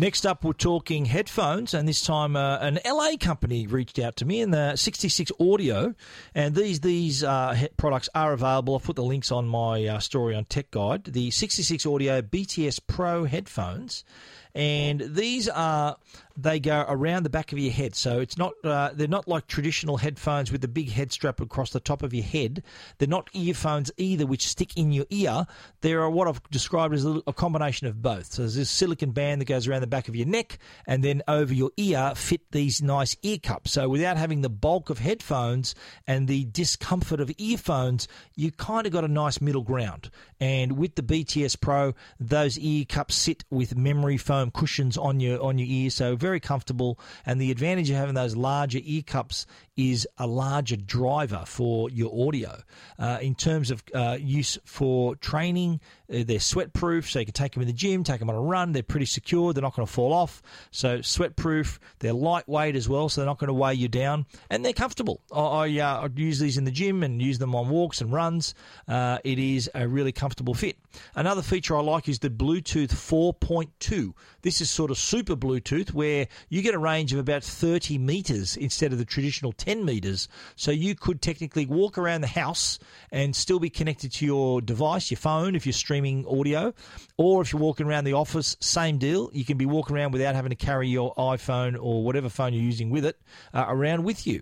Next 0.00 0.24
up, 0.24 0.44
we're 0.44 0.54
talking 0.54 1.04
headphones, 1.04 1.74
and 1.74 1.86
this 1.86 2.00
time 2.00 2.34
uh, 2.34 2.56
an 2.56 2.78
LA 2.86 3.18
company 3.20 3.66
reached 3.66 3.98
out 3.98 4.16
to 4.16 4.24
me 4.24 4.40
in 4.40 4.50
the 4.50 4.74
66 4.74 5.30
Audio, 5.38 5.94
and 6.34 6.54
these 6.54 6.80
these 6.80 7.22
uh, 7.22 7.66
products 7.76 8.08
are 8.14 8.32
available. 8.32 8.76
I've 8.76 8.82
put 8.82 8.96
the 8.96 9.02
links 9.02 9.30
on 9.30 9.46
my 9.46 9.84
uh, 9.84 9.98
story 9.98 10.34
on 10.34 10.46
Tech 10.46 10.70
Guide. 10.70 11.04
The 11.04 11.30
66 11.30 11.84
Audio 11.84 12.22
BTS 12.22 12.80
Pro 12.86 13.24
headphones, 13.24 14.02
and 14.54 15.00
these 15.00 15.48
are 15.48 15.96
they 16.36 16.58
go 16.58 16.84
around 16.88 17.24
the 17.24 17.30
back 17.30 17.52
of 17.52 17.58
your 17.58 17.72
head. 17.72 17.94
So 17.94 18.20
it's 18.20 18.38
not 18.38 18.52
uh, 18.64 18.90
they're 18.94 19.08
not 19.08 19.28
like 19.28 19.46
traditional 19.46 19.96
headphones 19.98 20.50
with 20.50 20.60
the 20.60 20.68
big 20.68 20.90
head 20.90 21.12
strap 21.12 21.40
across 21.40 21.70
the 21.70 21.80
top 21.80 22.02
of 22.02 22.14
your 22.14 22.24
head. 22.24 22.62
They're 22.98 23.08
not 23.08 23.28
earphones 23.32 23.90
either, 23.96 24.26
which 24.26 24.48
stick 24.48 24.76
in 24.76 24.92
your 24.92 25.06
ear. 25.10 25.46
They're 25.80 26.08
what 26.08 26.28
I've 26.28 26.42
described 26.50 26.94
as 26.94 27.04
a, 27.04 27.20
a 27.26 27.32
combination 27.32 27.86
of 27.86 28.00
both. 28.00 28.32
So 28.32 28.42
there's 28.42 28.54
this 28.54 28.70
silicon 28.70 29.10
band 29.10 29.40
that 29.40 29.46
goes 29.46 29.68
around 29.68 29.82
the 29.82 29.86
back 29.86 30.08
of 30.08 30.16
your 30.16 30.26
neck, 30.26 30.58
and 30.86 31.04
then 31.04 31.22
over 31.28 31.52
your 31.52 31.70
ear 31.76 32.12
fit 32.16 32.50
these 32.52 32.80
nice 32.80 33.16
ear 33.22 33.38
cups. 33.38 33.72
So 33.72 33.88
without 33.88 34.16
having 34.16 34.40
the 34.40 34.50
bulk 34.50 34.90
of 34.90 34.98
headphones 34.98 35.74
and 36.06 36.26
the 36.26 36.44
discomfort 36.46 37.20
of 37.20 37.30
earphones, 37.38 38.08
you 38.34 38.50
kind 38.50 38.86
of 38.86 38.92
got 38.92 39.04
a 39.04 39.08
nice 39.08 39.40
middle 39.40 39.62
ground. 39.62 40.10
And 40.40 40.78
with 40.78 40.94
the 40.94 41.02
BTS 41.02 41.60
Pro, 41.60 41.94
those 42.18 42.58
ear 42.58 42.84
cups 42.88 43.14
sit 43.14 43.44
with 43.50 43.76
memory 43.76 44.16
foam 44.16 44.39
foam 44.40 44.50
cushions 44.50 44.96
on 44.96 45.20
your 45.20 45.42
on 45.42 45.58
your 45.58 45.68
ear, 45.68 45.90
so 45.90 46.16
very 46.16 46.40
comfortable. 46.40 46.98
And 47.26 47.40
the 47.40 47.50
advantage 47.50 47.90
of 47.90 47.96
having 47.96 48.14
those 48.14 48.36
larger 48.36 48.80
ear 48.82 49.02
cups 49.02 49.46
is 49.80 50.06
a 50.18 50.26
larger 50.26 50.76
driver 50.76 51.44
for 51.46 51.88
your 51.90 52.28
audio. 52.28 52.62
Uh, 52.98 53.18
in 53.22 53.34
terms 53.34 53.70
of 53.70 53.82
uh, 53.94 54.18
use 54.20 54.58
for 54.64 55.16
training, 55.16 55.80
uh, 56.12 56.22
they're 56.26 56.40
sweat 56.40 56.72
proof, 56.72 57.10
so 57.10 57.18
you 57.18 57.24
can 57.24 57.32
take 57.32 57.52
them 57.52 57.62
in 57.62 57.66
the 57.66 57.72
gym, 57.72 58.04
take 58.04 58.20
them 58.20 58.28
on 58.28 58.36
a 58.36 58.40
run. 58.40 58.72
They're 58.72 58.82
pretty 58.82 59.06
secure, 59.06 59.52
they're 59.52 59.62
not 59.62 59.74
going 59.74 59.86
to 59.86 59.92
fall 59.92 60.12
off. 60.12 60.42
So, 60.70 61.00
sweat 61.00 61.36
proof, 61.36 61.80
they're 62.00 62.12
lightweight 62.12 62.76
as 62.76 62.88
well, 62.88 63.08
so 63.08 63.20
they're 63.20 63.26
not 63.26 63.38
going 63.38 63.48
to 63.48 63.54
weigh 63.54 63.74
you 63.74 63.88
down, 63.88 64.26
and 64.50 64.64
they're 64.64 64.72
comfortable. 64.72 65.20
I, 65.32 65.40
I, 65.40 65.78
uh, 65.78 66.00
I 66.02 66.08
use 66.14 66.38
these 66.38 66.58
in 66.58 66.64
the 66.64 66.70
gym 66.70 67.02
and 67.02 67.22
use 67.22 67.38
them 67.38 67.54
on 67.54 67.68
walks 67.68 68.00
and 68.00 68.12
runs. 68.12 68.54
Uh, 68.86 69.18
it 69.24 69.38
is 69.38 69.70
a 69.74 69.88
really 69.88 70.12
comfortable 70.12 70.54
fit. 70.54 70.76
Another 71.14 71.42
feature 71.42 71.76
I 71.76 71.80
like 71.80 72.08
is 72.08 72.18
the 72.18 72.30
Bluetooth 72.30 72.90
4.2. 72.90 74.12
This 74.42 74.60
is 74.60 74.68
sort 74.70 74.90
of 74.90 74.98
super 74.98 75.36
Bluetooth 75.36 75.92
where 75.92 76.26
you 76.48 76.62
get 76.62 76.74
a 76.74 76.78
range 76.78 77.12
of 77.12 77.18
about 77.18 77.44
30 77.44 77.98
meters 77.98 78.56
instead 78.56 78.92
of 78.92 78.98
the 78.98 79.04
traditional 79.04 79.52
10 79.52 79.69
meters. 79.78 80.28
So 80.56 80.70
you 80.70 80.94
could 80.94 81.22
technically 81.22 81.66
walk 81.66 81.98
around 81.98 82.20
the 82.20 82.26
house 82.26 82.78
and 83.10 83.34
still 83.34 83.58
be 83.58 83.70
connected 83.70 84.12
to 84.12 84.26
your 84.26 84.60
device, 84.60 85.10
your 85.10 85.18
phone, 85.18 85.54
if 85.54 85.66
you're 85.66 85.72
streaming 85.72 86.26
audio, 86.26 86.74
or 87.16 87.42
if 87.42 87.52
you're 87.52 87.62
walking 87.62 87.86
around 87.86 88.04
the 88.04 88.12
office, 88.12 88.56
same 88.60 88.98
deal. 88.98 89.30
You 89.32 89.44
can 89.44 89.56
be 89.56 89.66
walking 89.66 89.96
around 89.96 90.12
without 90.12 90.34
having 90.34 90.50
to 90.50 90.56
carry 90.56 90.88
your 90.88 91.14
iPhone 91.14 91.76
or 91.80 92.02
whatever 92.04 92.28
phone 92.28 92.52
you're 92.52 92.62
using 92.62 92.90
with 92.90 93.04
it 93.04 93.20
uh, 93.54 93.66
around 93.68 94.04
with 94.04 94.26
you. 94.26 94.40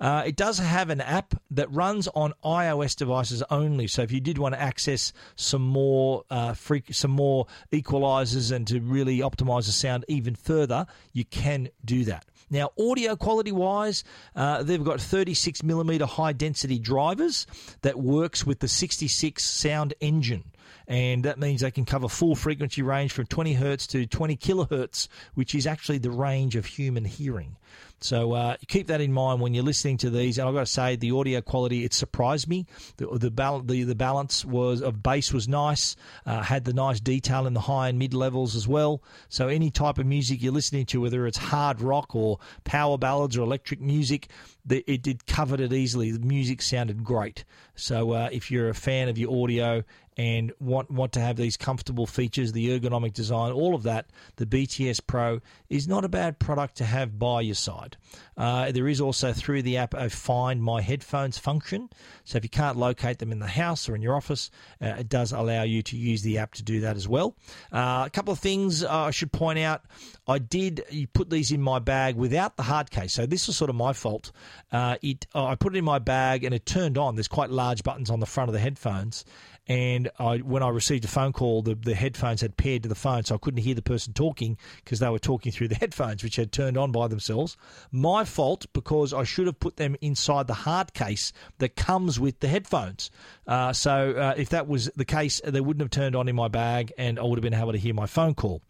Uh, 0.00 0.22
it 0.26 0.36
does 0.36 0.58
have 0.58 0.90
an 0.90 1.00
app 1.00 1.34
that 1.50 1.70
runs 1.72 2.08
on 2.08 2.32
iOS 2.44 2.96
devices 2.96 3.42
only. 3.50 3.86
So 3.86 4.02
if 4.02 4.12
you 4.12 4.20
did 4.20 4.38
want 4.38 4.54
to 4.54 4.60
access 4.60 5.12
some 5.36 5.62
more 5.62 6.24
uh, 6.30 6.54
some 6.90 7.10
more 7.10 7.46
equalizers 7.72 8.52
and 8.52 8.66
to 8.68 8.80
really 8.80 9.18
optimize 9.18 9.66
the 9.66 9.72
sound 9.72 10.04
even 10.08 10.34
further, 10.34 10.86
you 11.12 11.24
can 11.24 11.68
do 11.84 12.04
that. 12.04 12.24
Now, 12.50 12.70
audio 12.78 13.16
quality 13.16 13.52
wise, 13.52 14.04
uh, 14.34 14.62
they've 14.62 14.82
got 14.82 15.00
36 15.00 15.62
millimeter 15.62 16.06
high 16.06 16.32
density 16.32 16.78
drivers 16.78 17.46
that 17.82 17.98
works 17.98 18.46
with 18.46 18.60
the 18.60 18.68
66 18.68 19.44
sound 19.44 19.94
engine 20.00 20.44
and 20.88 21.24
that 21.24 21.38
means 21.38 21.60
they 21.60 21.70
can 21.70 21.84
cover 21.84 22.08
full 22.08 22.34
frequency 22.34 22.80
range 22.80 23.12
from 23.12 23.26
20 23.26 23.52
hertz 23.52 23.86
to 23.88 24.06
20 24.06 24.36
kilohertz, 24.38 25.06
which 25.34 25.54
is 25.54 25.66
actually 25.66 25.98
the 25.98 26.10
range 26.10 26.56
of 26.56 26.64
human 26.64 27.04
hearing. 27.04 27.56
So 28.00 28.32
uh, 28.32 28.56
keep 28.68 28.86
that 28.86 29.00
in 29.00 29.12
mind 29.12 29.40
when 29.40 29.54
you're 29.54 29.64
listening 29.64 29.98
to 29.98 30.10
these. 30.10 30.38
And 30.38 30.48
I've 30.48 30.54
got 30.54 30.60
to 30.60 30.66
say, 30.66 30.96
the 30.96 31.10
audio 31.10 31.40
quality 31.40 31.84
it 31.84 31.92
surprised 31.92 32.48
me. 32.48 32.66
The 32.96 33.06
the, 33.18 33.30
bal- 33.30 33.60
the, 33.60 33.82
the 33.82 33.94
balance 33.94 34.44
was 34.44 34.80
of 34.80 35.02
bass 35.02 35.32
was 35.32 35.48
nice. 35.48 35.96
Uh, 36.24 36.42
had 36.42 36.64
the 36.64 36.72
nice 36.72 37.00
detail 37.00 37.46
in 37.46 37.54
the 37.54 37.60
high 37.60 37.88
and 37.88 37.98
mid 37.98 38.14
levels 38.14 38.54
as 38.54 38.68
well. 38.68 39.02
So 39.28 39.48
any 39.48 39.70
type 39.70 39.98
of 39.98 40.06
music 40.06 40.42
you're 40.42 40.52
listening 40.52 40.86
to, 40.86 41.00
whether 41.00 41.26
it's 41.26 41.38
hard 41.38 41.80
rock 41.80 42.14
or 42.14 42.38
power 42.64 42.96
ballads 42.96 43.36
or 43.36 43.42
electric 43.42 43.80
music, 43.80 44.28
the, 44.64 44.84
it 44.86 45.02
did 45.02 45.26
covered 45.26 45.60
it 45.60 45.72
easily. 45.72 46.12
The 46.12 46.20
music 46.20 46.62
sounded 46.62 47.02
great. 47.02 47.44
So 47.74 48.12
uh, 48.12 48.28
if 48.30 48.50
you're 48.50 48.68
a 48.68 48.74
fan 48.74 49.08
of 49.08 49.18
your 49.18 49.42
audio 49.42 49.82
and 50.18 50.52
want 50.58 50.90
want 50.90 51.12
to 51.12 51.20
have 51.20 51.36
these 51.36 51.56
comfortable 51.56 52.06
features, 52.06 52.52
the 52.52 52.78
ergonomic 52.78 53.14
design, 53.14 53.52
all 53.52 53.76
of 53.76 53.84
that, 53.84 54.06
the 54.36 54.46
BTS 54.46 55.00
Pro 55.06 55.40
is 55.70 55.86
not 55.86 56.04
a 56.04 56.08
bad 56.08 56.40
product 56.40 56.76
to 56.78 56.84
have 56.84 57.20
by 57.20 57.40
your 57.40 57.54
side. 57.54 57.96
Uh, 58.36 58.72
there 58.72 58.88
is 58.88 59.00
also 59.00 59.32
through 59.32 59.62
the 59.62 59.76
app 59.76 59.94
a 59.94 60.10
Find 60.10 60.60
My 60.60 60.80
Headphones 60.80 61.38
function. 61.38 61.88
So 62.24 62.36
if 62.36 62.44
you 62.44 62.50
can't 62.50 62.76
locate 62.76 63.20
them 63.20 63.30
in 63.30 63.38
the 63.38 63.46
house 63.46 63.88
or 63.88 63.94
in 63.94 64.02
your 64.02 64.16
office, 64.16 64.50
uh, 64.82 64.86
it 64.98 65.08
does 65.08 65.30
allow 65.30 65.62
you 65.62 65.82
to 65.82 65.96
use 65.96 66.22
the 66.22 66.38
app 66.38 66.54
to 66.54 66.64
do 66.64 66.80
that 66.80 66.96
as 66.96 67.06
well. 67.06 67.36
Uh, 67.72 68.04
a 68.06 68.10
couple 68.10 68.32
of 68.32 68.40
things 68.40 68.82
uh, 68.82 68.90
I 68.90 69.12
should 69.12 69.30
point 69.30 69.60
out. 69.60 69.82
I 70.26 70.38
did 70.38 70.82
put 71.12 71.30
these 71.30 71.52
in 71.52 71.62
my 71.62 71.78
bag 71.78 72.16
without 72.16 72.56
the 72.56 72.64
hard 72.64 72.90
case, 72.90 73.12
so 73.12 73.24
this 73.24 73.46
was 73.46 73.56
sort 73.56 73.70
of 73.70 73.76
my 73.76 73.92
fault. 73.92 74.32
Uh, 74.72 74.96
it 75.00 75.26
I 75.34 75.54
put 75.54 75.74
it 75.74 75.78
in 75.78 75.84
my 75.84 76.00
bag 76.00 76.44
and 76.44 76.54
it 76.54 76.66
turned 76.66 76.98
on. 76.98 77.14
There's 77.14 77.28
quite 77.28 77.50
large 77.50 77.82
buttons 77.84 78.10
on 78.10 78.20
the 78.20 78.26
front 78.26 78.48
of 78.48 78.52
the 78.52 78.60
headphones, 78.60 79.24
and 79.68 80.10
I, 80.18 80.38
when 80.38 80.62
I 80.62 80.70
received 80.70 81.04
a 81.04 81.08
phone 81.08 81.32
call, 81.32 81.60
the, 81.60 81.74
the 81.74 81.94
headphones 81.94 82.40
had 82.40 82.56
paired 82.56 82.84
to 82.84 82.88
the 82.88 82.94
phone, 82.94 83.24
so 83.24 83.34
I 83.34 83.38
couldn't 83.38 83.62
hear 83.62 83.74
the 83.74 83.82
person 83.82 84.14
talking 84.14 84.56
because 84.82 84.98
they 84.98 85.08
were 85.10 85.18
talking 85.18 85.52
through 85.52 85.68
the 85.68 85.74
headphones, 85.80 86.24
which 86.24 86.36
had 86.36 86.52
turned 86.52 86.78
on 86.78 86.90
by 86.90 87.06
themselves. 87.06 87.56
My 87.92 88.24
fault 88.24 88.66
because 88.72 89.12
I 89.12 89.24
should 89.24 89.46
have 89.46 89.60
put 89.60 89.76
them 89.76 89.96
inside 90.00 90.46
the 90.46 90.54
hard 90.54 90.94
case 90.94 91.34
that 91.58 91.76
comes 91.76 92.18
with 92.18 92.40
the 92.40 92.48
headphones. 92.48 93.10
Uh, 93.46 93.74
so 93.74 94.12
uh, 94.12 94.34
if 94.38 94.48
that 94.50 94.66
was 94.66 94.86
the 94.96 95.04
case, 95.04 95.40
they 95.44 95.60
wouldn't 95.60 95.82
have 95.82 95.90
turned 95.90 96.16
on 96.16 96.28
in 96.28 96.36
my 96.36 96.48
bag, 96.48 96.92
and 96.96 97.18
I 97.18 97.22
would 97.24 97.38
have 97.38 97.42
been 97.42 97.54
able 97.54 97.72
to 97.72 97.78
hear 97.78 97.92
my 97.92 98.06
phone 98.06 98.34
call. 98.34 98.62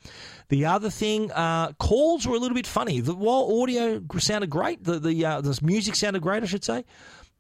The 0.48 0.64
other 0.64 0.90
thing, 0.90 1.30
uh, 1.30 1.72
calls 1.74 2.26
were 2.26 2.34
a 2.34 2.38
little 2.38 2.56
bit 2.56 2.66
funny. 2.66 3.00
The, 3.00 3.14
while 3.14 3.60
audio 3.62 4.02
sounded 4.18 4.50
great, 4.50 4.82
the 4.82 4.98
the, 4.98 5.24
uh, 5.24 5.40
the 5.42 5.58
music 5.62 5.94
sounded 5.94 6.22
great, 6.22 6.42
I 6.42 6.46
should 6.46 6.64
say 6.64 6.84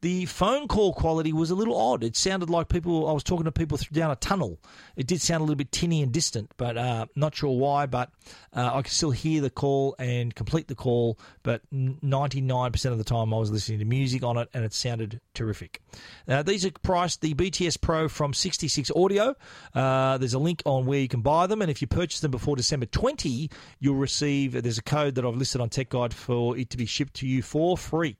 the 0.00 0.26
phone 0.26 0.68
call 0.68 0.92
quality 0.92 1.32
was 1.32 1.50
a 1.50 1.54
little 1.54 1.76
odd. 1.76 2.04
It 2.04 2.16
sounded 2.16 2.48
like 2.48 2.68
people. 2.68 3.08
I 3.08 3.12
was 3.12 3.24
talking 3.24 3.44
to 3.44 3.52
people 3.52 3.78
down 3.92 4.10
a 4.10 4.16
tunnel. 4.16 4.60
It 4.96 5.06
did 5.08 5.20
sound 5.20 5.40
a 5.40 5.44
little 5.44 5.56
bit 5.56 5.72
tinny 5.72 6.02
and 6.02 6.12
distant, 6.12 6.52
but 6.56 6.76
uh, 6.76 7.06
not 7.16 7.34
sure 7.34 7.58
why. 7.58 7.86
But 7.86 8.10
uh, 8.54 8.70
I 8.74 8.82
could 8.82 8.92
still 8.92 9.10
hear 9.10 9.40
the 9.40 9.50
call 9.50 9.96
and 9.98 10.34
complete 10.34 10.68
the 10.68 10.76
call. 10.76 11.18
But 11.42 11.62
ninety 11.72 12.40
nine 12.40 12.70
percent 12.70 12.92
of 12.92 12.98
the 12.98 13.04
time, 13.04 13.34
I 13.34 13.38
was 13.38 13.50
listening 13.50 13.80
to 13.80 13.84
music 13.84 14.22
on 14.22 14.36
it, 14.36 14.48
and 14.54 14.64
it 14.64 14.72
sounded 14.72 15.20
terrific. 15.34 15.82
Now 16.28 16.42
these 16.42 16.64
are 16.64 16.70
priced 16.70 17.20
the 17.20 17.34
BTS 17.34 17.80
Pro 17.80 18.08
from 18.08 18.32
sixty 18.34 18.68
six 18.68 18.92
Audio. 18.94 19.34
Uh, 19.74 20.18
there's 20.18 20.34
a 20.34 20.38
link 20.38 20.62
on 20.64 20.86
where 20.86 21.00
you 21.00 21.08
can 21.08 21.22
buy 21.22 21.48
them, 21.48 21.60
and 21.60 21.70
if 21.70 21.82
you 21.82 21.88
purchase 21.88 22.20
them 22.20 22.30
before 22.30 22.54
December 22.54 22.86
twenty, 22.86 23.50
you'll 23.80 23.96
receive. 23.96 24.62
There's 24.62 24.78
a 24.78 24.82
code 24.82 25.16
that 25.16 25.24
I've 25.24 25.36
listed 25.36 25.60
on 25.60 25.70
Tech 25.70 25.88
Guide 25.88 26.14
for 26.14 26.56
it 26.56 26.70
to 26.70 26.76
be 26.76 26.86
shipped 26.86 27.14
to 27.14 27.26
you 27.26 27.42
for 27.42 27.76
free. 27.76 28.16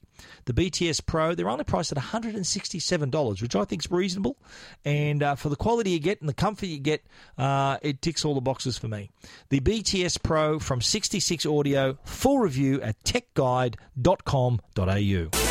The 0.47 0.53
BTS 0.53 1.05
Pro, 1.07 1.35
they're 1.35 1.49
only 1.49 1.65
priced 1.65 1.93
at 1.93 1.99
$167, 1.99 3.43
which 3.43 3.57
I 3.57 3.65
think 3.65 3.85
is 3.85 3.91
reasonable. 3.91 4.37
And 4.85 5.23
uh, 5.23 5.35
for 5.35 5.49
the 5.49 5.57
quality 5.57 5.91
you 5.91 6.01
get 6.01 6.21
and 6.21 6.29
the 6.29 6.35
comfort 6.35 6.67
you 6.67 6.79
get, 6.79 7.05
uh, 7.37 7.79
it 7.83 8.03
ticks 8.03 8.25
all 8.25 8.35
the 8.35 8.41
boxes 8.41 8.79
for 8.79 8.89
me. 8.89 9.11
The 9.51 9.61
BTS 9.61 10.23
Pro 10.23 10.59
from 10.59 10.81
66 10.81 11.47
Audio, 11.47 11.99
full 12.05 12.39
review 12.39 12.81
at 12.83 13.03
techguide.com.au. 13.05 15.48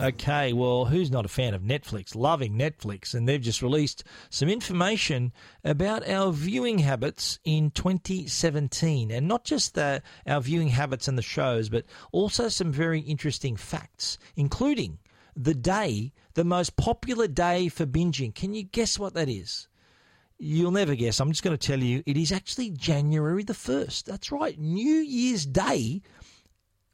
Okay, 0.00 0.52
well, 0.52 0.84
who's 0.84 1.10
not 1.10 1.24
a 1.24 1.28
fan 1.28 1.54
of 1.54 1.62
Netflix? 1.62 2.14
Loving 2.14 2.56
Netflix, 2.56 3.14
and 3.14 3.28
they've 3.28 3.40
just 3.40 3.62
released 3.62 4.04
some 4.30 4.48
information 4.48 5.32
about 5.64 6.08
our 6.08 6.30
viewing 6.30 6.78
habits 6.78 7.40
in 7.44 7.72
2017, 7.72 9.10
and 9.10 9.26
not 9.26 9.44
just 9.44 9.74
the, 9.74 10.00
our 10.24 10.40
viewing 10.40 10.68
habits 10.68 11.08
and 11.08 11.18
the 11.18 11.22
shows, 11.22 11.68
but 11.68 11.84
also 12.12 12.48
some 12.48 12.70
very 12.70 13.00
interesting 13.00 13.56
facts, 13.56 14.18
including 14.36 14.98
the 15.34 15.54
day, 15.54 16.12
the 16.34 16.44
most 16.44 16.76
popular 16.76 17.26
day 17.26 17.68
for 17.68 17.84
binging. 17.84 18.32
Can 18.32 18.54
you 18.54 18.62
guess 18.62 19.00
what 19.00 19.14
that 19.14 19.28
is? 19.28 19.66
You'll 20.38 20.70
never 20.70 20.94
guess. 20.94 21.18
I'm 21.18 21.32
just 21.32 21.42
going 21.42 21.56
to 21.56 21.66
tell 21.66 21.82
you 21.82 22.04
it 22.06 22.16
is 22.16 22.30
actually 22.30 22.70
January 22.70 23.42
the 23.42 23.52
1st. 23.52 24.04
That's 24.04 24.30
right. 24.30 24.56
New 24.56 24.94
Year's 24.94 25.44
Day 25.44 26.02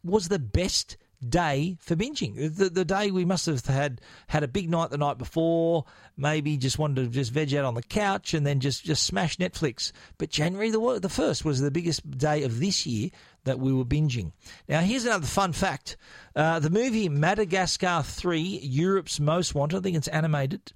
was 0.03 0.29
the 0.29 0.39
best 0.39 0.97
day 1.27 1.77
for 1.81 1.97
binging. 1.97 2.57
The, 2.57 2.69
the 2.69 2.85
day 2.85 3.11
we 3.11 3.25
must 3.25 3.47
have 3.47 3.65
had 3.67 4.01
had 4.29 4.43
a 4.43 4.49
big 4.49 4.71
night 4.71 4.91
the 4.91 4.99
night 4.99 5.19
before, 5.19 5.85
maybe 6.17 6.57
just 6.57 6.79
wanted 6.79 7.05
to 7.05 7.09
just 7.09 7.33
veg 7.33 7.55
out 7.55 7.65
on 7.65 7.75
the 7.75 7.83
couch 7.83 8.35
and 8.35 8.47
then 8.47 8.61
just, 8.61 8.85
just 8.85 9.05
smash 9.05 9.37
Netflix. 9.37 9.93
But 10.19 10.31
January 10.31 10.71
the, 10.71 10.79
the 11.01 11.09
1st 11.09 11.45
was 11.45 11.61
the 11.61 11.71
biggest 11.71 12.19
day 12.19 12.43
of 12.43 12.61
this 12.61 12.87
year 12.87 13.11
that 13.45 13.59
we 13.59 13.73
were 13.73 13.85
binging. 13.85 14.33
Now, 14.69 14.81
here's 14.81 15.05
another 15.05 15.27
fun 15.27 15.53
fact 15.53 15.97
uh, 16.37 16.59
the 16.59 16.71
movie 16.71 17.09
Madagascar 17.09 18.03
3, 18.03 18.41
Europe's 18.41 19.21
Most 19.21 19.55
Wanted, 19.55 19.79
I 19.79 19.81
think 19.81 19.97
it's 19.97 20.09
animated. 20.09 20.73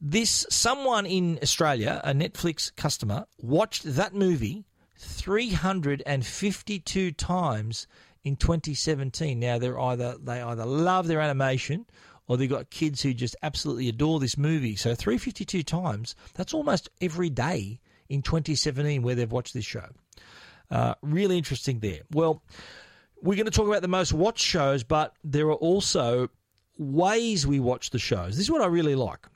This 0.00 0.46
someone 0.48 1.06
in 1.06 1.40
Australia, 1.42 2.00
a 2.04 2.12
Netflix 2.12 2.70
customer, 2.76 3.26
watched 3.40 3.82
that 3.84 4.14
movie 4.14 4.64
352 4.96 7.12
times 7.12 7.86
in 8.28 8.36
2017. 8.36 9.40
Now 9.40 9.58
they're 9.58 9.80
either 9.80 10.16
they 10.22 10.40
either 10.40 10.66
love 10.66 11.08
their 11.08 11.20
animation 11.20 11.86
or 12.26 12.36
they've 12.36 12.48
got 12.48 12.70
kids 12.70 13.02
who 13.02 13.14
just 13.14 13.34
absolutely 13.42 13.88
adore 13.88 14.20
this 14.20 14.36
movie. 14.36 14.76
So 14.76 14.94
352 14.94 15.62
times, 15.62 16.14
that's 16.34 16.52
almost 16.52 16.90
every 17.00 17.30
day 17.30 17.80
in 18.10 18.20
2017 18.20 19.02
where 19.02 19.14
they've 19.14 19.32
watched 19.32 19.54
this 19.54 19.64
show. 19.64 19.86
Uh, 20.70 20.94
really 21.00 21.38
interesting 21.38 21.80
there. 21.80 22.00
Well, 22.12 22.42
we're 23.22 23.36
going 23.36 23.46
to 23.46 23.50
talk 23.50 23.66
about 23.66 23.80
the 23.80 23.88
most 23.88 24.12
watched 24.12 24.44
shows, 24.44 24.84
but 24.84 25.14
there 25.24 25.46
are 25.46 25.54
also 25.54 26.28
ways 26.76 27.46
we 27.46 27.58
watch 27.60 27.90
the 27.90 27.98
shows. 27.98 28.36
This 28.36 28.44
is 28.44 28.50
what 28.50 28.60
I 28.60 28.66
really 28.66 28.94
like. 28.94 29.26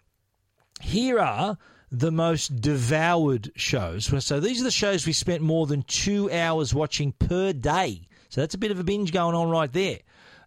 Here 0.83 1.19
are 1.19 1.57
the 1.91 2.13
most 2.13 2.61
devoured 2.61 3.53
shows. 3.57 4.13
So 4.25 4.39
these 4.39 4.61
are 4.61 4.65
the 4.65 4.71
shows 4.71 5.07
we 5.07 5.15
spent 5.15 5.43
more 5.43 5.67
than 5.67 5.83
two 5.83 6.31
hours 6.31 6.75
watching 6.75 7.13
per 7.13 7.55
day. 7.55 8.07
So 8.33 8.41
that's 8.41 8.55
a 8.55 8.59
bit 8.59 8.71
of 8.71 8.81
a 8.81 8.85
binge 8.85 9.13
going 9.13 9.35
on 9.35 9.51
right 9.51 9.71
there. 9.71 9.99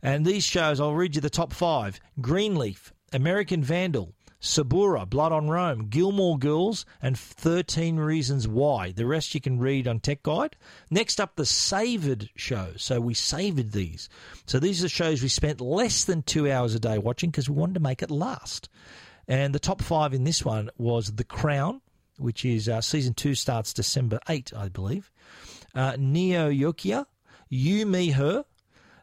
And 0.02 0.26
these 0.26 0.44
shows, 0.44 0.80
I'll 0.80 0.96
read 0.96 1.14
you 1.14 1.22
the 1.22 1.30
top 1.30 1.54
five 1.54 2.00
Greenleaf, 2.20 2.92
American 3.14 3.64
Vandal, 3.64 4.16
Suburra, 4.40 5.06
Blood 5.06 5.32
on 5.32 5.50
Rome, 5.52 5.90
Gilmore 5.90 6.40
Girls, 6.40 6.88
and 7.00 7.16
13 7.16 7.98
Reasons 7.98 8.48
Why. 8.48 8.92
The 8.92 9.06
rest 9.06 9.36
you 9.36 9.40
can 9.40 9.60
read 9.60 9.88
on 9.88 10.00
Tech 10.00 10.24
Guide. 10.24 10.56
Next 10.90 11.22
up, 11.22 11.36
the 11.36 11.46
Savoured 11.46 12.32
shows. 12.36 12.82
So 12.82 13.00
we 13.00 13.14
savoured 13.14 13.72
these. 13.72 14.10
So 14.48 14.58
these 14.58 14.84
are 14.84 14.90
shows 14.90 15.22
we 15.22 15.28
spent 15.28 15.62
less 15.62 16.06
than 16.06 16.24
two 16.24 16.52
hours 16.52 16.74
a 16.74 16.80
day 16.80 16.98
watching 16.98 17.30
because 17.30 17.52
we 17.52 17.56
wanted 17.56 17.76
to 17.76 17.82
make 17.82 18.02
it 18.02 18.10
last. 18.10 18.68
And 19.28 19.54
the 19.54 19.60
top 19.60 19.84
five 19.84 20.12
in 20.12 20.24
this 20.24 20.44
one 20.44 20.72
was 20.80 21.14
The 21.14 21.24
Crown, 21.24 21.82
which 22.18 22.46
is 22.46 22.68
uh, 22.68 22.82
season 22.82 23.14
two 23.14 23.36
starts 23.36 23.74
December 23.74 24.20
8, 24.28 24.54
I 24.58 24.70
believe. 24.70 25.12
Uh, 25.76 25.96
Neo 26.00 26.50
Yokio, 26.50 27.06
You, 27.50 27.86
Me, 27.86 28.10
Her, 28.12 28.46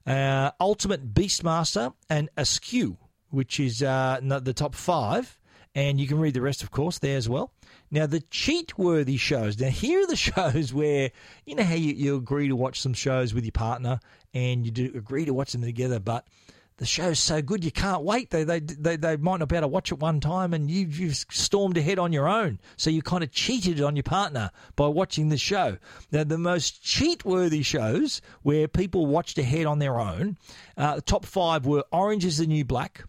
uh, 0.07 0.51
Ultimate 0.61 1.15
Beastmaster, 1.15 1.95
and 2.09 2.29
Askew, 2.37 2.99
which 3.31 3.61
is 3.61 3.83
uh, 3.83 4.21
the 4.23 4.55
top 4.55 4.75
five. 4.75 5.39
And 5.75 5.99
you 5.99 6.07
can 6.07 6.19
read 6.19 6.35
the 6.35 6.43
rest, 6.43 6.63
of 6.63 6.71
course, 6.71 6.99
there 6.99 7.17
as 7.17 7.31
well. 7.31 7.55
Now, 7.91 8.05
the 8.07 8.21
cheat 8.21 8.77
worthy 8.77 9.17
shows. 9.17 9.59
Now, 9.59 9.69
here 9.71 10.03
are 10.03 10.07
the 10.07 10.17
shows 10.17 10.73
where, 10.73 11.11
you 11.47 11.55
know, 11.55 11.63
how 11.63 11.75
you, 11.75 11.95
you 11.95 12.17
agree 12.17 12.49
to 12.49 12.57
watch 12.57 12.81
some 12.81 12.93
shows 12.93 13.33
with 13.33 13.45
your 13.45 13.53
partner 13.53 14.01
and 14.35 14.65
you 14.65 14.71
do 14.71 14.93
agree 14.95 15.25
to 15.25 15.35
watch 15.35 15.53
them 15.53 15.63
together, 15.63 15.99
but 15.99 16.27
the 16.83 16.87
show's 16.87 17.21
so 17.21 17.41
good 17.41 17.65
you 17.65 17.71
can't 17.71 18.03
wait. 18.03 18.31
They 18.31 18.43
they 18.43 18.59
they, 18.59 18.97
they 18.97 19.17
might 19.17 19.39
not 19.39 19.49
be 19.49 19.55
able 19.55 19.69
to 19.69 19.69
watch 19.69 19.93
it 19.93 20.01
one 20.01 20.19
time, 20.19 20.53
and 20.53 20.69
you 20.69 20.89
you've 20.89 21.15
stormed 21.15 21.79
ahead 21.79 22.01
on 22.01 22.13
your 22.13 22.29
own. 22.29 22.59
So 22.77 22.91
you 22.91 23.03
kind 23.03 23.23
of 23.23 23.31
cheated 23.31 23.81
on 23.81 23.95
your 23.95 24.03
partner 24.03 24.51
by 24.75 24.89
watching 24.89 25.29
the 25.29 25.39
show. 25.39 25.79
Now 26.11 26.25
the 26.25 26.39
most 26.39 26.83
cheat 26.83 27.25
worthy 27.25 27.63
shows 27.63 28.21
where 28.43 28.67
people 28.67 29.07
watched 29.07 29.39
ahead 29.39 29.65
on 29.65 29.79
their 29.79 30.01
own. 30.01 30.39
Uh, 30.77 30.97
the 30.97 31.03
top 31.03 31.25
five 31.25 31.67
were 31.67 31.85
Orange 31.93 32.25
Is 32.25 32.39
the 32.39 32.49
New 32.49 32.65
Black, 32.65 33.05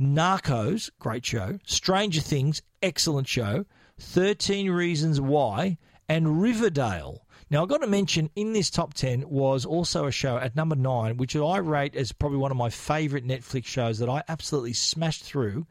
Narcos, 0.00 0.90
great 0.98 1.24
show, 1.24 1.60
Stranger 1.64 2.20
Things, 2.20 2.60
excellent 2.82 3.28
show, 3.28 3.66
Thirteen 4.00 4.68
Reasons 4.68 5.20
Why, 5.20 5.78
and 6.08 6.42
Riverdale. 6.42 7.24
Now, 7.48 7.62
I've 7.62 7.68
got 7.68 7.82
to 7.82 7.86
mention 7.86 8.30
in 8.34 8.52
this 8.52 8.70
top 8.70 8.94
10 8.94 9.28
was 9.28 9.64
also 9.64 10.06
a 10.06 10.10
show 10.10 10.36
at 10.36 10.56
number 10.56 10.74
nine, 10.74 11.16
which 11.16 11.36
I 11.36 11.58
rate 11.58 11.94
as 11.94 12.10
probably 12.10 12.38
one 12.38 12.50
of 12.50 12.56
my 12.56 12.70
favourite 12.70 13.24
Netflix 13.24 13.66
shows 13.66 14.00
that 14.00 14.08
I 14.08 14.24
absolutely 14.28 14.72
smashed 14.72 15.22
through 15.22 15.66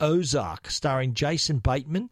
Ozark, 0.00 0.68
starring 0.68 1.14
Jason 1.14 1.58
Bateman. 1.58 2.10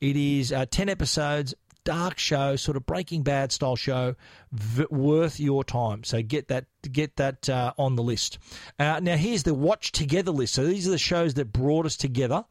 It 0.00 0.16
is 0.16 0.50
uh, 0.50 0.64
10 0.70 0.88
episodes, 0.88 1.54
dark 1.88 2.18
show, 2.18 2.54
sort 2.54 2.76
of 2.76 2.84
Breaking 2.84 3.22
Bad 3.22 3.50
style 3.50 3.74
show, 3.74 4.14
v- 4.52 4.84
worth 4.90 5.40
your 5.40 5.64
time. 5.64 6.04
So 6.04 6.20
get 6.20 6.48
that 6.48 6.66
get 6.92 7.16
that 7.16 7.48
uh, 7.48 7.72
on 7.78 7.96
the 7.96 8.02
list. 8.02 8.38
Uh, 8.78 9.00
now 9.02 9.16
here's 9.16 9.44
the 9.44 9.54
watch 9.54 9.90
together 9.90 10.30
list. 10.30 10.52
So 10.52 10.66
these 10.66 10.86
are 10.86 10.90
the 10.90 10.98
shows 10.98 11.32
that 11.34 11.46
brought 11.50 11.86
us 11.86 11.96
together, 11.96 12.44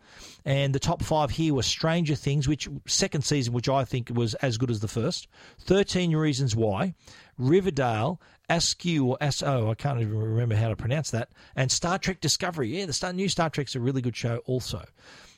and 0.44 0.74
the 0.74 0.80
top 0.80 1.04
five 1.04 1.30
here 1.30 1.54
were 1.54 1.62
Stranger 1.62 2.16
Things, 2.16 2.48
which 2.48 2.68
second 2.88 3.24
season, 3.24 3.54
which 3.54 3.70
I 3.70 3.86
think 3.86 4.10
was 4.12 4.34
as 4.36 4.58
good 4.58 4.72
as 4.72 4.80
the 4.80 4.88
first. 4.88 5.28
Thirteen 5.60 6.16
Reasons 6.16 6.56
Why, 6.56 6.96
Riverdale, 7.38 8.20
Askew 8.50 9.06
or 9.06 9.18
S-O, 9.22 9.70
I 9.70 9.76
can't 9.76 10.02
even 10.02 10.18
remember 10.18 10.56
how 10.56 10.70
to 10.70 10.76
pronounce 10.76 11.12
that, 11.12 11.30
and 11.56 11.72
Star 11.72 12.00
Trek 12.00 12.22
Discovery. 12.22 12.80
Yeah, 12.80 12.88
the 12.88 13.14
new 13.14 13.30
Star 13.30 13.52
Trek's 13.52 13.76
a 13.76 13.80
really 13.80 14.02
good 14.02 14.16
show 14.16 14.38
also. 14.46 14.84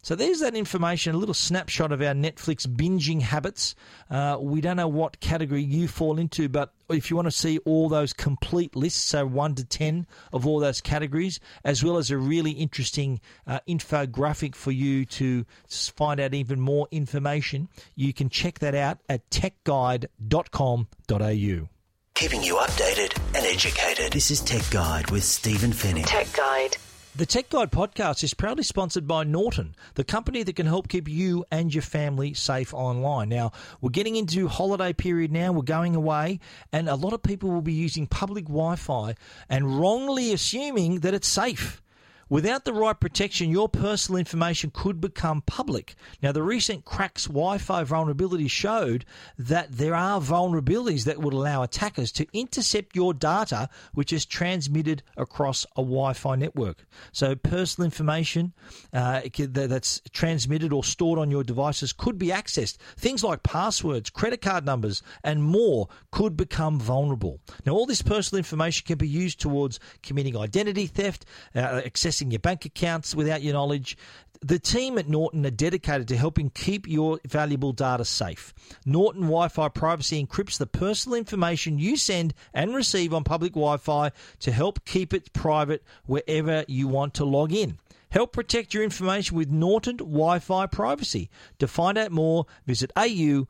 So 0.02 0.16
there's 0.16 0.40
that 0.40 0.56
information, 0.56 1.14
a 1.14 1.18
little 1.18 1.34
snapshot 1.34 1.92
of 1.92 2.02
our 2.02 2.14
Netflix 2.14 2.66
binging 2.66 3.22
habits. 3.22 3.76
Uh, 4.10 4.38
we 4.40 4.62
don't 4.62 4.78
know 4.78 4.88
what 4.88 5.20
category 5.20 5.62
you 5.62 5.90
fall 5.90 6.18
into, 6.18 6.48
but 6.48 6.74
if 6.90 7.10
you 7.10 7.16
want 7.16 7.28
to 7.28 7.32
see 7.32 7.58
all 7.60 7.90
those 7.90 8.14
complete 8.14 8.76
lists, 8.76 9.02
so 9.02 9.26
1 9.26 9.56
to 9.56 9.66
10 9.66 10.08
of 10.32 10.48
all 10.48 10.60
those 10.60 10.82
categories, 10.82 11.40
as 11.66 11.84
well 11.84 11.98
as 11.98 12.12
a 12.12 12.18
really 12.18 12.52
interesting 12.52 13.20
uh, 13.46 13.60
infographic 13.68 14.56
for 14.56 14.72
you 14.72 15.06
to 15.06 15.46
find 15.68 16.20
out 16.20 16.34
even 16.34 16.60
more 16.60 16.88
information, 16.92 17.68
you 17.96 18.14
can 18.14 18.30
check 18.30 18.60
that 18.60 18.76
out 18.76 19.00
at 19.10 19.30
techguide.com.au. 19.30 21.68
Keeping 22.16 22.44
you 22.44 22.56
updated 22.56 23.18
and 23.36 23.46
educated. 23.46 24.12
This 24.12 24.32
is 24.32 24.42
Tech 24.42 24.70
Guide 24.72 25.10
with 25.10 25.24
Stephen 25.24 25.72
Fenech. 25.72 26.06
Tech 26.06 26.32
Guide. 26.34 26.76
The 27.16 27.26
Tech 27.26 27.50
Guide 27.50 27.72
podcast 27.72 28.24
is 28.24 28.36
proudly 28.36 28.64
sponsored 28.64 29.08
by 29.08 29.24
Norton, 29.24 29.76
the 29.96 30.04
company 30.04 30.44
that 30.44 30.56
can 30.56 30.68
help 30.68 30.88
keep 30.88 31.10
you 31.10 31.44
and 31.52 31.74
your 31.74 31.82
family 31.82 32.36
safe 32.36 32.72
online. 32.72 33.30
Now, 33.30 33.52
we're 33.82 33.90
getting 33.90 34.16
into 34.16 34.48
holiday 34.48 34.94
period 34.94 35.32
now, 35.32 35.52
we're 35.52 35.64
going 35.64 35.96
away, 35.96 36.40
and 36.72 36.88
a 36.88 36.94
lot 36.94 37.14
of 37.14 37.24
people 37.24 37.50
will 37.50 37.64
be 37.64 37.74
using 37.74 38.06
public 38.06 38.46
Wi 38.46 38.76
Fi 38.76 39.16
and 39.50 39.80
wrongly 39.80 40.32
assuming 40.32 41.00
that 41.00 41.16
it's 41.16 41.28
safe. 41.28 41.82
Without 42.30 42.64
the 42.64 42.74
right 42.74 43.00
protection, 43.00 43.50
your 43.50 43.68
personal 43.68 44.20
information 44.20 44.72
could 44.72 45.02
become 45.02 45.42
public. 45.42 45.96
Now, 46.22 46.32
the 46.32 46.44
recent 46.44 46.86
Cracks 46.86 47.26
Wi 47.26 47.58
Fi 47.58 47.84
vulnerability 47.84 48.48
showed 48.48 49.04
that 49.40 49.72
there 49.72 49.96
are 49.96 50.22
vulnerabilities 50.22 51.06
that 51.06 51.20
would 51.20 51.34
allow 51.34 51.64
attackers 51.64 52.12
to 52.14 52.28
intercept 52.32 52.96
your 52.96 53.16
data, 53.16 53.68
which 53.94 54.14
is 54.14 54.28
transmitted 54.28 55.02
across 55.18 55.66
a 55.76 55.82
Wi 55.82 56.14
Fi 56.14 56.36
network. 56.36 56.86
So, 57.12 57.36
personal 57.36 57.86
information 57.86 58.54
uh, 58.94 59.22
that's 59.50 60.02
transmitted 60.12 60.72
or 60.72 60.84
stored 60.84 61.18
on 61.18 61.32
your 61.32 61.44
devices 61.44 61.94
could 61.94 62.20
be 62.20 62.28
accessed. 62.28 62.78
Things 62.96 63.24
like 63.24 63.42
passwords, 63.42 64.12
credit 64.12 64.42
card 64.42 64.66
numbers, 64.66 65.02
and 65.24 65.44
more 65.44 65.88
could 66.12 66.38
become 66.38 66.80
vulnerable. 66.80 67.40
Now, 67.66 67.74
all 67.74 67.88
this 67.88 68.04
personal 68.04 68.38
information 68.38 68.86
can 68.86 69.00
be 69.00 69.08
used 69.08 69.40
towards 69.40 69.80
committing 70.04 70.38
identity 70.38 70.86
theft, 70.86 71.26
uh, 71.56 71.82
accessing 72.20 72.32
your 72.32 72.40
bank 72.40 72.66
accounts 72.66 73.16
without 73.16 73.42
your 73.42 73.54
knowledge. 73.54 73.98
The 74.42 74.60
team 74.60 74.98
at 74.98 75.10
Norton 75.10 75.46
are 75.46 75.52
dedicated 75.52 76.08
to 76.08 76.16
helping 76.18 76.50
keep 76.50 76.88
your 76.88 77.20
valuable 77.28 77.74
data 77.74 78.06
safe. 78.06 78.54
Norton 78.86 79.24
Wi 79.24 79.50
Fi 79.50 79.68
privacy 79.68 80.26
encrypts 80.26 80.58
the 80.58 80.66
personal 80.66 81.18
information 81.18 81.78
you 81.78 81.98
send 81.98 82.34
and 82.54 82.74
receive 82.74 83.14
on 83.14 83.26
public 83.26 83.52
Wi 83.54 83.76
Fi 83.78 84.12
to 84.40 84.52
help 84.52 84.86
keep 84.86 85.14
it 85.14 85.34
private 85.34 85.84
wherever 86.06 86.64
you 86.70 86.88
want 86.88 87.14
to 87.16 87.26
log 87.26 87.52
in. 87.52 87.80
Help 88.12 88.32
protect 88.32 88.74
your 88.74 88.84
information 88.84 89.36
with 89.36 89.50
Norton 89.50 89.98
Wi 89.98 90.40
Fi 90.40 90.66
privacy. 90.68 91.30
To 91.60 91.68
find 91.68 91.98
out 91.98 92.12
more, 92.14 92.46
visit 92.66 92.92
au.norton.com. 92.96 93.50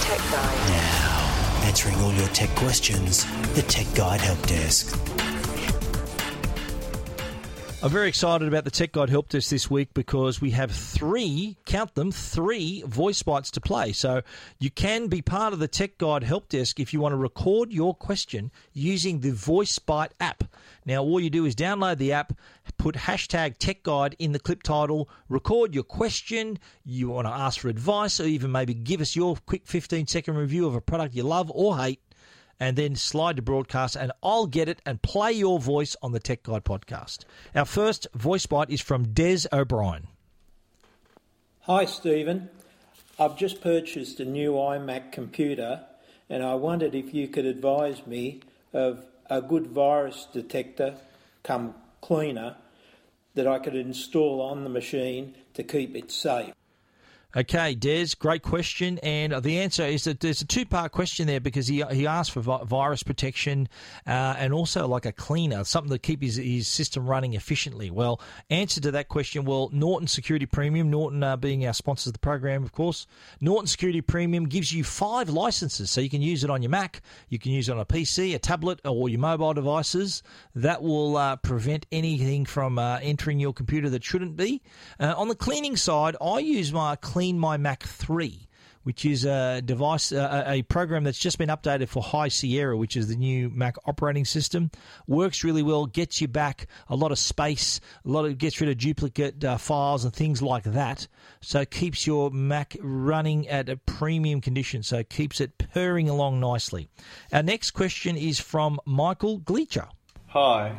Tech 0.00 0.18
Guide. 0.18 0.70
Now, 0.70 1.62
answering 1.66 1.94
all 2.00 2.12
your 2.14 2.28
tech 2.28 2.50
questions, 2.56 3.24
the 3.54 3.62
Tech 3.62 3.86
Guide 3.94 4.20
Help 4.20 4.44
Desk. 4.46 5.35
I'm 7.86 7.92
very 7.92 8.08
excited 8.08 8.48
about 8.48 8.64
the 8.64 8.72
Tech 8.72 8.90
Guide 8.90 9.10
Help 9.10 9.28
Desk 9.28 9.48
this 9.48 9.70
week 9.70 9.94
because 9.94 10.40
we 10.40 10.50
have 10.50 10.72
three, 10.72 11.56
count 11.66 11.94
them, 11.94 12.10
three 12.10 12.82
voice 12.82 13.22
bites 13.22 13.52
to 13.52 13.60
play. 13.60 13.92
So 13.92 14.22
you 14.58 14.72
can 14.72 15.06
be 15.06 15.22
part 15.22 15.52
of 15.52 15.60
the 15.60 15.68
Tech 15.68 15.96
Guide 15.96 16.24
Help 16.24 16.48
Desk 16.48 16.80
if 16.80 16.92
you 16.92 16.98
want 16.98 17.12
to 17.12 17.16
record 17.16 17.70
your 17.70 17.94
question 17.94 18.50
using 18.72 19.20
the 19.20 19.30
Voice 19.30 19.78
Bite 19.78 20.14
app. 20.18 20.42
Now, 20.84 21.04
all 21.04 21.20
you 21.20 21.30
do 21.30 21.44
is 21.44 21.54
download 21.54 21.98
the 21.98 22.12
app, 22.12 22.32
put 22.76 22.96
hashtag 22.96 23.58
Tech 23.58 23.84
Guide 23.84 24.16
in 24.18 24.32
the 24.32 24.40
clip 24.40 24.64
title, 24.64 25.08
record 25.28 25.72
your 25.72 25.84
question, 25.84 26.58
you 26.84 27.10
want 27.10 27.28
to 27.28 27.32
ask 27.32 27.60
for 27.60 27.68
advice, 27.68 28.18
or 28.18 28.24
even 28.24 28.50
maybe 28.50 28.74
give 28.74 29.00
us 29.00 29.14
your 29.14 29.36
quick 29.46 29.64
15 29.64 30.08
second 30.08 30.34
review 30.34 30.66
of 30.66 30.74
a 30.74 30.80
product 30.80 31.14
you 31.14 31.22
love 31.22 31.52
or 31.54 31.78
hate 31.78 32.00
and 32.58 32.76
then 32.76 32.96
slide 32.96 33.36
to 33.36 33.42
broadcast, 33.42 33.96
and 33.96 34.12
I'll 34.22 34.46
get 34.46 34.68
it 34.68 34.80
and 34.86 35.00
play 35.02 35.32
your 35.32 35.58
voice 35.58 35.96
on 36.02 36.12
the 36.12 36.20
Tech 36.20 36.42
Guide 36.42 36.64
podcast. 36.64 37.24
Our 37.54 37.64
first 37.64 38.06
voice 38.14 38.46
bite 38.46 38.70
is 38.70 38.80
from 38.80 39.12
Des 39.12 39.48
O'Brien. 39.52 40.08
Hi, 41.62 41.84
Stephen. 41.84 42.48
I've 43.18 43.36
just 43.36 43.60
purchased 43.60 44.20
a 44.20 44.24
new 44.24 44.52
iMac 44.52 45.12
computer, 45.12 45.80
and 46.28 46.42
I 46.42 46.54
wondered 46.54 46.94
if 46.94 47.14
you 47.14 47.28
could 47.28 47.46
advise 47.46 48.06
me 48.06 48.40
of 48.72 49.04
a 49.28 49.40
good 49.40 49.66
virus 49.66 50.26
detector, 50.32 50.94
come 51.42 51.74
cleaner, 52.00 52.56
that 53.34 53.46
I 53.46 53.58
could 53.58 53.74
install 53.74 54.40
on 54.40 54.64
the 54.64 54.70
machine 54.70 55.34
to 55.54 55.62
keep 55.62 55.96
it 55.96 56.10
safe. 56.10 56.54
Okay, 57.36 57.74
Des, 57.74 58.06
great 58.18 58.40
question. 58.40 58.98
And 59.00 59.42
the 59.42 59.58
answer 59.58 59.84
is 59.84 60.04
that 60.04 60.20
there's 60.20 60.40
a 60.40 60.46
two 60.46 60.64
part 60.64 60.92
question 60.92 61.26
there 61.26 61.38
because 61.38 61.66
he, 61.66 61.84
he 61.92 62.06
asked 62.06 62.30
for 62.30 62.40
vi- 62.40 62.64
virus 62.64 63.02
protection 63.02 63.68
uh, 64.06 64.36
and 64.38 64.54
also 64.54 64.88
like 64.88 65.04
a 65.04 65.12
cleaner, 65.12 65.62
something 65.64 65.90
to 65.90 65.98
keep 65.98 66.22
his, 66.22 66.36
his 66.36 66.66
system 66.66 67.06
running 67.06 67.34
efficiently. 67.34 67.90
Well, 67.90 68.22
answer 68.48 68.80
to 68.80 68.90
that 68.92 69.10
question 69.10 69.44
well, 69.44 69.68
Norton 69.70 70.08
Security 70.08 70.46
Premium, 70.46 70.90
Norton 70.90 71.22
uh, 71.22 71.36
being 71.36 71.66
our 71.66 71.74
sponsors 71.74 72.06
of 72.06 72.12
the 72.14 72.20
program, 72.20 72.64
of 72.64 72.72
course, 72.72 73.06
Norton 73.38 73.66
Security 73.66 74.00
Premium 74.00 74.48
gives 74.48 74.72
you 74.72 74.82
five 74.82 75.28
licenses. 75.28 75.90
So 75.90 76.00
you 76.00 76.08
can 76.08 76.22
use 76.22 76.42
it 76.42 76.48
on 76.48 76.62
your 76.62 76.70
Mac, 76.70 77.02
you 77.28 77.38
can 77.38 77.52
use 77.52 77.68
it 77.68 77.72
on 77.72 77.80
a 77.80 77.84
PC, 77.84 78.34
a 78.34 78.38
tablet, 78.38 78.80
or 78.82 79.10
your 79.10 79.20
mobile 79.20 79.52
devices. 79.52 80.22
That 80.54 80.82
will 80.82 81.18
uh, 81.18 81.36
prevent 81.36 81.84
anything 81.92 82.46
from 82.46 82.78
uh, 82.78 82.98
entering 83.02 83.40
your 83.40 83.52
computer 83.52 83.90
that 83.90 84.04
shouldn't 84.04 84.36
be. 84.36 84.62
Uh, 84.98 85.12
on 85.18 85.28
the 85.28 85.34
cleaning 85.34 85.76
side, 85.76 86.16
I 86.18 86.38
use 86.38 86.72
my 86.72 86.96
Clean 86.96 87.25
My 87.32 87.56
Mac 87.56 87.82
3 87.82 88.46
which 88.86 89.04
is 89.04 89.24
a 89.24 89.60
device, 89.62 90.12
uh, 90.12 90.44
a 90.46 90.62
program 90.62 91.02
that's 91.02 91.18
just 91.18 91.38
been 91.38 91.48
updated 91.48 91.88
for 91.88 92.00
High 92.00 92.28
Sierra, 92.28 92.76
which 92.76 92.96
is 92.96 93.08
the 93.08 93.16
new 93.16 93.50
Mac 93.50 93.74
operating 93.84 94.24
system. 94.24 94.70
Works 95.08 95.42
really 95.42 95.64
well, 95.64 95.86
gets 95.86 96.20
you 96.20 96.28
back 96.28 96.68
a 96.88 96.94
lot 96.94 97.10
of 97.10 97.18
space, 97.18 97.80
a 98.04 98.08
lot 98.08 98.26
of 98.26 98.38
gets 98.38 98.60
rid 98.60 98.70
of 98.70 98.78
duplicate 98.78 99.42
uh, 99.42 99.56
files 99.58 100.04
and 100.04 100.14
things 100.14 100.40
like 100.40 100.62
that. 100.62 101.08
So 101.40 101.64
keeps 101.64 102.06
your 102.06 102.30
Mac 102.30 102.76
running 102.80 103.48
at 103.48 103.68
a 103.68 103.76
premium 103.76 104.40
condition. 104.40 104.84
So 104.84 105.02
keeps 105.02 105.40
it 105.40 105.58
purring 105.58 106.08
along 106.08 106.38
nicely. 106.38 106.88
Our 107.32 107.42
next 107.42 107.72
question 107.72 108.16
is 108.16 108.38
from 108.38 108.78
Michael 108.84 109.38
Gleacher. 109.38 109.88
Hi. 110.28 110.76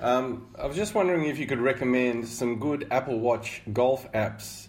Um, 0.00 0.48
I 0.60 0.66
was 0.66 0.74
just 0.74 0.92
wondering 0.92 1.26
if 1.26 1.38
you 1.38 1.46
could 1.46 1.60
recommend 1.60 2.26
some 2.26 2.58
good 2.58 2.88
Apple 2.90 3.20
Watch 3.20 3.62
golf 3.72 4.10
apps 4.10 4.67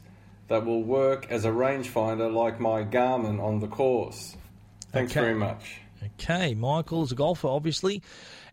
that 0.50 0.66
will 0.66 0.84
work 0.84 1.28
as 1.32 1.45
a 1.45 1.50
rangefinder 1.50 2.34
like 2.34 2.60
my 2.60 2.84
Garmin 2.84 3.41
on 3.41 3.60
the 3.60 3.68
course. 3.68 4.36
Thanks 4.91 5.12
Okay. 5.14 5.22
very 5.22 5.36
much. 5.36 5.82
Okay, 6.20 6.54
Michael 6.54 7.04
is 7.04 7.12
a 7.12 7.16
golfer, 7.16 7.47
obviously, 7.47 8.02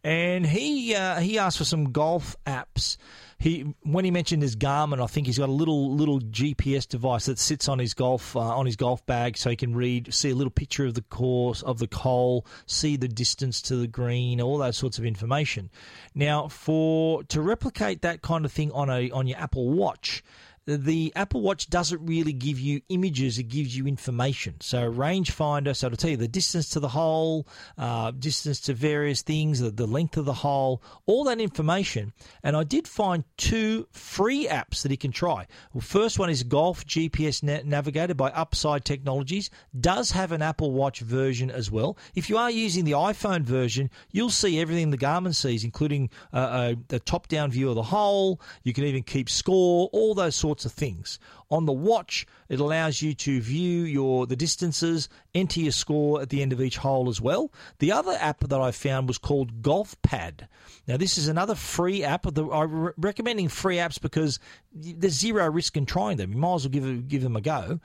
and 0.02 0.44
he 0.46 0.94
uh, 0.94 1.20
he 1.20 1.38
asked 1.38 1.58
for 1.58 1.64
some 1.64 1.92
golf 1.92 2.34
apps. 2.44 2.96
He 3.38 3.74
when 3.82 4.04
he 4.04 4.10
mentioned 4.10 4.42
his 4.42 4.56
Garmin, 4.56 5.00
I 5.00 5.06
think 5.06 5.26
he's 5.28 5.38
got 5.38 5.48
a 5.48 5.52
little 5.52 5.94
little 5.94 6.20
GPS 6.20 6.88
device 6.88 7.26
that 7.26 7.38
sits 7.38 7.68
on 7.68 7.78
his 7.78 7.94
golf 7.94 8.34
uh, 8.34 8.40
on 8.40 8.66
his 8.66 8.74
golf 8.74 9.04
bag, 9.06 9.36
so 9.36 9.48
he 9.50 9.54
can 9.56 9.76
read, 9.76 10.12
see 10.12 10.30
a 10.30 10.34
little 10.34 10.50
picture 10.50 10.86
of 10.86 10.94
the 10.94 11.02
course 11.02 11.62
of 11.62 11.78
the 11.78 11.88
hole, 11.94 12.44
see 12.66 12.96
the 12.96 13.08
distance 13.08 13.62
to 13.62 13.76
the 13.76 13.86
green, 13.86 14.40
all 14.40 14.58
those 14.58 14.76
sorts 14.76 14.98
of 14.98 15.04
information. 15.04 15.70
Now, 16.16 16.48
for 16.48 17.22
to 17.24 17.40
replicate 17.40 18.02
that 18.02 18.22
kind 18.22 18.44
of 18.44 18.50
thing 18.50 18.72
on 18.72 18.90
a 18.90 19.10
on 19.10 19.28
your 19.28 19.38
Apple 19.38 19.68
Watch, 19.70 20.24
the 20.66 21.12
Apple 21.14 21.40
Watch 21.40 21.70
doesn't 21.70 22.04
really 22.04 22.32
give 22.32 22.58
you 22.58 22.80
images; 22.88 23.38
it 23.38 23.44
gives 23.44 23.76
you 23.76 23.86
information. 23.86 24.56
So 24.60 24.90
rangefinder, 24.90 25.76
so 25.76 25.88
to 25.88 25.96
tell 25.96 26.10
you 26.10 26.16
the 26.16 26.28
distance 26.28 26.68
to 26.70 26.80
the 26.80 26.88
hole, 26.88 27.46
uh, 27.78 28.10
distance 28.10 28.60
to 28.62 28.74
various 28.74 29.22
things, 29.22 29.60
the, 29.60 29.70
the 29.70 29.86
length 29.86 30.16
of 30.16 30.24
the 30.24 30.32
hole, 30.32 30.82
all 31.06 31.24
that 31.24 31.40
information. 31.40 32.12
And 32.42 32.56
I 32.56 32.64
did 32.64 32.88
find 32.88 33.24
two 33.36 33.86
free 33.92 34.46
apps 34.48 34.82
that 34.82 34.90
you 34.90 34.98
can 34.98 35.12
try. 35.12 35.46
Well, 35.72 35.82
first 35.82 36.18
one 36.18 36.30
is 36.30 36.42
Golf 36.42 36.84
GPS 36.84 37.42
Na- 37.42 37.60
Navigator 37.64 38.14
by 38.14 38.30
Upside 38.30 38.84
Technologies. 38.84 39.50
Does 39.78 40.10
have 40.10 40.32
an 40.32 40.42
Apple 40.42 40.72
Watch 40.72 41.00
version 41.00 41.50
as 41.50 41.70
well. 41.70 41.96
If 42.14 42.28
you 42.28 42.38
are 42.38 42.50
using 42.50 42.84
the 42.84 42.92
iPhone 42.92 43.42
version, 43.42 43.90
you'll 44.10 44.30
see 44.30 44.60
everything 44.60 44.90
the 44.90 44.98
Garmin 44.98 45.34
sees, 45.34 45.64
including 45.64 46.10
uh, 46.32 46.36
uh, 46.36 46.74
the 46.88 46.98
top-down 46.98 47.50
view 47.50 47.68
of 47.68 47.76
the 47.76 47.82
hole. 47.82 48.40
You 48.64 48.72
can 48.72 48.84
even 48.84 49.02
keep 49.02 49.28
score, 49.30 49.88
all 49.92 50.14
those 50.14 50.34
sorts 50.34 50.55
of 50.64 50.72
things. 50.72 51.18
On 51.50 51.66
the 51.66 51.72
watch, 51.72 52.26
it 52.48 52.58
allows 52.58 53.02
you 53.02 53.14
to 53.14 53.40
view 53.40 53.82
your 53.84 54.26
the 54.26 54.36
distances, 54.36 55.08
enter 55.34 55.60
your 55.60 55.72
score 55.72 56.20
at 56.20 56.30
the 56.30 56.42
end 56.42 56.52
of 56.52 56.60
each 56.60 56.78
hole 56.78 57.08
as 57.08 57.20
well. 57.20 57.52
The 57.78 57.92
other 57.92 58.16
app 58.18 58.40
that 58.40 58.60
I 58.60 58.70
found 58.70 59.08
was 59.08 59.18
called 59.18 59.62
Golf 59.62 60.00
Pad. 60.02 60.48
Now, 60.88 60.96
this 60.96 61.18
is 61.18 61.28
another 61.28 61.54
free 61.54 62.02
app. 62.02 62.26
I'm 62.26 62.92
recommending 62.96 63.48
free 63.48 63.76
apps 63.76 64.00
because 64.00 64.38
there's 64.72 65.14
zero 65.14 65.48
risk 65.50 65.76
in 65.76 65.86
trying 65.86 66.16
them. 66.16 66.32
You 66.32 66.38
might 66.38 66.54
as 66.54 66.64
well 66.64 66.70
give 66.70 67.08
give 67.08 67.22
them 67.22 67.36
a 67.36 67.40
go 67.40 67.80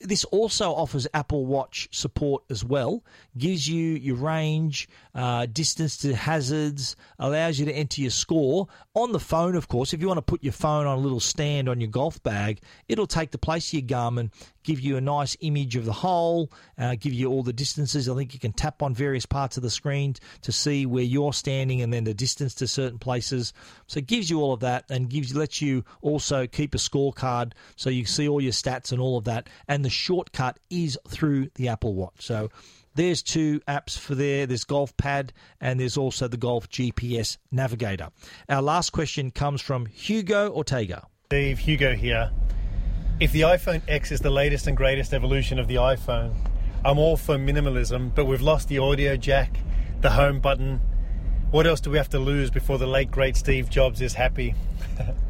this 0.00 0.24
also 0.24 0.72
offers 0.72 1.06
Apple 1.14 1.46
Watch 1.46 1.88
support 1.92 2.44
as 2.50 2.64
well. 2.64 3.02
Gives 3.36 3.68
you 3.68 3.94
your 3.94 4.16
range, 4.16 4.88
uh, 5.14 5.46
distance 5.46 5.96
to 5.98 6.14
hazards, 6.14 6.96
allows 7.18 7.58
you 7.58 7.66
to 7.66 7.72
enter 7.72 8.00
your 8.00 8.10
score 8.10 8.68
on 8.94 9.12
the 9.12 9.20
phone. 9.20 9.54
Of 9.56 9.68
course, 9.68 9.92
if 9.92 10.00
you 10.00 10.08
want 10.08 10.18
to 10.18 10.22
put 10.22 10.42
your 10.42 10.52
phone 10.52 10.86
on 10.86 10.98
a 10.98 11.00
little 11.00 11.20
stand 11.20 11.68
on 11.68 11.80
your 11.80 11.90
golf 11.90 12.22
bag, 12.22 12.60
it'll 12.88 13.06
take 13.06 13.30
the 13.30 13.38
place 13.38 13.68
of 13.68 13.80
your 13.80 13.82
Garmin, 13.82 14.30
give 14.64 14.80
you 14.80 14.96
a 14.96 15.00
nice 15.00 15.36
image 15.40 15.76
of 15.76 15.84
the 15.84 15.92
hole, 15.92 16.50
uh, 16.76 16.96
give 16.98 17.12
you 17.12 17.30
all 17.30 17.42
the 17.42 17.52
distances. 17.52 18.08
I 18.08 18.14
think 18.14 18.34
you 18.34 18.40
can 18.40 18.52
tap 18.52 18.82
on 18.82 18.94
various 18.94 19.24
parts 19.24 19.56
of 19.56 19.62
the 19.62 19.70
screen 19.70 20.14
to 20.42 20.52
see 20.52 20.84
where 20.86 21.04
you're 21.04 21.32
standing 21.32 21.82
and 21.82 21.92
then 21.92 22.04
the 22.04 22.14
distance 22.14 22.54
to 22.56 22.66
certain 22.66 22.98
places. 22.98 23.52
So 23.86 23.98
it 23.98 24.06
gives 24.06 24.28
you 24.28 24.40
all 24.40 24.52
of 24.52 24.60
that 24.60 24.84
and 24.90 25.08
gives 25.08 25.34
lets 25.34 25.62
you 25.62 25.84
also 26.02 26.46
keep 26.46 26.74
a 26.74 26.78
scorecard 26.78 27.52
so 27.76 27.90
you 27.90 28.04
see 28.04 28.28
all 28.28 28.40
your 28.40 28.52
stats 28.52 28.92
and 28.92 29.00
all 29.00 29.16
of 29.16 29.24
that. 29.24 29.48
And 29.68 29.84
the 29.86 29.90
shortcut 29.90 30.58
is 30.68 30.98
through 31.08 31.48
the 31.54 31.68
Apple 31.68 31.94
Watch. 31.94 32.26
So 32.26 32.50
there's 32.96 33.22
two 33.22 33.60
apps 33.68 33.96
for 33.96 34.16
there. 34.16 34.44
There's 34.44 34.64
Golf 34.64 34.96
Pad 34.96 35.32
and 35.60 35.78
there's 35.78 35.96
also 35.96 36.26
the 36.26 36.36
Golf 36.36 36.68
GPS 36.68 37.36
Navigator. 37.52 38.08
Our 38.48 38.62
last 38.62 38.90
question 38.90 39.30
comes 39.30 39.60
from 39.60 39.86
Hugo 39.86 40.50
Ortega. 40.50 41.06
Steve, 41.26 41.60
Hugo 41.60 41.94
here. 41.94 42.32
If 43.20 43.30
the 43.30 43.42
iPhone 43.42 43.80
X 43.86 44.10
is 44.10 44.18
the 44.18 44.30
latest 44.30 44.66
and 44.66 44.76
greatest 44.76 45.14
evolution 45.14 45.60
of 45.60 45.68
the 45.68 45.76
iPhone, 45.76 46.34
I'm 46.84 46.98
all 46.98 47.16
for 47.16 47.36
minimalism, 47.36 48.12
but 48.12 48.24
we've 48.24 48.42
lost 48.42 48.66
the 48.66 48.78
audio 48.78 49.16
jack, 49.16 49.56
the 50.00 50.10
home 50.10 50.40
button. 50.40 50.80
What 51.52 51.68
else 51.68 51.80
do 51.80 51.90
we 51.90 51.98
have 51.98 52.10
to 52.10 52.18
lose 52.18 52.50
before 52.50 52.78
the 52.78 52.88
late 52.88 53.12
great 53.12 53.36
Steve 53.36 53.70
Jobs 53.70 54.02
is 54.02 54.14
happy? 54.14 54.56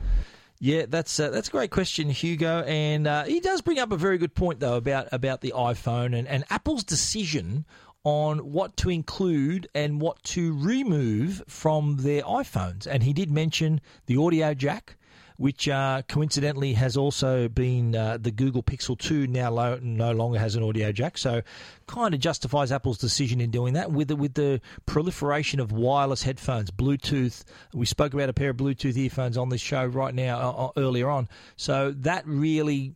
Yeah, 0.58 0.86
that's 0.88 1.20
uh, 1.20 1.30
that's 1.30 1.48
a 1.48 1.50
great 1.50 1.70
question, 1.70 2.08
Hugo, 2.08 2.62
and 2.62 3.06
uh, 3.06 3.24
he 3.24 3.40
does 3.40 3.60
bring 3.60 3.78
up 3.78 3.92
a 3.92 3.96
very 3.96 4.16
good 4.16 4.34
point 4.34 4.60
though 4.60 4.76
about 4.76 5.08
about 5.12 5.42
the 5.42 5.52
iPhone 5.54 6.16
and, 6.18 6.26
and 6.26 6.44
Apple's 6.48 6.82
decision 6.82 7.66
on 8.04 8.52
what 8.52 8.76
to 8.78 8.88
include 8.88 9.68
and 9.74 10.00
what 10.00 10.22
to 10.22 10.56
remove 10.56 11.42
from 11.48 11.96
their 11.98 12.22
iPhones. 12.22 12.86
And 12.86 13.02
he 13.02 13.12
did 13.12 13.30
mention 13.30 13.80
the 14.06 14.16
audio 14.16 14.54
jack, 14.54 14.96
which 15.36 15.68
uh, 15.68 16.02
coincidentally 16.08 16.72
has 16.74 16.96
also 16.96 17.48
been 17.48 17.94
uh, 17.94 18.18
the 18.20 18.30
Google 18.30 18.62
Pixel 18.62 18.98
2 18.98 19.26
now 19.26 19.50
lo- 19.50 19.78
no 19.82 20.12
longer 20.12 20.38
has 20.38 20.56
an 20.56 20.62
audio 20.62 20.92
jack. 20.92 21.18
So 21.18 21.42
kind 21.86 22.14
of 22.14 22.20
justifies 22.20 22.72
Apple's 22.72 22.98
decision 22.98 23.40
in 23.40 23.50
doing 23.50 23.74
that 23.74 23.92
with 23.92 24.08
the, 24.08 24.16
with 24.16 24.34
the 24.34 24.60
proliferation 24.86 25.60
of 25.60 25.72
wireless 25.72 26.22
headphones, 26.22 26.70
Bluetooth. 26.70 27.44
We 27.74 27.86
spoke 27.86 28.14
about 28.14 28.28
a 28.28 28.32
pair 28.32 28.50
of 28.50 28.56
Bluetooth 28.56 28.96
earphones 28.96 29.36
on 29.36 29.48
this 29.48 29.60
show 29.60 29.84
right 29.84 30.14
now 30.14 30.38
uh, 30.38 30.66
uh, 30.66 30.70
earlier 30.76 31.08
on. 31.10 31.28
So 31.56 31.92
that 31.98 32.26
really 32.26 32.94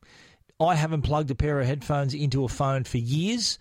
I 0.61 0.74
haven't 0.74 1.03
plugged 1.03 1.30
a 1.30 1.34
pair 1.34 1.59
of 1.59 1.66
headphones 1.66 2.12
into 2.12 2.45
a 2.45 2.49
phone 2.49 2.84
for 2.84 2.99
years. 2.99 3.59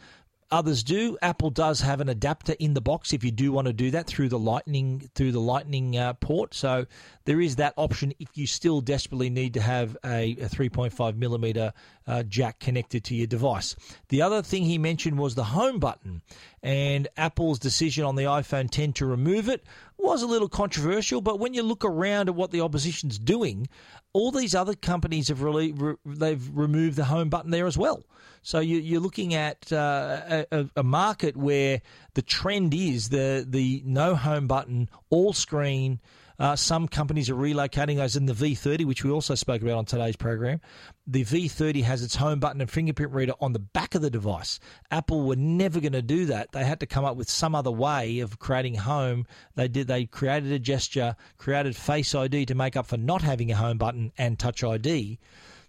Others 0.51 0.83
do. 0.83 1.15
Apple 1.21 1.51
does 1.51 1.81
have 1.81 2.01
an 2.01 2.09
adapter 2.09 2.53
in 2.59 2.73
the 2.73 2.81
box 2.81 3.13
if 3.13 3.23
you 3.23 3.31
do 3.31 3.51
want 3.51 3.67
to 3.67 3.73
do 3.73 3.91
that 3.91 4.07
through 4.07 4.29
the 4.29 4.39
lightning 4.39 5.07
through 5.13 5.31
the 5.31 5.39
lightning 5.39 5.95
uh, 5.95 6.13
port. 6.13 6.55
So 6.55 6.87
there 7.25 7.39
is 7.39 7.57
that 7.57 7.75
option 7.77 8.13
if 8.19 8.29
you 8.35 8.47
still 8.47 8.81
desperately 8.81 9.29
need 9.29 9.53
to 9.53 9.61
have 9.61 9.95
a, 10.03 10.31
a 10.31 10.49
3.5 10.49 11.17
millimeter 11.17 11.71
uh, 12.07 12.23
jack 12.23 12.59
connected 12.59 13.03
to 13.05 13.15
your 13.15 13.27
device. 13.27 13.75
The 14.07 14.23
other 14.23 14.41
thing 14.41 14.63
he 14.63 14.79
mentioned 14.79 15.19
was 15.19 15.35
the 15.35 15.43
home 15.43 15.77
button, 15.77 16.23
and 16.61 17.07
Apple's 17.17 17.59
decision 17.59 18.03
on 18.03 18.15
the 18.15 18.23
iPhone 18.23 18.69
10 18.69 18.93
to 18.93 19.05
remove 19.05 19.49
it 19.49 19.63
was 19.97 20.21
a 20.21 20.27
little 20.27 20.49
controversial. 20.49 21.21
But 21.21 21.39
when 21.39 21.53
you 21.53 21.63
look 21.63 21.85
around 21.85 22.29
at 22.29 22.35
what 22.35 22.51
the 22.51 22.61
opposition's 22.61 23.19
doing, 23.19 23.67
all 24.13 24.31
these 24.31 24.55
other 24.55 24.73
companies 24.73 25.27
have 25.27 25.41
really 25.41 25.71
re- 25.71 25.95
they've 26.05 26.49
removed 26.53 26.95
the 26.95 27.05
home 27.05 27.29
button 27.29 27.51
there 27.51 27.67
as 27.67 27.77
well. 27.77 28.03
So 28.41 28.59
you, 28.59 28.77
you're 28.77 29.01
looking 29.01 29.33
at 29.33 29.71
uh, 29.71 30.45
a, 30.51 30.69
a 30.77 30.83
market 30.83 31.35
where 31.35 31.81
the 32.13 32.21
trend 32.21 32.73
is 32.73 33.09
the 33.09 33.45
the 33.47 33.83
no 33.85 34.15
home 34.15 34.47
button, 34.47 34.89
all 35.09 35.33
screen. 35.33 35.99
Uh, 36.39 36.55
some 36.55 36.87
companies 36.87 37.29
are 37.29 37.35
relocating 37.35 37.97
those 37.97 38.15
in 38.15 38.25
the 38.25 38.33
V30, 38.33 38.85
which 38.85 39.03
we 39.03 39.11
also 39.11 39.35
spoke 39.35 39.61
about 39.61 39.77
on 39.77 39.85
today's 39.85 40.15
program. 40.15 40.61
The 41.05 41.25
V30 41.25 41.83
has 41.83 42.01
its 42.01 42.15
home 42.15 42.39
button 42.39 42.61
and 42.61 42.69
fingerprint 42.71 43.11
reader 43.11 43.33
on 43.41 43.51
the 43.51 43.59
back 43.59 43.93
of 43.93 44.01
the 44.01 44.09
device. 44.09 44.59
Apple 44.89 45.23
were 45.23 45.35
never 45.35 45.81
going 45.81 45.91
to 45.93 46.01
do 46.01 46.25
that. 46.27 46.53
They 46.53 46.63
had 46.63 46.79
to 46.79 46.85
come 46.85 47.03
up 47.03 47.17
with 47.17 47.29
some 47.29 47.55
other 47.55 47.71
way 47.71 48.19
of 48.19 48.39
creating 48.39 48.75
home. 48.75 49.25
They 49.55 49.67
did. 49.67 49.87
They 49.87 50.05
created 50.05 50.51
a 50.51 50.59
gesture, 50.59 51.15
created 51.37 51.75
Face 51.75 52.15
ID 52.15 52.45
to 52.45 52.55
make 52.55 52.77
up 52.77 52.87
for 52.87 52.97
not 52.97 53.21
having 53.21 53.51
a 53.51 53.55
home 53.55 53.77
button 53.77 54.13
and 54.17 54.39
Touch 54.39 54.63
ID. 54.63 55.19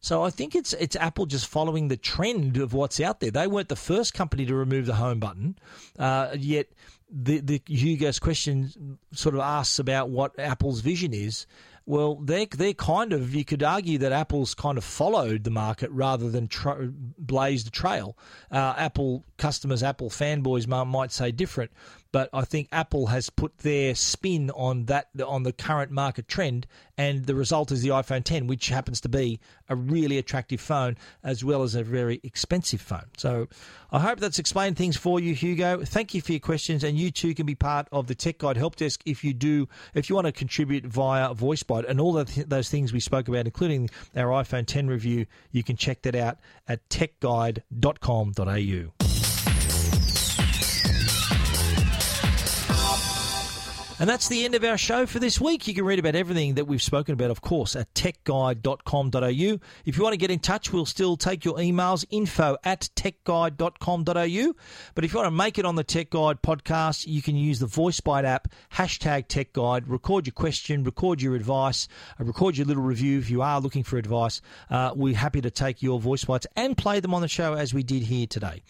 So 0.00 0.22
I 0.22 0.30
think 0.30 0.54
it's 0.54 0.72
it's 0.74 0.96
Apple 0.96 1.26
just 1.26 1.46
following 1.46 1.88
the 1.88 1.96
trend 1.96 2.56
of 2.56 2.72
what's 2.72 3.00
out 3.00 3.20
there. 3.20 3.30
They 3.30 3.46
weren't 3.46 3.68
the 3.68 3.76
first 3.76 4.14
company 4.14 4.46
to 4.46 4.54
remove 4.54 4.86
the 4.86 4.94
home 4.94 5.20
button, 5.20 5.58
uh, 5.98 6.34
yet 6.38 6.68
the 7.12 7.40
the 7.40 7.62
Hugo's 7.66 8.18
question 8.18 8.98
sort 9.12 9.34
of 9.34 9.40
asks 9.40 9.78
about 9.78 10.10
what 10.10 10.38
Apple's 10.38 10.80
vision 10.80 11.12
is. 11.12 11.46
Well, 11.86 12.16
they 12.16 12.46
they 12.46 12.72
kind 12.72 13.12
of 13.12 13.34
you 13.34 13.44
could 13.44 13.62
argue 13.62 13.98
that 13.98 14.12
Apple's 14.12 14.54
kind 14.54 14.78
of 14.78 14.84
followed 14.84 15.44
the 15.44 15.50
market 15.50 15.90
rather 15.90 16.30
than 16.30 16.46
tra- 16.46 16.88
blazed 16.88 17.66
the 17.66 17.70
trail. 17.70 18.16
Uh, 18.50 18.74
Apple 18.76 19.24
customers, 19.38 19.82
Apple 19.82 20.10
fanboys 20.10 20.66
might 20.66 21.10
say 21.10 21.32
different, 21.32 21.72
but 22.12 22.28
I 22.32 22.42
think 22.42 22.68
Apple 22.72 23.06
has 23.06 23.30
put 23.30 23.58
their 23.58 23.94
spin 23.94 24.50
on 24.50 24.86
that 24.86 25.08
on 25.24 25.42
the 25.42 25.52
current 25.52 25.90
market 25.90 26.28
trend, 26.28 26.66
and 26.98 27.26
the 27.26 27.34
result 27.34 27.72
is 27.72 27.82
the 27.82 27.90
iPhone 27.90 28.24
10, 28.24 28.46
which 28.46 28.68
happens 28.68 29.00
to 29.02 29.08
be 29.08 29.40
a 29.68 29.76
really 29.76 30.18
attractive 30.18 30.60
phone 30.60 30.96
as 31.22 31.44
well 31.44 31.62
as 31.62 31.74
a 31.74 31.82
very 31.82 32.20
expensive 32.22 32.80
phone. 32.80 33.06
So 33.16 33.48
I 33.92 34.00
hope 34.00 34.20
that's 34.20 34.38
explained 34.38 34.76
things 34.76 34.96
for 34.96 35.20
you, 35.20 35.34
Hugo. 35.34 35.84
Thank 35.84 36.14
you 36.14 36.20
for 36.20 36.32
your 36.32 36.40
questions, 36.40 36.84
and 36.84 36.98
you 36.98 37.10
too 37.10 37.34
can 37.34 37.46
be 37.46 37.54
part 37.54 37.88
of 37.92 38.06
the 38.06 38.14
Tech 38.14 38.38
Guide 38.38 38.56
Help 38.56 38.76
Desk 38.76 39.00
if 39.06 39.24
you 39.24 39.32
do 39.32 39.68
if 39.94 40.08
you 40.08 40.14
want 40.14 40.26
to 40.26 40.32
contribute 40.32 40.84
via 40.84 41.34
VoiceBite 41.34 41.88
and 41.88 42.00
all 42.00 42.18
of 42.18 42.48
those 42.48 42.68
things 42.68 42.92
we 42.92 43.00
spoke 43.00 43.28
about, 43.28 43.46
including 43.46 43.90
our 44.16 44.28
iPhone 44.42 44.66
10 44.66 44.88
review. 44.88 45.26
You 45.52 45.62
can 45.62 45.76
check 45.76 46.02
that 46.02 46.14
out 46.14 46.38
at 46.68 46.88
techguide.com.au. 46.88 49.19
And 54.00 54.08
that's 54.08 54.28
the 54.28 54.46
end 54.46 54.54
of 54.54 54.64
our 54.64 54.78
show 54.78 55.04
for 55.04 55.18
this 55.18 55.38
week. 55.38 55.68
You 55.68 55.74
can 55.74 55.84
read 55.84 55.98
about 55.98 56.14
everything 56.14 56.54
that 56.54 56.64
we've 56.64 56.80
spoken 56.80 57.12
about, 57.12 57.30
of 57.30 57.42
course, 57.42 57.76
at 57.76 57.92
techguide.com.au. 57.92 59.58
If 59.84 59.96
you 59.98 60.02
want 60.02 60.14
to 60.14 60.16
get 60.16 60.30
in 60.30 60.38
touch, 60.38 60.72
we'll 60.72 60.86
still 60.86 61.18
take 61.18 61.44
your 61.44 61.56
emails, 61.56 62.06
info 62.08 62.56
at 62.64 62.88
techguide.com.au. 62.96 64.54
But 64.94 65.04
if 65.04 65.12
you 65.12 65.18
want 65.18 65.26
to 65.26 65.30
make 65.30 65.58
it 65.58 65.66
on 65.66 65.74
the 65.74 65.84
Tech 65.84 66.08
Guide 66.08 66.40
podcast, 66.40 67.06
you 67.06 67.20
can 67.20 67.36
use 67.36 67.58
the 67.58 67.66
VoiceBite 67.66 68.24
app, 68.24 68.48
hashtag 68.72 69.28
Tech 69.28 69.52
Guide, 69.52 69.86
record 69.86 70.26
your 70.26 70.32
question, 70.32 70.82
record 70.82 71.20
your 71.20 71.34
advice, 71.34 71.86
uh, 72.18 72.24
record 72.24 72.56
your 72.56 72.66
little 72.66 72.82
review 72.82 73.18
if 73.18 73.28
you 73.28 73.42
are 73.42 73.60
looking 73.60 73.82
for 73.82 73.98
advice. 73.98 74.40
Uh, 74.70 74.92
we're 74.96 75.14
happy 75.14 75.42
to 75.42 75.50
take 75.50 75.82
your 75.82 76.00
voice 76.00 76.24
bites 76.24 76.46
and 76.56 76.74
play 76.74 77.00
them 77.00 77.12
on 77.12 77.20
the 77.20 77.28
show 77.28 77.52
as 77.52 77.74
we 77.74 77.82
did 77.82 78.04
here 78.04 78.26
today. 78.26 78.62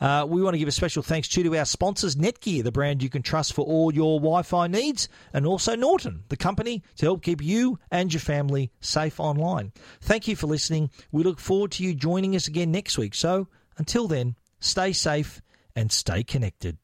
Uh, 0.00 0.24
we 0.26 0.40
want 0.40 0.54
to 0.54 0.58
give 0.58 0.68
a 0.68 0.72
special 0.72 1.02
thanks 1.02 1.28
too 1.28 1.42
to 1.42 1.58
our 1.58 1.66
sponsors, 1.66 2.16
Netgear, 2.16 2.64
the 2.64 2.72
brand 2.72 3.02
you 3.02 3.10
can 3.10 3.20
trust 3.20 3.52
for 3.52 3.66
all 3.66 3.92
your 3.92 4.18
Wi 4.18 4.40
Fi 4.40 4.66
needs 4.66 4.77
needs, 4.78 5.08
and 5.32 5.46
also 5.46 5.74
Norton, 5.74 6.24
the 6.28 6.36
company 6.36 6.82
to 6.96 7.06
help 7.06 7.22
keep 7.22 7.42
you 7.42 7.78
and 7.90 8.12
your 8.12 8.20
family 8.20 8.70
safe 8.80 9.18
online. 9.20 9.72
Thank 10.00 10.28
you 10.28 10.36
for 10.36 10.46
listening. 10.46 10.90
We 11.12 11.22
look 11.22 11.40
forward 11.40 11.72
to 11.72 11.84
you 11.84 11.94
joining 11.94 12.36
us 12.36 12.48
again 12.48 12.70
next 12.70 12.96
week. 12.98 13.14
So 13.14 13.48
until 13.76 14.08
then, 14.08 14.36
stay 14.60 14.92
safe 14.92 15.40
and 15.74 15.90
stay 15.92 16.22
connected. 16.22 16.78